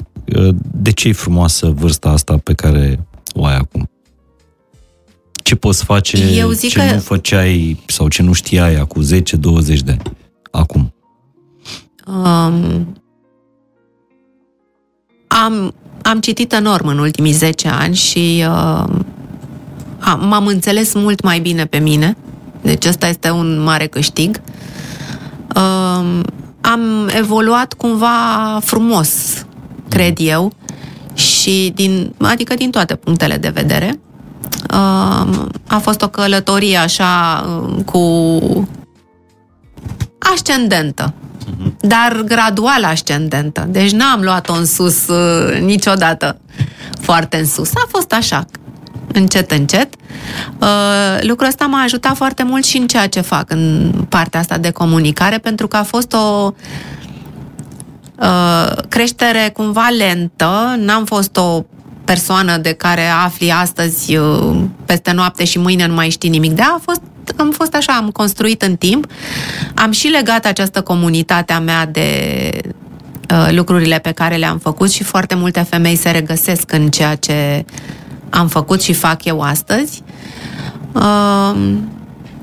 [0.60, 3.88] de ce e frumoasă vârsta asta pe care o ai acum?
[5.42, 6.94] Ce poți face Eu zic ce că...
[6.94, 9.06] nu făceai sau ce nu știai acum 10-20
[9.84, 10.02] de ani?
[10.50, 10.94] Acum.
[12.06, 13.03] Um,
[15.42, 18.84] am, am citit enorm în ultimii 10 ani și uh,
[20.20, 22.16] m-am înțeles mult mai bine pe mine.
[22.62, 24.40] Deci ăsta este un mare câștig.
[25.56, 26.20] Uh,
[26.60, 29.10] am evoluat cumva frumos,
[29.88, 30.52] cred eu,
[31.14, 34.00] și din, adică din toate punctele de vedere.
[34.70, 38.68] Uh, a fost o călătorie așa uh, cu
[40.18, 41.14] ascendentă,
[41.56, 41.72] uh-huh.
[41.80, 43.66] dar gradual ascendentă.
[43.70, 46.38] Deci n-am luat-o în sus uh, niciodată
[47.00, 47.70] foarte în sus.
[47.74, 48.44] A fost așa,
[49.12, 49.94] încet, încet.
[50.58, 54.58] Uh, lucrul ăsta m-a ajutat foarte mult și în ceea ce fac, în partea asta
[54.58, 56.52] de comunicare, pentru că a fost o
[58.20, 61.64] uh, creștere cumva lentă, n-am fost o
[62.04, 66.62] persoană de care afli astăzi uh, peste noapte și mâine nu mai știi nimic de
[66.62, 67.00] a fost
[67.36, 69.06] am fost așa, am construit în timp,
[69.74, 72.50] am și legat această comunitate a mea de
[73.30, 77.64] uh, lucrurile pe care le-am făcut și foarte multe femei se regăsesc în ceea ce
[78.30, 80.02] am făcut și fac eu astăzi.
[80.92, 81.54] Uh,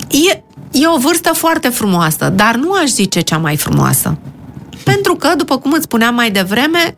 [0.09, 4.17] e, e o vârstă foarte frumoasă, dar nu aș zice cea mai frumoasă.
[4.83, 6.95] Pentru că, după cum îți spuneam mai devreme,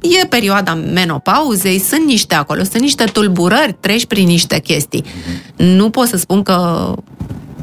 [0.00, 5.04] e perioada menopauzei, sunt niște acolo, sunt niște tulburări, treci prin niște chestii.
[5.56, 6.94] Nu pot să spun că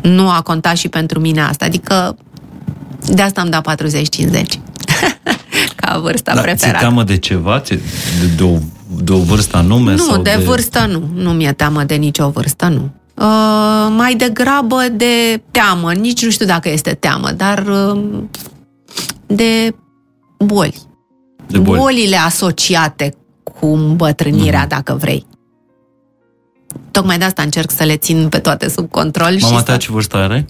[0.01, 2.17] nu a contat și pentru mine asta, adică
[3.07, 4.45] de asta am dat 40-50
[5.75, 6.77] ca vârsta Dar preferată.
[6.77, 7.61] ți teamă de ceva?
[7.67, 7.79] De,
[8.35, 8.57] de, o,
[9.03, 9.91] de o vârstă anume?
[9.91, 11.09] Nu, sau de, de vârstă nu.
[11.13, 12.89] Nu mi-e teamă de nicio vârstă, nu.
[13.13, 18.03] Uh, mai degrabă de teamă, nici nu știu dacă este teamă, dar uh,
[19.25, 19.75] de
[20.37, 20.81] boli
[21.47, 21.79] de boli.
[21.79, 23.13] bolile asociate
[23.43, 24.69] cu îmbătrânirea, mm-hmm.
[24.69, 25.25] dacă vrei.
[26.91, 29.37] Tocmai de asta încerc să le țin pe toate sub control.
[29.41, 29.77] Mama și ta să...
[29.77, 30.45] ce vârstă are?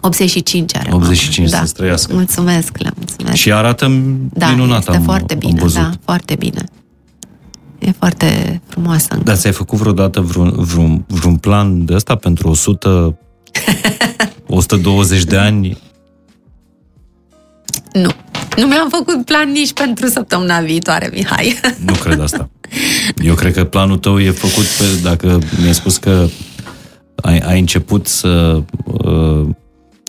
[0.00, 1.64] 85 are 85, mama.
[1.64, 2.14] să trăiască.
[2.14, 3.36] Mulțumesc, le mulțumesc.
[3.36, 3.84] Și arată
[4.32, 5.80] da, minunat, este am, foarte bine, am văzut.
[5.80, 6.64] da, foarte bine.
[7.78, 9.06] E foarte frumoasă.
[9.10, 9.24] Încă.
[9.24, 13.18] Dar ți-ai făcut vreodată vreun, vreun, vreun plan de ăsta pentru 100,
[14.46, 15.78] 120 de ani?
[17.92, 18.10] Nu.
[18.56, 21.60] Nu mi-am făcut plan nici pentru săptămâna viitoare, Mihai.
[21.86, 22.50] Nu cred asta.
[23.22, 26.26] Eu cred că planul tău e făcut pe, dacă mi-ai spus că
[27.14, 29.46] ai, ai început să, uh,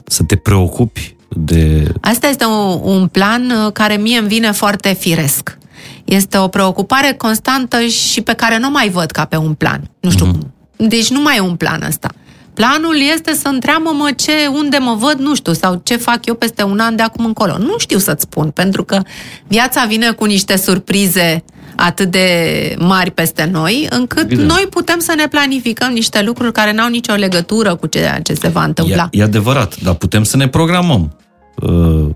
[0.06, 1.92] să te preocupi de...
[2.02, 5.58] Asta este un, un plan uh, care mie îmi vine foarte firesc.
[6.06, 9.90] Este o preocupare constantă și pe care nu mai văd ca pe un plan.
[10.00, 10.40] Nu știu mm-hmm.
[10.78, 10.88] cum.
[10.88, 12.10] Deci nu mai e un plan ăsta.
[12.54, 16.64] Planul este să întreabă-mă ce, unde mă văd, nu știu, sau ce fac eu peste
[16.64, 17.58] un an de acum încolo.
[17.58, 19.02] Nu știu să-ți spun, pentru că
[19.48, 21.44] viața vine cu niște surprize
[21.76, 24.44] atât de mari peste noi, încât Bine.
[24.44, 28.48] noi putem să ne planificăm niște lucruri care n-au nicio legătură cu ceea ce se
[28.48, 29.08] va întâmpla.
[29.12, 31.18] E, e adevărat, dar putem să ne programăm.
[31.56, 32.10] Uh,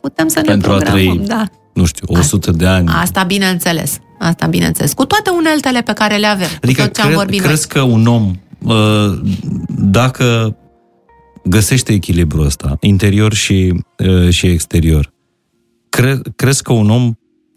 [0.00, 1.44] putem să ne pentru programăm, a trăi, da.
[1.72, 2.88] nu știu, 100 de ani.
[2.88, 3.98] Asta bineînțeles.
[4.18, 4.92] Asta bineînțeles.
[4.92, 6.48] Cu toate uneltele pe care le avem.
[6.62, 8.34] Adică cu tot ce am cred, vorbit crezi că un om, uh,
[9.68, 10.56] dacă
[11.44, 15.12] găsește echilibrul ăsta, interior și, uh, și exterior,
[15.88, 17.12] cre, crezi că un om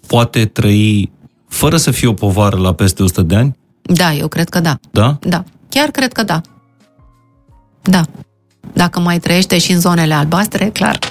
[0.08, 1.12] poate trăi
[1.48, 3.58] fără să fie o povară la peste 100 de ani?
[3.82, 4.80] Da, eu cred că da.
[4.92, 5.18] Da?
[5.22, 5.44] Da.
[5.70, 6.42] Chiar cred că da.
[7.82, 8.06] Da.
[8.74, 11.00] Dacă mai trăiește și în zonele albastre, clar.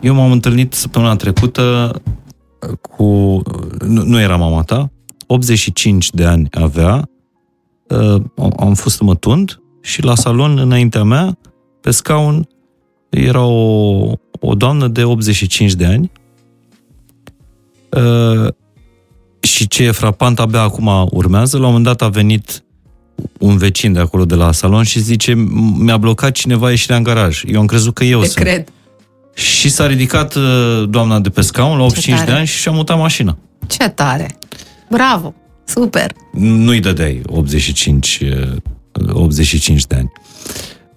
[0.00, 1.92] Eu m-am întâlnit săptămâna trecută
[2.80, 3.04] cu...
[3.86, 4.90] Nu, nu era mama ta,
[5.26, 7.02] 85 de ani avea, uh,
[8.58, 11.38] am fost să mă tund și la salon înaintea mea,
[11.80, 12.48] pe scaun,
[13.08, 16.10] era o, o doamnă de 85 de ani
[17.90, 18.52] uh,
[19.40, 22.62] și ce e frapant abia acum urmează, la un moment dat a venit
[23.38, 25.34] un vecin de acolo de la salon și zice
[25.78, 27.42] mi-a blocat cineva ieșirea în garaj.
[27.46, 28.44] Eu am crezut că eu Te sunt.
[28.44, 28.68] cred.
[29.34, 30.42] Și s-a ridicat uh,
[30.88, 32.30] doamna de pe scaun la 85 tare.
[32.30, 33.36] de ani și și-a mutat mașina.
[33.66, 34.38] Ce tare.
[34.90, 35.34] Bravo.
[35.68, 36.12] Super.
[36.32, 38.56] Nu-i dădeai 85, uh,
[39.12, 40.12] 85 de ani.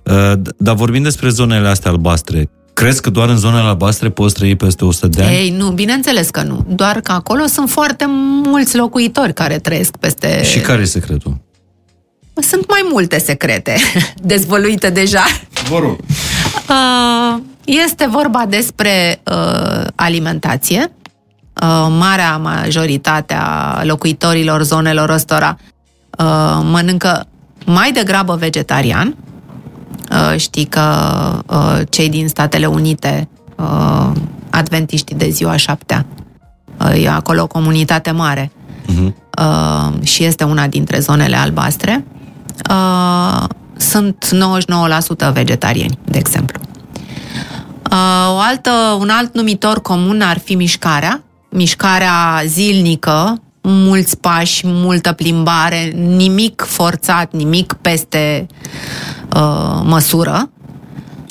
[0.04, 4.56] Uh, Dar vorbind despre zonele astea albastre, crezi că doar în zonele albastre poți trăi
[4.56, 5.36] peste 100 de ani?
[5.36, 6.66] Ei, nu, bineînțeles că nu.
[6.70, 8.06] Doar că acolo sunt foarte
[8.44, 10.44] mulți locuitori care trăiesc peste...
[10.44, 11.38] Și care e secretul?
[12.34, 13.76] Sunt mai multe secrete
[14.24, 15.24] dezvăluite deja.
[15.70, 15.98] Vă rog.
[16.70, 20.92] Uh, Este vorba despre uh, alimentație.
[21.62, 25.58] Uh, Marea majoritate a locuitorilor zonelor ăstora
[26.18, 27.28] uh, mănâncă
[27.66, 29.16] mai degrabă vegetarian.
[30.12, 30.82] Uh, Știi că
[31.48, 34.12] uh, cei din Statele Unite, uh,
[34.50, 36.06] adventiștii de ziua șaptea,
[36.80, 38.52] uh, e acolo o comunitate mare
[38.82, 39.14] Uh-huh.
[39.40, 42.06] uh, și este una dintre zonele albastre,
[42.70, 43.44] uh,
[43.78, 44.26] sunt
[45.28, 46.60] 99% vegetariani, de exemplu.
[47.92, 51.22] Uh, o altă, un alt numitor comun ar fi mișcarea,
[51.52, 58.48] mișcarea zilnică, mulți pași, multă plimbare, nimic forțat, nimic peste
[59.36, 60.50] uh, măsură.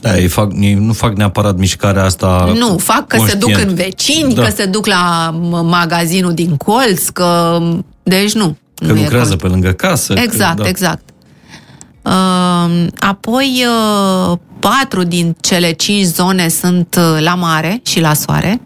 [0.00, 3.70] Da, ei fac, ei nu fac neapărat mișcarea asta Nu, fac că se duc conștient.
[3.70, 4.42] în vecini, Da.
[4.44, 7.58] că se duc la m- magazinul din colț, că...
[8.02, 8.56] Deci nu.
[8.74, 9.40] Că nu e lucrează conștient.
[9.40, 10.14] pe lângă casă.
[10.16, 10.68] Exact, că, da.
[10.68, 11.02] exact.
[12.02, 13.64] Uh, apoi,
[14.30, 18.60] uh, patru din cele cinci zone sunt uh, la mare și la soare.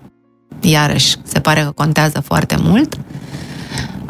[0.65, 2.99] Iarăși, se pare că contează foarte mult.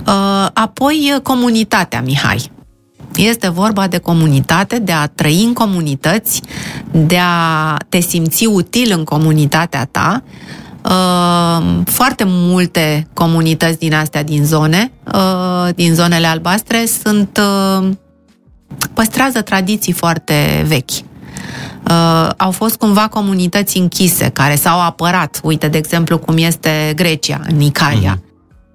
[0.06, 2.50] Uh, apoi, uh, comunitatea, Mihai.
[3.16, 6.42] Este vorba de comunitate, de a trăi în comunități,
[6.90, 10.22] de a te simți util în comunitatea ta.
[10.84, 14.92] Uh, foarte multe comunități din astea din zone,
[15.74, 17.40] din zonele albastre, sunt
[18.94, 21.13] păstrează tradiții foarte vechi.
[22.36, 25.40] Au fost cumva comunități închise care s-au apărat.
[25.42, 28.18] Uite, de exemplu, cum este Grecia, în Icalia.
[28.18, 28.32] Mm-hmm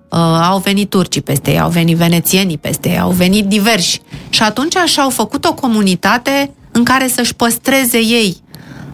[0.10, 4.02] uh, au venit turcii peste ei, au venit venețienii peste ei, au venit diversi.
[4.30, 8.38] Și atunci și-au făcut o comunitate în care să-și păstreze ei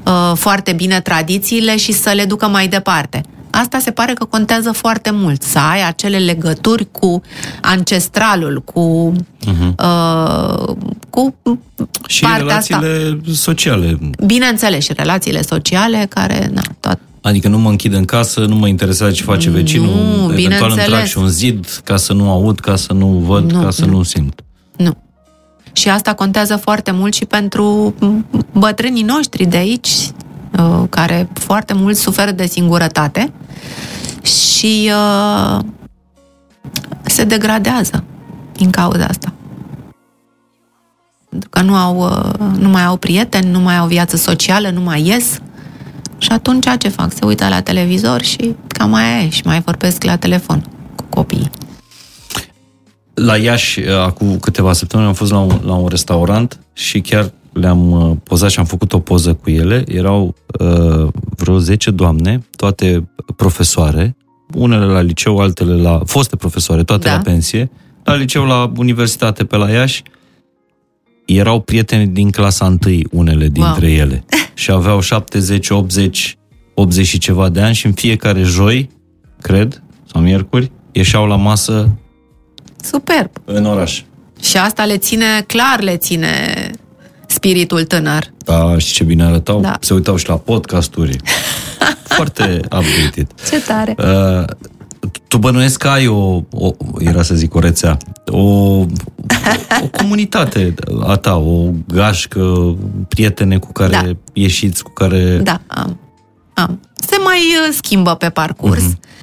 [0.06, 3.22] uh, foarte bine tradițiile și să le ducă mai departe.
[3.62, 7.22] Asta se pare că contează foarte mult, să ai acele legături cu
[7.62, 9.14] ancestralul, cu,
[9.46, 9.76] uh-huh.
[9.80, 10.76] uh,
[11.10, 11.36] cu
[12.08, 13.34] și relațiile asta.
[13.34, 14.00] sociale.
[14.26, 18.68] Bineînțeles, și relațiile sociale care, na, tot, Adică nu mă închid în casă, nu mă
[18.68, 22.60] interesează ce face vecinul, nu, eventual îmi trag și un zid ca să nu aud,
[22.60, 24.42] ca să nu văd, nu, ca să nu, nu simt.
[24.76, 24.98] Nu.
[25.72, 27.96] Și asta contează foarte mult și pentru
[28.52, 30.15] bătrânii noștri de aici, uh,
[30.90, 33.32] care foarte mult suferă de singurătate
[34.22, 35.60] și uh,
[37.04, 38.04] se degradează
[38.54, 39.34] din cauza asta.
[41.30, 44.82] Pentru că nu, au, uh, nu mai au prieteni, nu mai au viață socială, nu
[44.82, 45.40] mai ies.
[46.18, 47.14] Și atunci ce fac?
[47.14, 50.66] Se uită la televizor și cam mai e și mai vorbesc la telefon
[50.96, 51.50] cu copiii.
[53.14, 57.32] La Iași, uh, acum câteva săptămâni, am fost la un, la un restaurant și chiar
[57.56, 59.84] le-am uh, pozat și am făcut o poză cu ele.
[59.88, 64.16] Erau uh, vreo 10 doamne, toate profesoare,
[64.54, 66.02] unele la liceu, altele la...
[66.06, 67.14] foste profesoare, toate da.
[67.14, 67.72] la pensie,
[68.04, 70.04] la liceu, la universitate pe la Iași.
[71.26, 73.96] Erau prieteni din clasa întâi, unele dintre wow.
[73.96, 74.26] ele.
[74.54, 76.38] și aveau 70, 80,
[76.74, 78.90] 80 și ceva de ani și în fiecare joi,
[79.42, 81.90] cred, sau miercuri, ieșeau la masă
[82.82, 83.30] Superb!
[83.46, 84.02] În oraș.
[84.42, 86.72] Și asta le ține, clar le ține
[87.36, 88.32] spiritul tânăr.
[88.38, 89.60] Da, și ce bine arătau.
[89.62, 89.78] Da.
[89.80, 91.18] Se uitau și la podcasturi.
[92.18, 93.28] Foarte updated.
[93.50, 93.96] Ce tare!
[93.98, 94.46] Uh,
[95.28, 98.86] tu bănuiesc că ai o, o, era să zic o rețea, o, o
[99.98, 100.74] comunitate
[101.06, 102.76] a ta, o gașcă,
[103.08, 104.12] prietene cu care da.
[104.34, 105.40] ieșiți, cu care...
[105.44, 106.00] Da, am.
[106.54, 106.80] am.
[107.08, 108.84] Se mai uh, schimbă pe parcurs.
[108.84, 109.14] Uh-huh.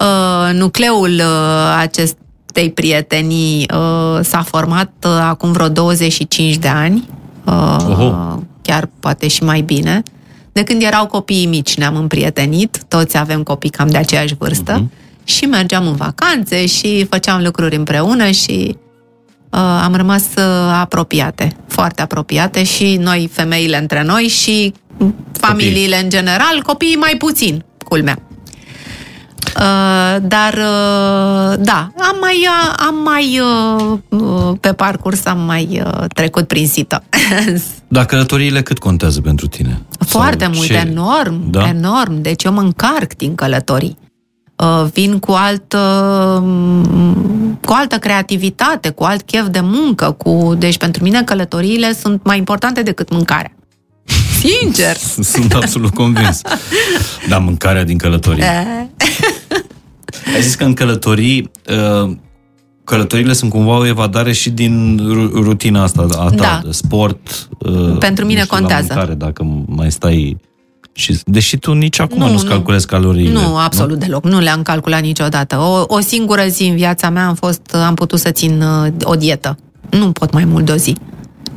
[0.00, 7.08] Uh, nucleul uh, acestei prietenii uh, s-a format uh, acum vreo 25 de ani,
[7.44, 10.02] uh, chiar poate și mai bine.
[10.52, 14.80] De când erau copiii mici ne-am împrietenit, toți avem copii cam de aceeași vârstă.
[14.80, 18.76] Uh-huh și mergeam în vacanțe și făceam lucruri împreună și
[19.50, 20.44] uh, am rămas uh,
[20.80, 24.74] apropiate, foarte apropiate și noi, femeile între noi și
[25.32, 26.02] familiile Copii.
[26.02, 28.18] în general, copiii mai puțin, culmea.
[29.56, 33.40] Uh, dar, uh, da, am mai, uh, am mai
[34.10, 37.04] uh, pe parcurs am mai uh, trecut prin sită.
[37.88, 39.82] Dar călătoriile cât contează pentru tine?
[39.98, 40.74] Foarte Sau mult, ce?
[40.74, 41.68] enorm, da?
[41.68, 42.20] enorm.
[42.20, 43.98] Deci eu mă încarc din călătorii.
[44.56, 45.78] Uh, vin cu altă,
[47.64, 50.10] cu altă creativitate, cu alt chef de muncă.
[50.10, 50.54] Cu...
[50.58, 53.52] Deci pentru mine călătoriile sunt mai importante decât mâncarea.
[54.42, 54.96] Sincer!
[55.34, 56.40] Sunt absolut convins.
[57.28, 58.44] Da, mâncarea din călătorie.
[60.34, 62.10] Ai zis că în călătorii uh,
[62.84, 65.00] călătorile sunt cumva o evadare și din
[65.32, 66.60] rutina asta a ta, da.
[66.64, 67.48] de sport.
[67.58, 68.86] Uh, Pentru mine știu, contează.
[68.88, 70.36] La mâncare, dacă mai stai
[70.92, 73.32] și, deși tu nici acum nu, nu-ți calculezi caloriile.
[73.32, 74.06] Nu, absolut nu?
[74.06, 74.24] deloc.
[74.24, 75.58] Nu le-am calculat niciodată.
[75.58, 79.14] O, o singură zi în viața mea am fost, am putut să țin uh, o
[79.14, 79.56] dietă.
[79.90, 80.96] Nu pot mai mult de o zi.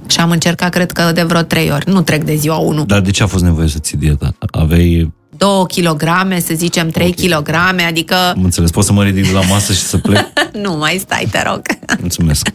[0.07, 1.89] Și am încercat, cred că, de vreo trei ori.
[1.89, 2.85] Nu trec de ziua 1.
[2.85, 4.35] Dar de ce a fost nevoie să ții dieta?
[4.51, 5.13] Aveai...
[5.37, 7.25] Două kilograme, să zicem trei okay.
[7.25, 8.15] kilograme, adică...
[8.15, 8.71] Am înțeles.
[8.71, 10.25] Poți să mă ridic de la masă și să plec?
[10.63, 11.61] nu, mai stai, te rog.
[11.99, 12.47] Mulțumesc.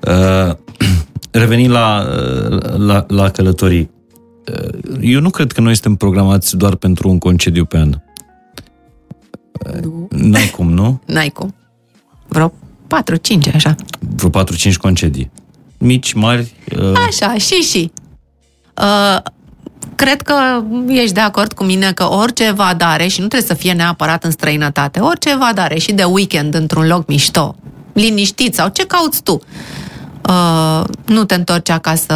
[0.00, 0.54] Uh,
[1.30, 2.06] revenind la,
[2.50, 3.90] uh, la, la călătorii.
[4.52, 8.00] Uh, eu nu cred că noi suntem programați doar pentru un concediu pe an.
[9.82, 10.08] Nu.
[10.10, 11.00] N-ai cum, nu?
[11.06, 11.54] N-ai cum.
[12.28, 12.52] Vreo
[13.50, 13.74] 4-5, așa.
[13.98, 15.30] Vreo 4-5 concedii.
[15.86, 16.52] Mici, mari.
[16.76, 16.92] Uh...
[17.08, 17.90] Așa, și și.
[18.82, 19.18] Uh,
[19.94, 20.34] cred că
[20.88, 24.30] ești de acord cu mine că orice evadare, și nu trebuie să fie neapărat în
[24.30, 27.54] străinătate, orice evadare și de weekend într-un loc mișto,
[27.92, 29.40] liniștit sau ce cauți tu,
[30.28, 32.14] uh, nu te întorci acasă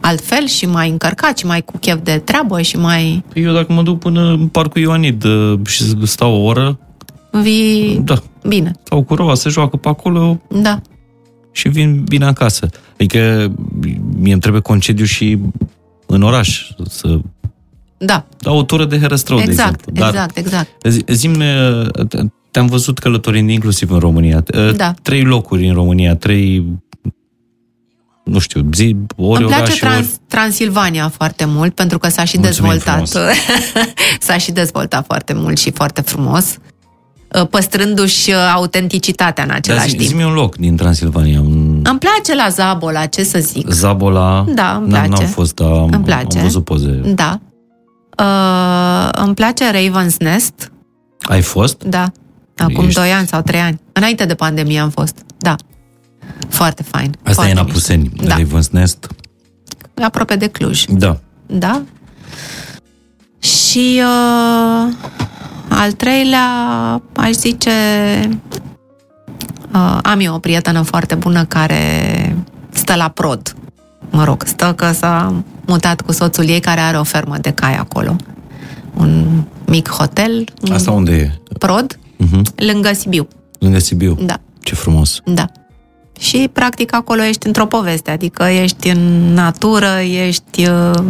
[0.00, 3.24] altfel și mai încărcat și mai cu chef de treabă și mai...
[3.32, 5.24] Păi eu dacă mă duc până în Parcul Ioanid
[5.66, 6.78] și stau o oră...
[7.30, 8.14] Vii da.
[8.46, 8.72] bine.
[8.82, 10.40] Sau cu roa, se joacă pe acolo...
[10.48, 10.80] Da.
[11.52, 12.68] Și vin bine acasă.
[12.92, 13.52] Adică
[14.18, 15.38] mie îmi trebuie concediu și
[16.06, 17.18] în oraș să
[17.98, 18.26] da.
[18.38, 19.92] Da, o tură de herăstrău, exact, de exemplu.
[19.92, 20.68] Dar exact, exact.
[20.88, 21.28] Zi, zi
[22.50, 24.42] te-am văzut călătorind inclusiv în România.
[24.54, 24.94] Uh, Da.
[25.02, 26.66] Trei locuri în România, trei,
[28.24, 30.18] nu știu, zi, ori Îmi place orașe, Trans- ori...
[30.28, 33.08] Transilvania foarte mult, pentru că s-a și Mulțumim dezvoltat.
[34.26, 36.67] s-a și dezvoltat foarte mult și foarte frumos, uh,
[37.50, 40.08] păstrându-și uh, autenticitatea în Dar același zi, timp.
[40.08, 41.40] zi-mi un loc din Transilvania.
[41.40, 41.80] Un...
[41.84, 43.70] Îmi place la Zabola, ce să zic.
[43.70, 44.44] Zabola.
[44.54, 45.22] Da, îmi N-am, place.
[45.22, 46.36] n-am fost, dar am, Îmi place.
[46.38, 47.00] am văzut poze.
[47.14, 47.40] Da.
[48.18, 50.72] Uh, îmi place Raven's Nest,
[51.20, 51.82] Ai fost?
[51.84, 52.12] da.
[52.56, 53.80] Acum Ești- 2 ani sau 3 ani.
[53.92, 55.14] Înainte de pandemie am fost.
[55.38, 55.54] Da.
[56.48, 57.10] Foarte fain.
[57.22, 57.70] Asta foarte e în mișto.
[57.78, 58.36] Apuseni, Da.
[58.36, 59.06] Ravens Nest.
[59.94, 60.84] E aproape de Cluj.
[60.84, 61.20] Da.
[61.46, 61.82] Da?
[63.38, 64.92] Și uh,
[65.78, 66.46] al treilea,
[67.16, 67.70] aș zice,
[69.74, 72.36] uh, am eu o prietenă foarte bună care
[72.70, 73.54] stă la prod.
[74.10, 75.34] Mă rog, stă că s-a
[75.66, 78.16] mutat cu soțul ei care are o fermă de cai acolo.
[78.96, 81.30] Un mic hotel, un Asta unde e?
[81.58, 82.42] prod, Uh-huh.
[82.54, 83.28] lângă Sibiu.
[83.58, 84.16] Lângă Sibiu.
[84.20, 85.20] Da, Ce frumos.
[85.24, 85.46] da.
[86.18, 91.04] Și, practic, acolo ești într-o poveste, adică ești în natură, ești uh,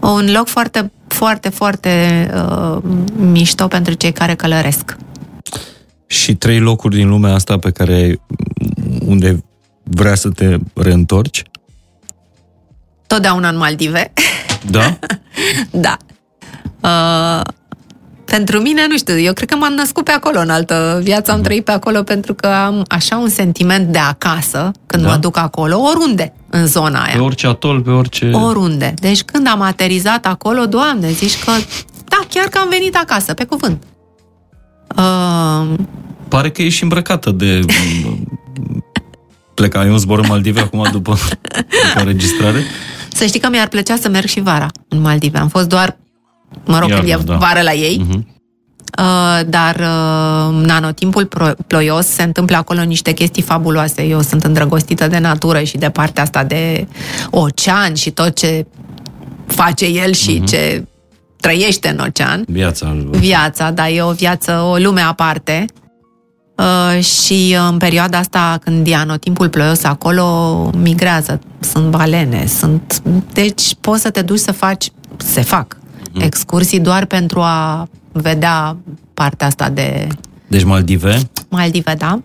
[0.00, 1.90] un loc foarte, foarte, foarte
[2.34, 2.82] uh,
[3.16, 4.96] mișto pentru cei care călăresc.
[6.06, 8.20] Și trei locuri din lumea asta pe care
[9.06, 9.44] unde
[9.82, 11.42] vrea să te reîntorci?
[13.06, 14.12] Totdeauna în Maldive.
[14.70, 14.98] Da?
[15.86, 15.96] da.
[16.80, 17.52] Uh,
[18.30, 21.40] pentru mine, nu știu, eu cred că m-am născut pe acolo în altă viață, am
[21.40, 25.08] trăit pe acolo pentru că am așa un sentiment de acasă când Da.
[25.08, 27.12] mă duc acolo, oriunde în zona aia.
[27.14, 28.30] Pe orice atol, pe orice...
[28.32, 28.94] Oriunde.
[29.00, 31.50] Deci când am aterizat acolo, Doamne, zici că
[32.08, 33.82] da, chiar că am venit acasă, pe cuvânt.
[34.96, 35.74] Uh,
[36.28, 37.60] Pare că ești îmbrăcată de...
[39.54, 41.16] Pleca, eu un zbor în Maldive acum după,
[41.92, 42.62] după înregistrare.
[43.12, 45.38] să știi că mi-ar plăcea să merg și vara în Maldive.
[45.38, 45.96] Am fost doar,
[46.64, 47.36] mă rog, când e Iarna, da.
[47.36, 48.26] vară la ei, Mhm.
[48.98, 54.02] uh, dar uh, în anotimpul pro- ploios se întâmplă acolo niște chestii fabuloase.
[54.02, 56.86] Eu sunt îndrăgostită de natură și de partea asta de
[57.30, 58.66] ocean și tot ce
[59.46, 60.44] face el și Mhm.
[60.46, 60.84] ce
[61.40, 62.44] trăiește în ocean.
[62.48, 62.96] Viața.
[63.10, 65.64] viața, dar e o viață, o lume aparte.
[66.56, 73.02] Uh, și în perioada asta, când e anotimpul ploios acolo, migrează, sunt balene, sunt...
[73.32, 75.76] Deci poți să te duci să faci, se fac,
[76.18, 78.76] excursii doar pentru a vedea
[79.14, 80.06] partea asta de
[80.46, 81.18] Deci Maldive,
[81.48, 82.20] Maldive, da.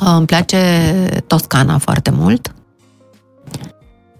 [0.00, 2.54] Uh, Îmi place Toscana foarte mult.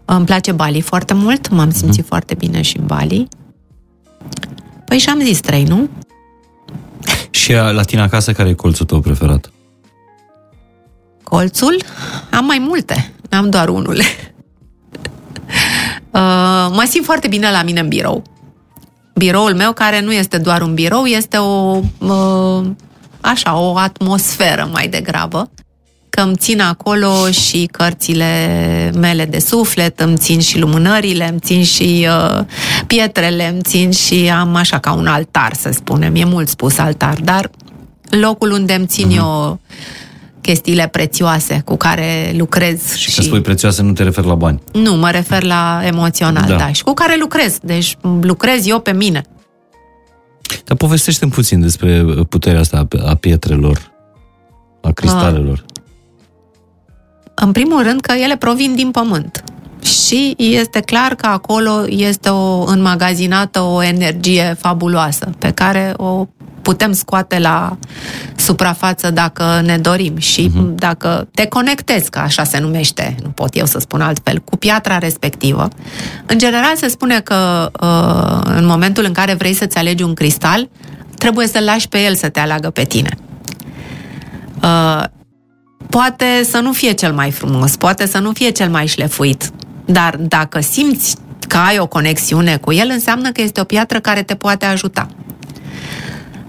[0.05, 3.29] Îmi place Bali foarte mult, m-am simțit foarte bine și în Bali.
[4.85, 5.89] Păi și am zis trei, nu?
[7.31, 9.53] și la tine acasă, care e colțul tău preferat?
[11.23, 11.83] Colțul?
[12.31, 14.01] Am mai multe, n-am doar unul.
[16.13, 18.23] Uh, mă simt foarte bine la mine în birou.
[19.15, 22.67] Biroul meu, care nu este doar un birou, este o, uh,
[23.21, 25.51] așa, o atmosferă mai degrabă.
[26.09, 31.65] Că îmi țin acolo și cărțile mele de suflet, îmi țin și lumânările, îmi țin
[31.65, 32.45] și uh,
[32.87, 36.15] pietrele, îmi țin și am așa ca un altar, să spunem.
[36.15, 37.51] E mult spus altar, dar
[38.09, 39.17] locul unde îmi țin uh-huh.
[39.17, 39.61] eu
[40.43, 44.61] chestiile prețioase cu care lucrez Și, că spui prețioasă, nu te referi la bani.
[44.73, 46.49] nu, mă refer la emoțional, Da.
[46.49, 46.57] da.
[46.57, 46.73] da.
[46.73, 47.59] Și cu care lucrez.
[47.63, 49.23] Deci lucrez eu pe mine.
[50.65, 53.91] Dar povestește puțin despre puterea asta a pietrelor,
[54.83, 55.65] a cristalelor.
[57.35, 59.45] În primul rând că ele provin din pământ.
[59.83, 66.27] Și este clar că acolo este o înmagazinată o energie fabuloasă pe care o
[66.63, 67.77] putem scoate la
[68.37, 70.75] suprafață dacă ne dorim și uh-huh.
[70.75, 74.99] dacă te conectezi, că așa se numește, nu pot eu să spun altfel, cu piatra
[74.99, 75.69] respectivă.
[76.27, 80.69] În general se spune că uh, în momentul în care vrei să-ți alegi un cristal,
[81.19, 83.11] trebuie să-l lași pe el să te aleagă pe tine.
[84.63, 85.05] Uh,
[85.89, 89.51] poate să nu fie cel mai frumos, poate să nu fie cel mai șlefuit,
[89.85, 91.17] dar dacă simți
[91.49, 95.09] că ai o conexiune cu el, înseamnă că este o piatră care te poate ajuta.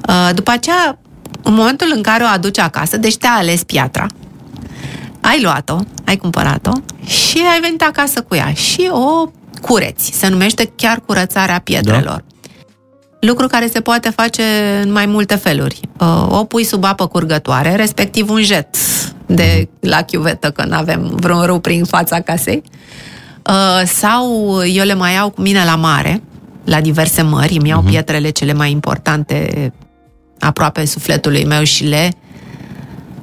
[0.07, 0.97] Uh, După aceea,
[1.43, 4.07] în momentul în care o aduci acasă, deci te-a ales piatra,
[5.21, 6.71] ai luat-o, ai cumpărat-o
[7.05, 9.31] și ai venit acasă cu ea și o
[9.61, 10.11] cureți.
[10.13, 12.03] Se numește chiar curățarea pietrelor.
[12.03, 12.47] Da?
[13.19, 14.43] Lucru care se poate face
[14.83, 15.79] în mai multe feluri.
[15.99, 18.67] Uh, O pui sub apă curgătoare, respectiv un jet
[19.25, 22.63] de la chiuvetă, că nu avem vreun râu prin fața casei.
[23.49, 26.23] Uh, Sau eu le mai iau cu mine la mare,
[26.63, 27.89] la diverse mări, îmi iau uh-huh.
[27.89, 29.71] pietrele cele mai importante
[30.45, 32.13] aproape sufletului meu și le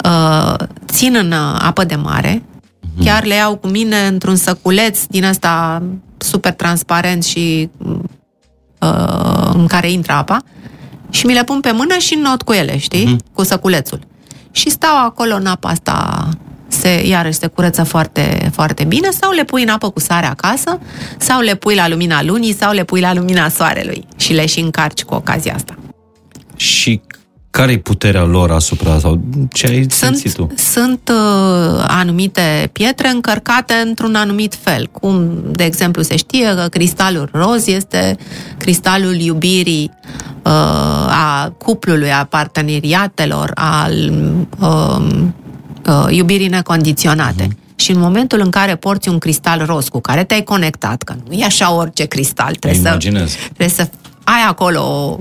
[0.04, 0.54] uh,
[0.86, 2.42] țin în uh, apă de mare.
[2.42, 3.04] Uh-huh.
[3.04, 5.82] Chiar le iau cu mine într-un săculeț din ăsta
[6.18, 10.42] super transparent și uh, în care intră apa
[11.10, 13.06] și mi le pun pe mână și not cu ele, știi?
[13.06, 13.32] Uh-huh.
[13.32, 14.00] Cu săculețul.
[14.50, 16.28] Și stau acolo în apa asta
[16.68, 20.78] se, iarăși se curăță foarte, foarte bine sau le pui în apă cu sare acasă
[21.18, 24.60] sau le pui la lumina lunii sau le pui la lumina soarelui și le și
[24.60, 25.74] încarci cu ocazia asta.
[26.56, 27.00] Și
[27.50, 29.20] care e puterea lor asupra sau
[29.52, 30.46] ce ai simțit tu?
[30.56, 34.86] Sunt uh, anumite pietre încărcate într-un anumit fel.
[34.86, 38.16] Cum, de exemplu, se știe că cristalul roz este
[38.58, 39.90] cristalul iubirii
[40.42, 40.52] uh,
[41.08, 44.12] a cuplului, a parteneriatelor, al
[44.60, 45.24] uh,
[45.88, 47.44] uh, iubirii necondiționate.
[47.44, 47.68] Uh-huh.
[47.74, 51.34] Și în momentul în care porți un cristal roz cu care te-ai conectat, că nu
[51.34, 52.96] e așa orice cristal, trebuie să,
[53.44, 53.88] trebuie să
[54.24, 55.18] ai acolo o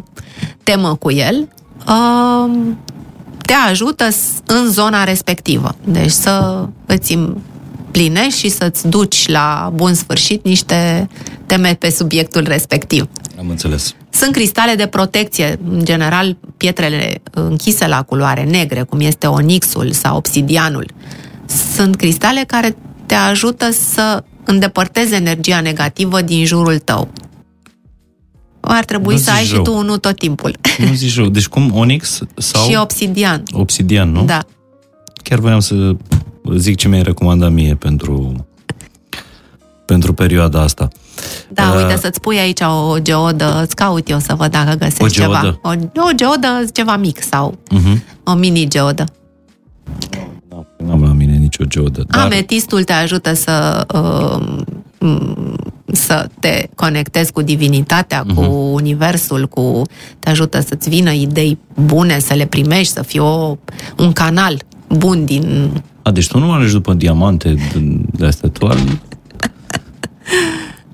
[0.63, 1.47] temă cu el,
[3.45, 4.07] te ajută
[4.45, 5.75] în zona respectivă.
[5.83, 11.09] Deci să îți împlinești și să-ți duci la bun sfârșit niște
[11.45, 13.07] teme pe subiectul respectiv.
[13.39, 13.95] Am înțeles.
[14.09, 20.17] Sunt cristale de protecție, în general pietrele închise la culoare negre, cum este onixul sau
[20.17, 20.91] obsidianul.
[21.75, 22.75] Sunt cristale care
[23.05, 27.07] te ajută să îndepărtezi energia negativă din jurul tău
[28.59, 29.57] ar trebui nu să ai rău.
[29.57, 30.55] și tu unul tot timpul.
[30.77, 31.29] Nu zici rău.
[31.29, 32.63] Deci cum Onyx sau...
[32.63, 33.43] Și obsidian.
[33.51, 34.23] Obsidian, nu?
[34.25, 34.45] Da.
[35.23, 35.95] Chiar voiam să
[36.55, 38.45] zic ce mi-ai recomandat mie pentru,
[39.85, 40.87] pentru perioada asta.
[41.49, 45.01] Da, uh, uite, să-ți pui aici o geodă, îți caut eu să văd dacă găsesc
[45.01, 45.35] o geodă.
[45.35, 45.59] ceva.
[45.63, 48.23] O, o geodă, ceva mic sau uh-huh.
[48.23, 49.03] o mini-geodă.
[50.85, 52.03] N-am la mine nicio geodă.
[52.07, 52.25] Dar...
[52.25, 54.41] Ametistul te ajută să uh,
[55.91, 58.35] să te conectezi cu divinitatea, uh-huh.
[58.35, 58.73] cu mhm.
[58.73, 59.81] universul, cu
[60.19, 63.57] te ajută să-ți vină idei bune, să le primești, să fii o,
[63.97, 65.71] un canal bun din...
[66.01, 67.55] A, deci tu nu alegi după diamante
[68.11, 68.77] de astea, tu al...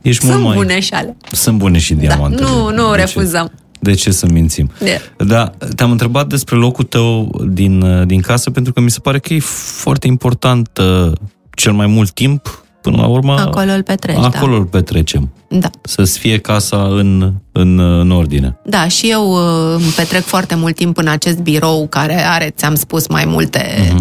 [0.02, 0.56] Ești Sunt mult mai...
[0.56, 1.18] bune și ale.
[1.32, 2.44] Sunt bune și diamante.
[2.44, 3.46] Da, nu, nu de refuzăm.
[3.46, 3.64] Ce?
[3.80, 4.72] De ce să mințim?
[4.84, 5.00] Yeah.
[5.18, 9.34] Da, te-am întrebat despre locul tău din, din casă pentru că mi se pare că
[9.34, 11.12] e foarte important uh,
[11.56, 13.36] cel mai mult timp până la urmă...
[13.40, 14.58] Acolo îl petreci, Acolo da.
[14.58, 15.30] îl petrecem.
[15.48, 15.70] Da.
[15.82, 18.58] Să-ți fie casa în, în, în ordine.
[18.64, 22.76] Da, și eu uh, îmi petrec foarte mult timp în acest birou care are, ți-am
[22.76, 23.98] spus, mai multe uh-huh.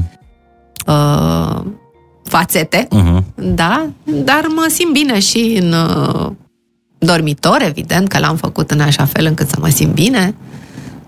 [0.86, 1.60] uh,
[2.24, 3.22] fațete, uh-huh.
[3.34, 6.30] da, dar mă simt bine și în uh,
[6.98, 10.34] dormitor, evident, că l-am făcut în așa fel încât să mă simt bine.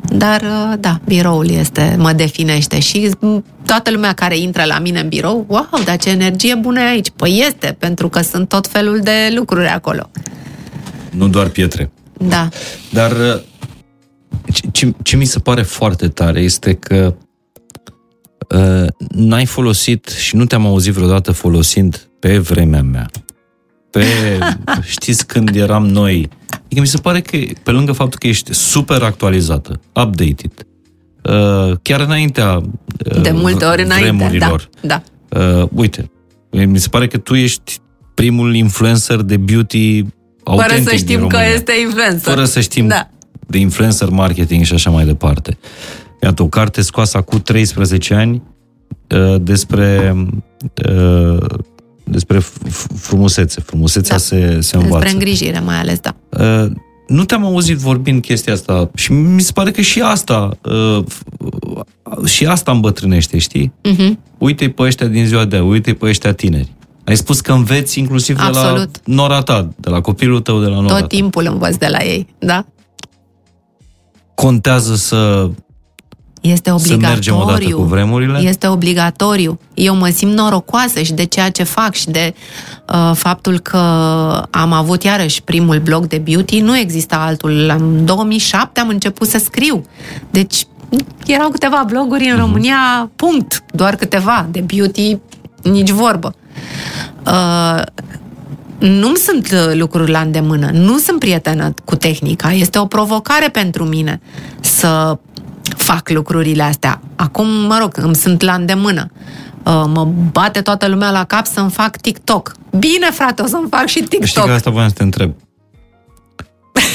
[0.09, 3.11] Dar, uh, da, biroul este, mă definește și
[3.65, 7.11] toată lumea care intră la mine în birou, wow, dar ce energie bună e aici.
[7.17, 10.11] Păi este, pentru că sunt tot felul de lucruri acolo.
[11.11, 11.91] Nu doar pietre.
[12.19, 12.49] Da.
[12.91, 13.43] Dar uh,
[14.53, 17.15] ce, ce, ce mi se pare foarte tare este că
[18.49, 23.11] uh, n-ai folosit și nu te-am auzit vreodată folosind pe vremea mea.
[23.91, 24.05] Pe,
[24.97, 26.29] știți când eram noi
[26.67, 30.67] Adică mi se pare că, pe lângă faptul că ești super actualizată, updated,
[31.23, 35.03] uh, chiar înaintea uh, de multe ori înainte, da, da.
[35.29, 36.11] Uh, uite,
[36.51, 37.79] mi se pare că tu ești
[38.15, 40.05] primul influencer de beauty
[40.45, 42.33] autentic Fără să știm că este influencer.
[42.33, 43.09] Fără să știm da.
[43.47, 45.59] de influencer marketing și așa mai departe.
[46.23, 48.43] Iată, o carte scoasă cu 13 ani
[49.11, 50.17] uh, despre
[50.89, 51.47] uh,
[52.11, 52.39] despre
[52.97, 53.61] frumusețe.
[53.61, 54.23] Frumusețea da.
[54.23, 54.99] se, se învață.
[54.99, 56.17] Despre îngrijire mai ales, da.
[56.29, 56.71] Uh,
[57.07, 61.05] nu te-am auzit vorbind chestia asta și mi se pare că și asta uh,
[62.25, 63.73] și asta îmbătrânește, știi?
[63.89, 64.11] Uh-huh.
[64.39, 66.73] Uite-i pe ăștia din ziua de uite-i pe ăștia tineri.
[67.05, 68.93] Ai spus că înveți inclusiv Absolut.
[68.93, 71.07] de la nora ta, de la copilul tău, de la nora Tot ta.
[71.07, 72.67] timpul învăț de la ei, da?
[74.35, 75.51] Contează să
[76.51, 77.33] este obligatoriu.
[77.33, 78.39] Să mergem cu vremurile?
[78.39, 79.59] Este obligatoriu.
[79.75, 82.35] Eu mă simt norocoasă și de ceea ce fac și de
[82.89, 83.79] uh, faptul că
[84.51, 86.61] am avut iarăși primul blog de beauty.
[86.61, 87.75] Nu exista altul.
[87.79, 89.83] În 2007 am început să scriu.
[90.31, 90.67] Deci
[91.27, 92.41] erau câteva bloguri în uh-huh.
[92.41, 93.65] România, punct.
[93.73, 94.47] Doar câteva.
[94.51, 95.19] De beauty,
[95.63, 96.35] nici vorbă.
[97.27, 97.83] Uh,
[98.79, 104.21] nu-mi sunt lucruri la îndemână, nu sunt prietenă cu tehnica, este o provocare pentru mine
[104.61, 105.19] să
[105.87, 107.01] fac lucrurile astea.
[107.17, 109.11] Acum, mă rog, îmi sunt la îndemână.
[109.65, 112.53] Uh, mă bate toată lumea la cap să-mi fac TikTok.
[112.79, 114.25] Bine, frate, o să-mi fac și TikTok.
[114.25, 115.35] Știi că asta voiam să te întreb.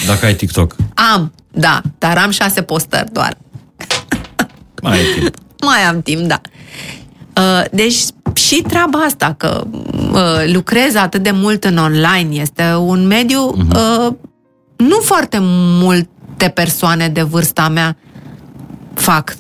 [0.08, 0.76] Dacă ai TikTok.
[1.14, 3.38] Am, da, dar am șase postări doar.
[4.82, 5.36] Mai ai timp.
[5.68, 6.42] Mai am timp, da.
[7.38, 7.98] Uh, deci
[8.34, 9.64] și treaba asta, că
[10.12, 14.10] uh, lucrez atât de mult în online, este un mediu uh-huh.
[14.78, 17.98] nu foarte multe persoane de vârsta mea
[18.94, 19.36] fac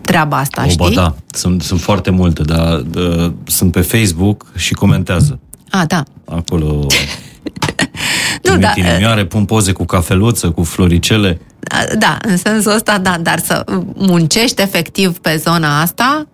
[0.00, 0.94] treaba asta, o, știi?
[0.94, 5.38] da, sunt, sunt foarte multe, dar de, sunt pe Facebook și comentează.
[5.70, 6.02] A, da.
[6.24, 6.66] Acolo
[8.42, 8.72] nu, da.
[8.76, 11.40] inimioare, pun poze cu cafeluță, cu floricele.
[11.98, 13.64] Da, în sensul ăsta, da, dar să
[13.94, 16.26] muncești efectiv pe zona asta,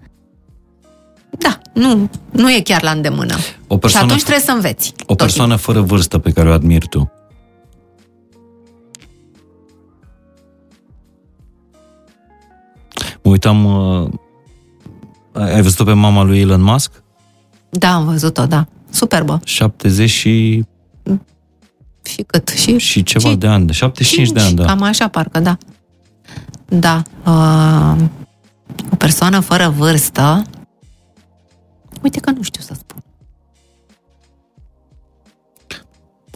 [1.38, 3.34] da, nu, nu e chiar la îndemână.
[3.66, 4.92] O persoană, și atunci trebuie să înveți.
[5.06, 7.12] O persoană fără vârstă pe care o admiri tu.
[13.24, 13.64] Mă uitam...
[13.64, 14.10] Uh,
[15.32, 17.02] ai văzut-o pe mama lui Elon Musk?
[17.70, 18.66] Da, am văzut-o, da.
[18.90, 19.40] Superbă.
[19.44, 20.64] 70 și...
[22.02, 22.48] Și cât?
[22.48, 24.64] Și, și ceva și de ani, 75 5, de ani, da.
[24.64, 25.59] Cam așa, parcă, da.
[26.68, 27.02] Da.
[27.26, 28.05] Uh,
[28.92, 30.42] o persoană fără vârstă,
[32.02, 33.02] uite că nu știu să spun.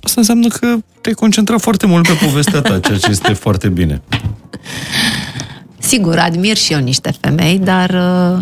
[0.02, 4.02] Asta înseamnă că te-ai concentrat foarte mult pe povestea ta, ceea ce este foarte bine.
[5.88, 8.40] Sigur, admir și eu niște femei, dar uh,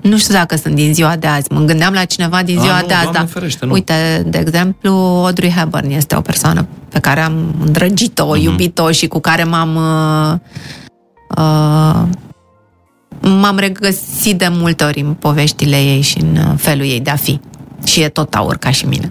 [0.00, 1.52] nu știu dacă sunt din ziua de azi.
[1.52, 3.72] Mă gândeam la cineva din ziua A, nu, de azi, dar ferește, nu.
[3.72, 4.90] uite, de exemplu,
[5.24, 8.42] Audrey Hepburn este o persoană pe care am îndrăgit-o, uh-huh.
[8.42, 10.38] iubit-o și cu care m-am uh,
[11.36, 12.02] uh,
[13.20, 17.16] m-am regăsit de multe ori în poveștile ei și în uh, felul ei de a
[17.16, 17.40] fi.
[17.84, 19.08] Și e tot aur ca și mine.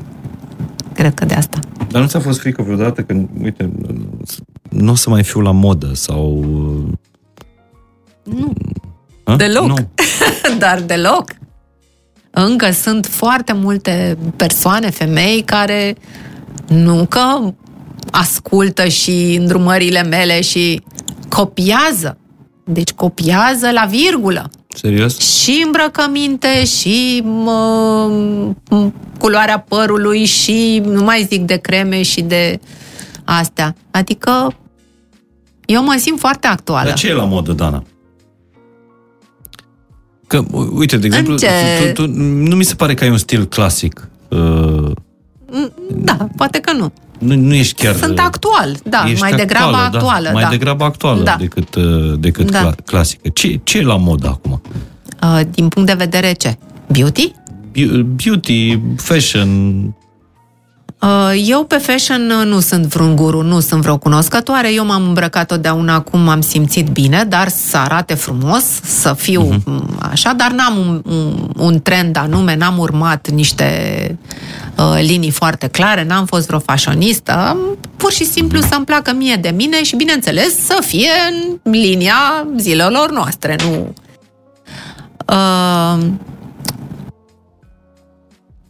[0.93, 1.59] Cred că de asta.
[1.91, 3.71] Dar nu ți-a fost frică vreodată că, uite,
[4.69, 6.45] nu o să mai fiu la modă sau...
[8.23, 8.53] Nu.
[9.23, 9.35] A?
[9.35, 9.67] Deloc.
[9.67, 9.89] Nu.
[10.59, 11.35] Dar deloc.
[12.31, 15.95] Încă sunt foarte multe persoane, femei, care
[16.67, 17.53] nu că
[18.11, 20.81] ascultă și îndrumările mele și
[21.29, 22.17] copiază.
[22.63, 24.49] Deci copiază la virgulă.
[24.75, 25.19] Serios?
[25.19, 28.11] Și îmbrăcăminte, și mă,
[29.19, 32.59] culoarea părului, și nu mai zic de creme și de
[33.27, 33.75] astea.
[33.91, 34.55] Adică
[35.65, 36.87] eu mă simt foarte actuală.
[36.87, 37.83] Dar ce e la modă, Dana?
[40.27, 41.45] Că, uite, de exemplu, tu,
[41.93, 44.09] tu, nu mi se pare că ai un stil clasic.
[44.29, 44.91] Uh...
[45.91, 46.93] Da, poate că nu.
[47.19, 47.95] Nu, nu ești chiar...
[47.95, 50.27] Sunt actual, da, ești mai degrabă actuală, actuală.
[50.27, 50.49] Da, mai da.
[50.49, 51.35] degrabă actuală da.
[51.39, 52.71] decât, uh, decât da.
[52.85, 53.29] clasică.
[53.29, 54.61] Ce, ce e la modă acum?
[55.21, 56.57] Uh, din punct de vedere ce?
[56.87, 57.33] Beauty?
[58.15, 59.49] Beauty, fashion,
[59.79, 60.06] Uh,
[61.45, 64.73] eu pe fashion uh, nu sunt vreun guru, nu sunt vreo cunoscătoare.
[64.73, 70.09] Eu m-am îmbrăcat totdeauna cum m-am simțit bine, dar să arate frumos, să fiu uh-huh.
[70.11, 74.17] așa, dar n-am un, un, un trend anume, n-am urmat niște
[74.77, 77.57] uh, linii foarte clare, n-am fost vreo fashionistă,
[77.97, 83.11] pur și simplu să-mi placă mie de mine și, bineînțeles, să fie în linia zilelor
[83.11, 83.93] noastre, nu...
[85.27, 86.03] Uh,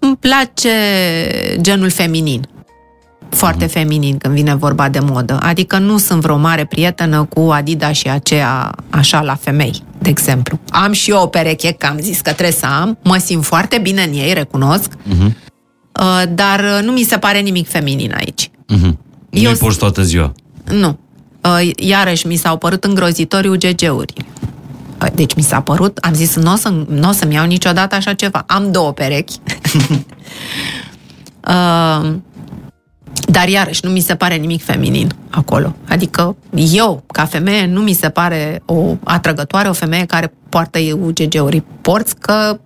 [0.07, 0.69] îmi place
[1.61, 2.47] genul feminin.
[3.29, 3.69] Foarte mm.
[3.69, 5.37] feminin când vine vorba de modă.
[5.41, 10.59] Adică nu sunt vreo mare prietenă cu Adidas și aceea așa la femei, de exemplu.
[10.69, 12.97] Am și eu o pereche, că am zis că trebuie să am.
[13.03, 14.91] Mă simt foarte bine în ei, recunosc.
[14.91, 15.31] Mm-hmm.
[16.29, 18.49] Dar nu mi se pare nimic feminin aici.
[18.49, 18.93] Mm-hmm.
[19.29, 20.33] Eu nu porți toată ziua.
[20.71, 20.99] Nu.
[21.43, 24.13] Uh, iarăși mi s-au părut îngrozitorii UGG-uri.
[25.13, 28.43] Deci mi s-a părut, am zis, nu o, să, n-o să-mi iau niciodată așa ceva.
[28.47, 29.35] Am două perechi.
[31.47, 32.13] uh,
[33.25, 35.75] dar iarăși nu mi se pare nimic feminin acolo.
[35.89, 36.35] Adică
[36.73, 41.63] eu, ca femeie, nu mi se pare o atrăgătoare o femeie care poartă UGG-uri.
[41.81, 42.59] Porți că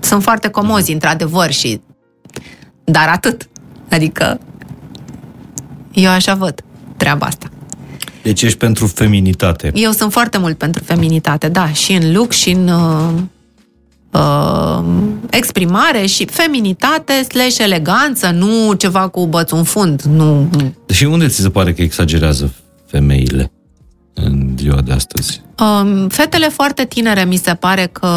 [0.00, 1.80] sunt foarte comozi, într-adevăr, și...
[2.84, 3.48] Dar atât.
[3.90, 4.40] Adică
[5.92, 6.64] eu așa văd
[6.96, 7.46] treaba asta.
[8.28, 9.70] Deci ești pentru feminitate.
[9.74, 13.10] Eu sunt foarte mult pentru feminitate, da, și în look, și în uh,
[14.10, 14.84] uh,
[15.30, 20.02] exprimare și feminitate slash eleganță, nu ceva cu băț în fund.
[20.02, 20.50] Nu.
[20.90, 22.52] Și unde ți se pare că exagerează
[22.86, 23.52] femeile
[24.14, 25.42] în ziua de astăzi?
[25.58, 28.08] Uh, fetele foarte tinere mi se pare că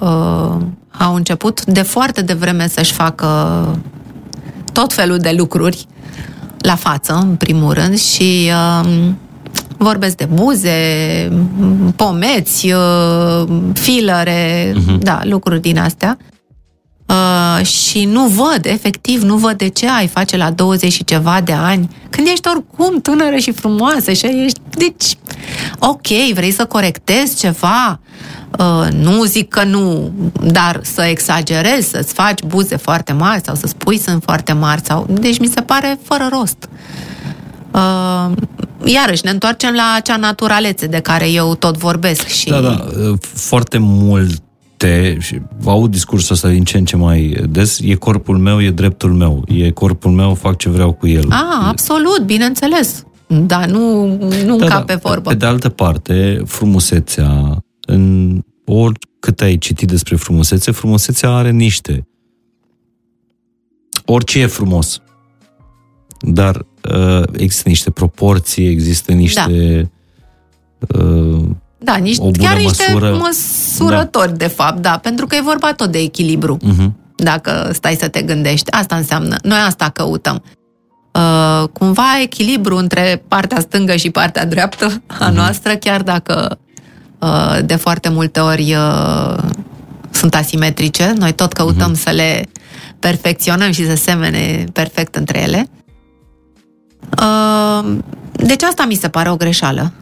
[0.00, 0.66] uh,
[0.98, 3.26] au început de foarte devreme să-și facă
[4.72, 5.86] tot felul de lucruri
[6.58, 8.50] la față, în primul rând, și
[8.82, 9.10] uh,
[9.76, 10.72] Vorbesc de buze,
[11.96, 14.98] pomeți, uh, filere, uh-huh.
[14.98, 16.18] da, lucruri din astea.
[17.06, 21.40] Uh, și nu văd, efectiv, nu văd de ce ai face la 20 și ceva
[21.44, 24.60] de ani, când ești oricum tânără și frumoasă și ești...
[24.70, 25.16] Deci,
[25.78, 28.00] ok, vrei să corectezi ceva,
[28.58, 30.12] uh, nu zic că nu,
[30.42, 35.06] dar să exagerezi, să-ți faci buze foarte mari sau să spui sunt foarte mari sau...
[35.10, 36.68] Deci mi se pare fără rost.
[37.76, 38.32] Uh,
[38.84, 42.26] iarăși ne întoarcem la acea naturalețe de care eu tot vorbesc.
[42.26, 42.48] Și...
[42.48, 42.86] Da, da,
[43.20, 48.62] foarte multe, și aud discursul ăsta din ce în ce mai des, e corpul meu,
[48.62, 51.26] e dreptul meu, e corpul meu, fac ce vreau cu el.
[51.30, 53.04] Ah, absolut, bineînțeles.
[53.26, 54.06] Da, nu,
[54.44, 55.30] nu da, ca da, pe vorbă.
[55.30, 62.08] Pe de altă parte, frumusețea, în oricât ai citit despre frumusețe, frumusețea are niște.
[64.04, 65.00] Orice e frumos
[66.20, 69.90] Dar uh, există niște proporții, există niște...
[70.78, 70.98] Da.
[70.98, 71.44] Uh,
[71.78, 73.16] da, niște, o bună chiar niște măsură.
[73.16, 74.36] măsurători, da.
[74.36, 76.56] de fapt, da, pentru că e vorba tot de echilibru.
[76.56, 76.90] uh-huh.
[77.16, 78.70] Dacă stai să te gândești.
[78.70, 79.36] Asta înseamnă.
[79.42, 80.42] Noi asta căutăm.
[81.12, 86.58] Uh, cumva echilibru între partea stângă și partea dreaptă a noastră, chiar dacă
[87.18, 89.36] uh, de foarte multe ori uh,
[90.10, 91.14] sunt asimetrice.
[91.18, 92.48] Noi tot căutăm să le
[92.98, 95.68] perfecționăm și să semene perfect între ele.
[97.20, 97.96] Uh,
[98.32, 99.92] deci asta mi se pare o greșeală.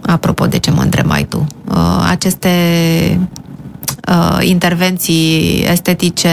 [0.00, 1.46] Apropo de ce mă întrebai tu.
[1.68, 2.50] Uh, aceste
[4.08, 6.30] uh, intervenții estetice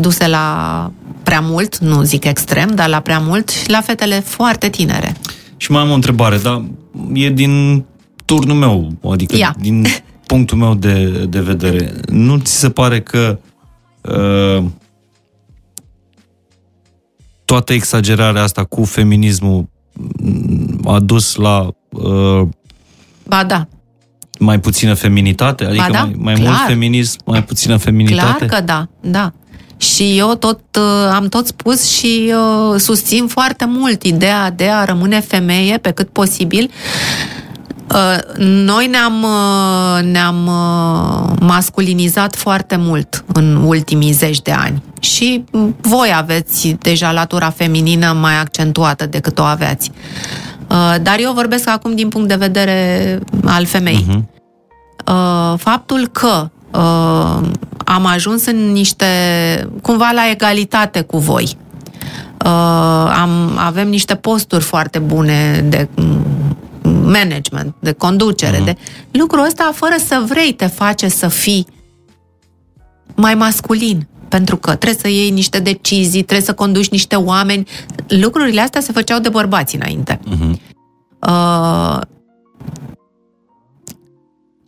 [0.00, 0.90] duse la
[1.22, 5.16] prea mult, nu zic extrem, dar la prea mult și la fetele foarte tinere.
[5.56, 6.64] Și mai am o întrebare, dar
[7.12, 7.84] e din
[8.24, 9.54] turnul meu, adică Ia.
[9.58, 9.86] din
[10.26, 11.92] punctul meu de, de vedere.
[12.08, 13.38] Nu ți se pare că
[14.00, 14.64] uh,
[17.50, 19.68] toată exagerarea asta cu feminismul
[20.20, 22.48] mm, a dus la uh,
[23.26, 23.68] Ba da,
[24.38, 25.64] mai puțină feminitate?
[25.64, 26.46] Adică da, mai, mai clar.
[26.46, 28.46] mult feminism, mai puțină feminitate?
[28.46, 29.32] clar că da, da.
[29.76, 34.84] Și eu tot uh, am tot spus și uh, susțin foarte mult ideea de a
[34.84, 36.70] rămâne femeie pe cât posibil.
[37.94, 45.44] Uh, Noi ne-am, uh, ne-am uh, masculinizat foarte mult în ultimii zeci de ani și
[45.52, 49.90] mm, voi aveți deja latura feminină mai accentuată decât o aveați.
[50.70, 54.04] Uh, Dar eu vorbesc acum din punct de vedere al femeii.
[54.08, 54.28] Mhm.
[55.06, 57.48] Uh, faptul că uh,
[57.84, 59.06] am ajuns în niște,
[59.82, 61.56] cumva la egalitate cu voi.
[62.44, 66.26] Uh, am, avem niște posturi foarte bune de mm,
[66.82, 68.56] management, de conducere.
[68.56, 68.64] Mhm.
[68.64, 68.76] De,
[69.10, 71.66] lucrul ăsta, fără să vrei, te face să fii
[73.14, 74.08] mai masculin.
[74.28, 77.68] Pentru că trebuie să iei niște decizii, trebuie să conduci niște oameni.
[78.06, 80.20] Lucrurile astea se făceau de bărbați înainte.
[80.24, 80.60] Mhm.
[81.28, 82.00] Uh,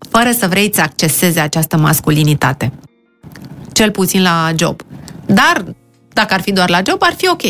[0.08, 2.72] fără să vrei să acceseze această masculinitate.
[3.72, 4.82] Cel puțin la job.
[5.26, 5.64] Dar,
[6.08, 7.42] dacă ar fi doar la job, ar fi ok.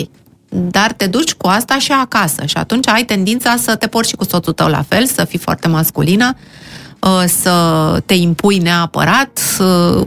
[0.54, 2.44] Dar te duci cu asta și acasă.
[2.46, 5.38] Și atunci ai tendința să te porți și cu soțul tău la fel, să fii
[5.38, 6.36] foarte masculină,
[6.98, 10.00] uh, să te impui neapărat, să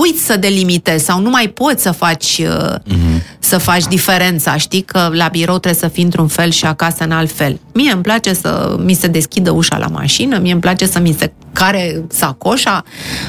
[0.00, 3.22] uiți să delimitezi sau nu mai poți să faci mm-hmm.
[3.38, 7.10] să faci diferența, știi că la birou trebuie să fii într-un fel și acasă în
[7.10, 7.60] alt fel.
[7.74, 11.16] Mie îmi place să mi se deschidă ușa la mașină, mie îmi place să mi
[11.18, 12.84] se care sacoșa,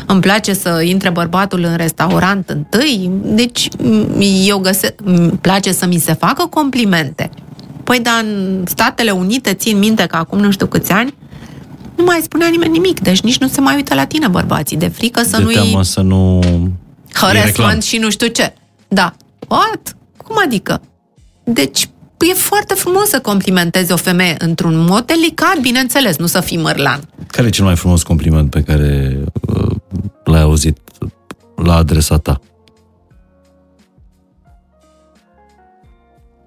[0.05, 3.67] îmi place să intre bărbatul în restaurant întâi, deci
[4.45, 7.29] eu găsesc, îmi place să mi se facă complimente.
[7.83, 11.13] Păi, dar în Statele Unite, țin minte că acum nu știu câți ani,
[11.95, 14.87] nu mai spunea nimeni nimic, deci nici nu se mai uită la tine bărbații, de
[14.87, 16.39] frică să de nu-i teamă să nu...
[16.43, 16.73] e reclam.
[17.11, 18.53] harassment și nu știu ce.
[18.87, 19.15] Da.
[19.47, 19.95] What?
[20.17, 20.81] Cum adică?
[21.43, 21.89] Deci
[22.29, 27.09] e foarte frumos să complimentezi o femeie într-un mod delicat, bineînțeles, nu să fii mărlan.
[27.27, 29.75] Care e cel mai frumos compliment pe care uh,
[30.23, 30.77] l-ai auzit
[31.55, 32.39] la adresa ta?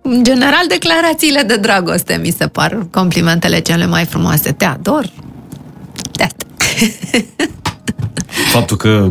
[0.03, 4.53] În general, declarațiile de dragoste mi se par complimentele cele mai frumoase.
[4.53, 5.13] Te ador.
[6.17, 6.45] De asta.
[8.55, 9.11] Faptul că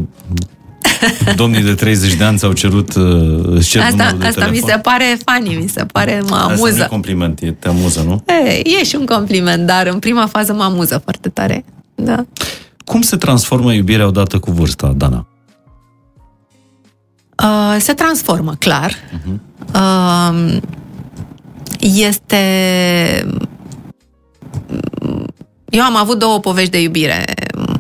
[1.36, 4.60] domnii de 30 de ani ți-au cerut uh, îți cer Asta, numărul de asta mi
[4.60, 4.70] telefon.
[4.70, 6.88] se pare funny, mi se pare, mă Asta nu e amuză.
[6.90, 8.24] compliment, e, te amuză, nu?
[8.34, 11.66] E, e și un compliment, dar în prima fază mă amuză foarte tare.
[11.96, 12.26] Da.
[12.86, 15.28] Cum se transformă iubirea odată cu vârsta, Dana?
[17.44, 18.94] Uh, se transformă, clar.
[19.74, 20.58] Uh,
[21.80, 22.38] este...
[25.70, 27.26] Eu am avut două povești de iubire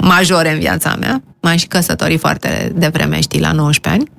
[0.01, 1.23] majore în viața mea.
[1.41, 4.11] M-am și căsătorit foarte devreme, știi, la 19 ani.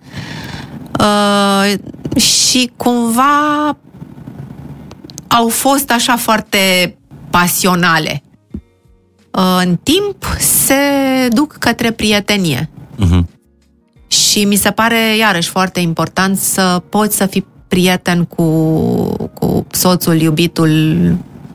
[1.01, 1.75] Uh,
[2.21, 3.77] și cumva
[5.29, 6.97] au fost așa foarte
[7.31, 8.23] pasionale.
[9.31, 10.75] Uh, în timp se
[11.29, 12.71] duc către prietenie.
[12.97, 13.29] Mhm.
[14.07, 18.45] Și mi se pare, iarăși, foarte important să poți să fii prieten cu,
[19.35, 20.97] cu soțul, iubitul,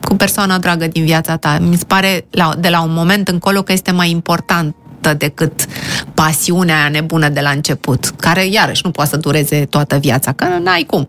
[0.04, 1.58] cu persoana dragă din viața ta.
[1.60, 5.66] Mi se pare la, de la un moment încolo că este mai importantă decât
[6.14, 10.46] pasiunea aia nebună de la început, care, iarăși, nu poate să dureze toată viața, că
[10.62, 11.08] n-ai cum.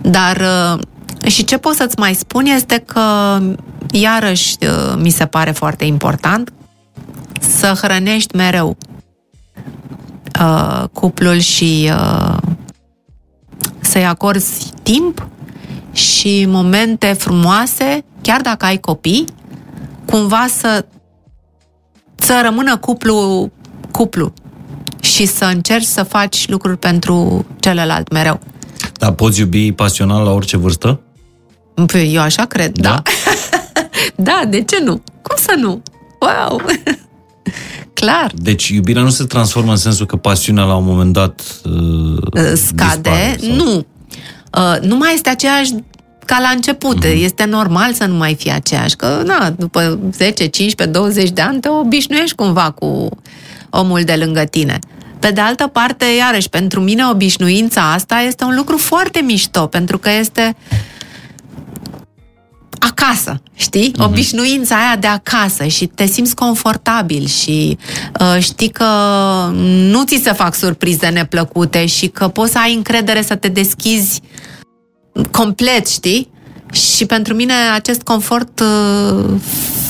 [0.00, 3.38] Dar uh, și ce pot să-ți mai spun este că,
[3.90, 6.52] iarăși, uh, mi se pare foarte important
[7.40, 8.76] să hrănești mereu
[10.40, 12.36] uh, cuplul și uh,
[13.80, 15.28] să-i acorzi timp
[15.96, 19.24] și momente frumoase, chiar dacă ai copii,
[20.10, 20.84] cumva să
[22.14, 23.50] să rămână cuplu
[23.90, 24.32] cuplu
[25.00, 28.40] și să încerci să faci lucruri pentru celălalt mereu.
[28.98, 31.00] Dar poți iubi pasional la orice vârstă?
[31.86, 33.02] Păi eu așa cred, da.
[34.14, 35.02] Da, de ce nu?
[35.22, 35.82] Cum să nu?
[36.20, 36.60] Wow!
[38.00, 38.32] Clar.
[38.34, 42.22] Deci iubirea nu se transformă în sensul că pasiunea la un moment dat uh,
[42.54, 43.86] Scade, dispare, sau- nu.
[44.56, 45.70] Uh, nu mai este aceeași
[46.24, 46.96] ca la început.
[46.96, 47.22] Mhm.
[47.24, 48.96] Este normal să nu mai fie aceeași.
[48.96, 53.08] Că, na, după 10, 15, 20 de ani te obișnuiești cumva cu
[53.70, 54.78] omul de lângă tine.
[55.18, 59.98] Pe de altă parte, iarăși, pentru mine obișnuința asta este un lucru foarte mișto, pentru
[59.98, 60.56] că este
[62.78, 63.90] acasă, știi?
[63.92, 64.04] Uh-huh.
[64.04, 67.78] Obișnuința aia de acasă și te simți confortabil și
[68.20, 68.84] uh, știi că
[69.62, 74.20] nu ți se fac surprize neplăcute și că poți să ai încredere să te deschizi
[75.30, 76.30] complet, știi?
[76.72, 79.24] Și pentru mine acest confort uh,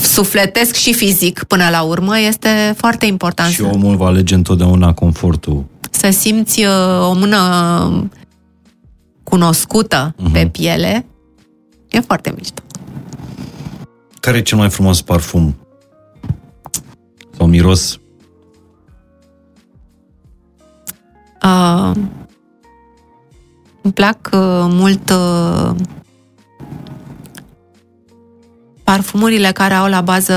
[0.03, 3.51] sufletesc și fizic până la urmă este foarte important.
[3.51, 5.65] Și să- omul va alege întotdeauna confortul.
[5.91, 8.11] să simți uh, o mână
[9.23, 10.33] cunoscută uh-huh.
[10.33, 11.07] pe piele,
[11.89, 12.63] e foarte mișto.
[14.27, 15.57] Care e cel mai frumos parfum?
[17.37, 18.01] Sau miros?
[21.43, 21.91] Uh,
[23.83, 25.71] îmi plac uh, mult uh,
[28.85, 30.35] parfumurile care au la bază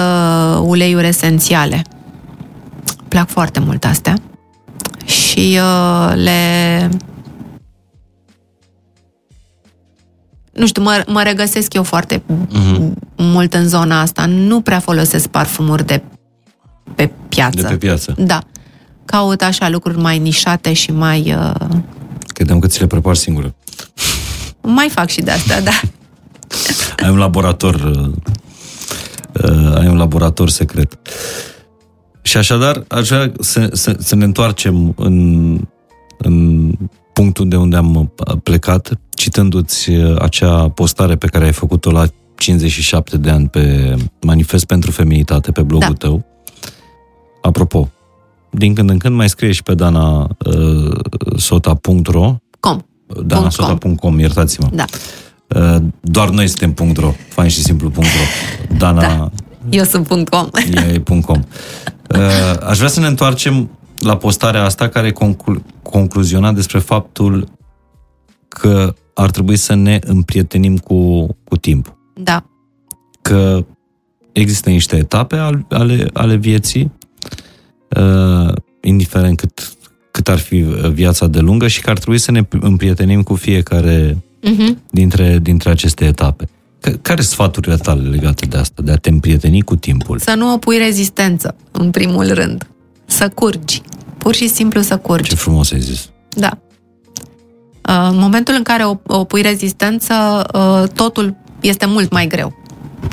[0.65, 1.81] uleiuri esențiale.
[2.99, 4.17] Îmi plac foarte mult astea.
[5.05, 6.89] Și uh, le...
[10.59, 12.93] Nu știu, mă, mă regăsesc eu foarte Mhm.
[13.15, 14.25] mult în zona asta.
[14.25, 16.01] Nu prea folosesc parfumuri de
[16.95, 17.61] pe piață.
[17.61, 18.15] De pe piață.
[18.17, 18.39] Da.
[19.05, 21.35] Caut așa lucruri mai nișate și mai...
[21.37, 21.69] Uh,
[22.27, 23.55] Credeam că ți le prepar singură.
[24.61, 25.71] mai fac și de asta, da.
[27.05, 28.11] Ai un laborator uh,
[29.43, 30.97] uh, ai un laborator secret.
[32.21, 35.57] Și așadar, aș vrea să, să, să ne întoarcem în,
[36.17, 36.71] în
[37.13, 42.05] punctul de unde am uh, plecat, citându-ți uh, acea postare pe care ai făcut-o la
[42.35, 46.07] 57 de ani pe Manifest pentru Feminitate, pe blogul Da.
[46.07, 46.25] tău.
[47.41, 47.89] Apropo,
[48.49, 50.91] din când în când mai scrie și pe dana uh,
[51.37, 52.85] sota.ro Com.
[53.25, 54.67] danasota.com, iertați-mă.
[54.73, 54.85] Da.
[55.55, 58.01] Uh, Doar noi suntem .ro, fain și simplu.ro.
[58.77, 59.29] Dana Da.
[59.69, 60.49] Eu sunt punct .com.
[60.93, 61.43] e .com.
[62.15, 63.69] Uh, Aș vrea să ne întoarcem
[63.99, 67.47] la postarea asta care conclu- concluziona despre faptul
[68.47, 71.97] că ar trebui să ne împrietenim cu, cu timpul.
[72.15, 72.45] Da.
[73.21, 73.65] Că
[74.31, 76.91] există niște etape al- ale, ale vieții,
[77.97, 79.73] uh, indiferent cât,
[80.11, 80.55] cât ar fi
[80.93, 84.81] viața de lungă și că ar trebui să ne împrietenim cu fiecare Mhm.
[84.91, 86.45] dintre, dintre aceste etape.
[86.87, 90.19] C- care sunt sfaturile tale legate de asta, de a te împrieteni cu timpul?
[90.19, 92.67] Să nu opui rezistență, în primul rând.
[93.05, 93.81] Să curgi.
[94.17, 95.29] Pur și simplu să curgi.
[95.29, 96.09] Ce frumos ai zis.
[96.29, 96.57] Da.
[97.87, 102.53] Uh, În momentul în care op- opui rezistență, uh, totul este mult mai greu.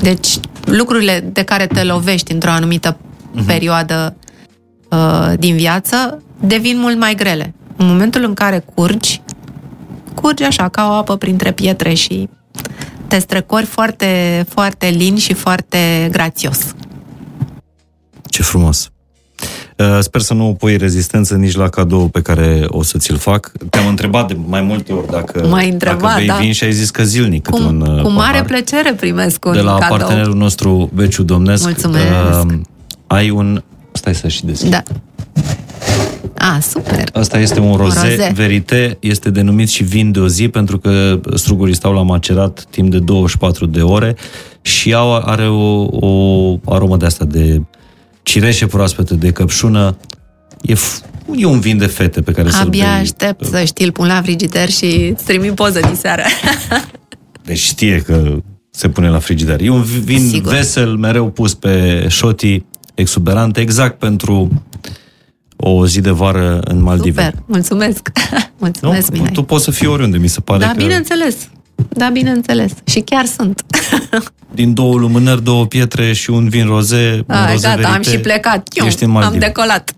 [0.01, 0.27] Deci,
[0.63, 2.97] lucrurile de care te lovești într-o anumită
[3.45, 4.15] perioadă
[4.89, 7.53] uh, din viață devin mult mai grele.
[7.75, 9.21] În momentul în care curgi,
[10.15, 12.29] curgi așa, ca o apă printre pietre și
[13.07, 16.59] te strecori foarte, foarte lin și foarte grațios.
[18.29, 18.91] Ce frumos.
[19.77, 23.51] Uh, Sper să nu pui rezistență nici la cadou pe care o să ți-l fac.
[23.69, 26.35] Te-am întrebat de mai multe ori dacă, M-ai întrebat, dacă bei da.
[26.35, 28.45] vin și ai zis că zilnic câte Cu, un uh, cu mare pahar.
[28.45, 29.97] plăcere primesc un De la cadou.
[29.97, 31.63] partenerul nostru Beciu Domnesc.
[31.63, 32.05] Mulțumesc.
[33.07, 33.63] ai un...
[33.91, 34.69] Stai să și deschid.
[34.69, 34.83] Da.
[36.37, 37.09] A, super.
[37.13, 38.31] Asta este un roze, roze.
[38.35, 42.91] verite, este denumit și vin de o zi pentru că strugurii stau la macerat timp
[42.91, 44.15] de 24 de ore
[44.61, 47.61] și au, are o, o aromă de asta de
[48.27, 49.97] cireșe proaspete, de căpșună.
[50.61, 51.05] E, f-
[51.35, 52.99] e un vin de fete pe care să-l Abia bei.
[53.01, 56.21] aștept să știi, îl pun la frigider și îți trimit poză din seară.
[57.45, 58.35] Deci știe că
[58.69, 59.61] se pune la frigider.
[59.61, 60.51] E un vin Sigur.
[60.53, 64.63] vesel, mereu pus pe șotii, exuberant, exact pentru
[65.55, 67.23] o zi de vară în Maldive.
[67.23, 68.09] Super, mulțumesc.
[68.59, 69.31] Mulțumesc, nu, Mihai.
[69.33, 71.49] tu poți să fii oriunde, mi se pare Da, că bineînțeles.
[71.89, 72.71] Da, bineînțeles.
[72.83, 73.61] Și chiar sunt.
[74.59, 78.09] din două lumânări, două pietre și un vin roze, un A, roze gata, am verite,
[78.09, 78.67] și plecat.
[78.73, 79.45] Eu ești în am Maldive.
[79.45, 79.91] decolat.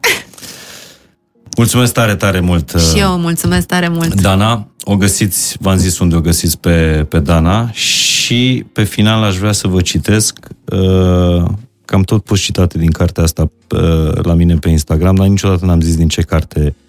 [1.57, 2.73] Mulțumesc tare, tare mult.
[2.91, 4.21] Și eu mulțumesc tare mult.
[4.21, 9.37] Dana, o găsiți, v-am zis unde o găsiți pe, pe Dana și pe final aș
[9.37, 11.45] vrea să vă citesc uh,
[11.85, 15.65] că am tot pus citate din cartea asta uh, la mine pe Instagram, dar niciodată
[15.65, 16.88] n-am zis din ce carte Uh,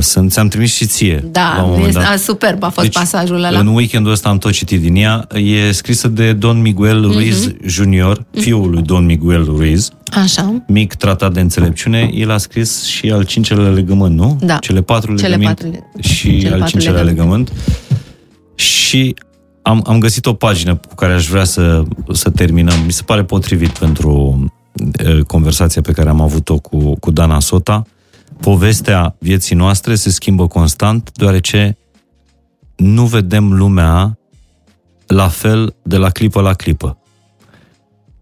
[0.00, 1.14] Sunt, ți-am trimis și ție.
[1.22, 2.10] la Da, un moment este, dat.
[2.12, 3.58] a, superb a fost deci, pasajul ăla.
[3.58, 5.26] În weekendul ăsta am tot citit din ea.
[5.34, 7.12] E scrisă de Don Miguel Mhm.
[7.12, 9.90] Ruiz Jr., fiul lui Don Miguel Ruiz,
[10.22, 10.62] Așa.
[10.66, 12.10] mic tratat de înțelepciune.
[12.14, 14.38] El a scris și al cincelea legământ, nu?
[14.40, 14.56] Da.
[14.56, 17.52] Cele patru Cele legăminte patru- și cele al patru cincelea legăminte.
[17.52, 17.52] legământ.
[18.54, 19.14] Și
[19.62, 21.82] am, am găsit o pagină cu care aș vrea să,
[22.12, 22.74] să terminăm.
[22.84, 24.44] Mi se pare potrivit pentru
[25.06, 27.82] uh, conversația pe care am avut-o cu, cu Dana Sota.
[28.40, 31.78] Povestea vieții noastre se schimbă constant, deoarece
[32.76, 34.18] nu vedem lumea
[35.06, 36.98] la fel de la clipă la clipă.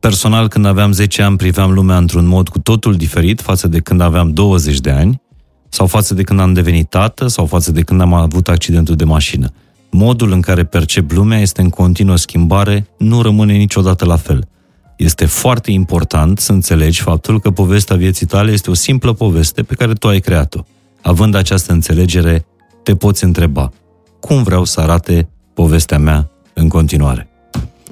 [0.00, 4.00] Personal, când aveam 10 ani, priveam lumea într-un mod cu totul diferit față de când
[4.00, 5.22] aveam 20 de ani,
[5.68, 9.04] sau față de când am devenit tată, sau față de când am avut accidentul de
[9.04, 9.52] mașină.
[9.90, 14.48] Modul în care percep lumea este în continuă schimbare, nu rămâne niciodată la fel.
[14.96, 19.74] Este foarte important să înțelegi faptul că povestea vieții tale este o simplă poveste pe
[19.74, 20.60] care tu ai creat-o.
[21.02, 22.46] Având această înțelegere,
[22.82, 23.72] te poți întreba,
[24.20, 27.28] cum vreau să arate povestea mea în continuare?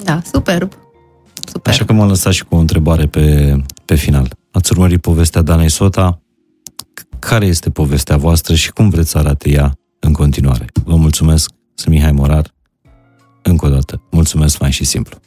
[0.02, 0.72] Da, superb.
[1.46, 1.72] Super.
[1.72, 4.36] Așa că m-am lăsat și cu o întrebare pe, pe final.
[4.50, 6.20] Ați urmărit povestea Danei Sota?
[7.18, 10.66] Care este povestea voastră și cum vreți să arate ea în continuare?
[10.84, 12.54] Vă mulțumesc, sunt Mihai Morar.
[13.42, 15.18] Încă o dată, mulțumesc fain și simplu.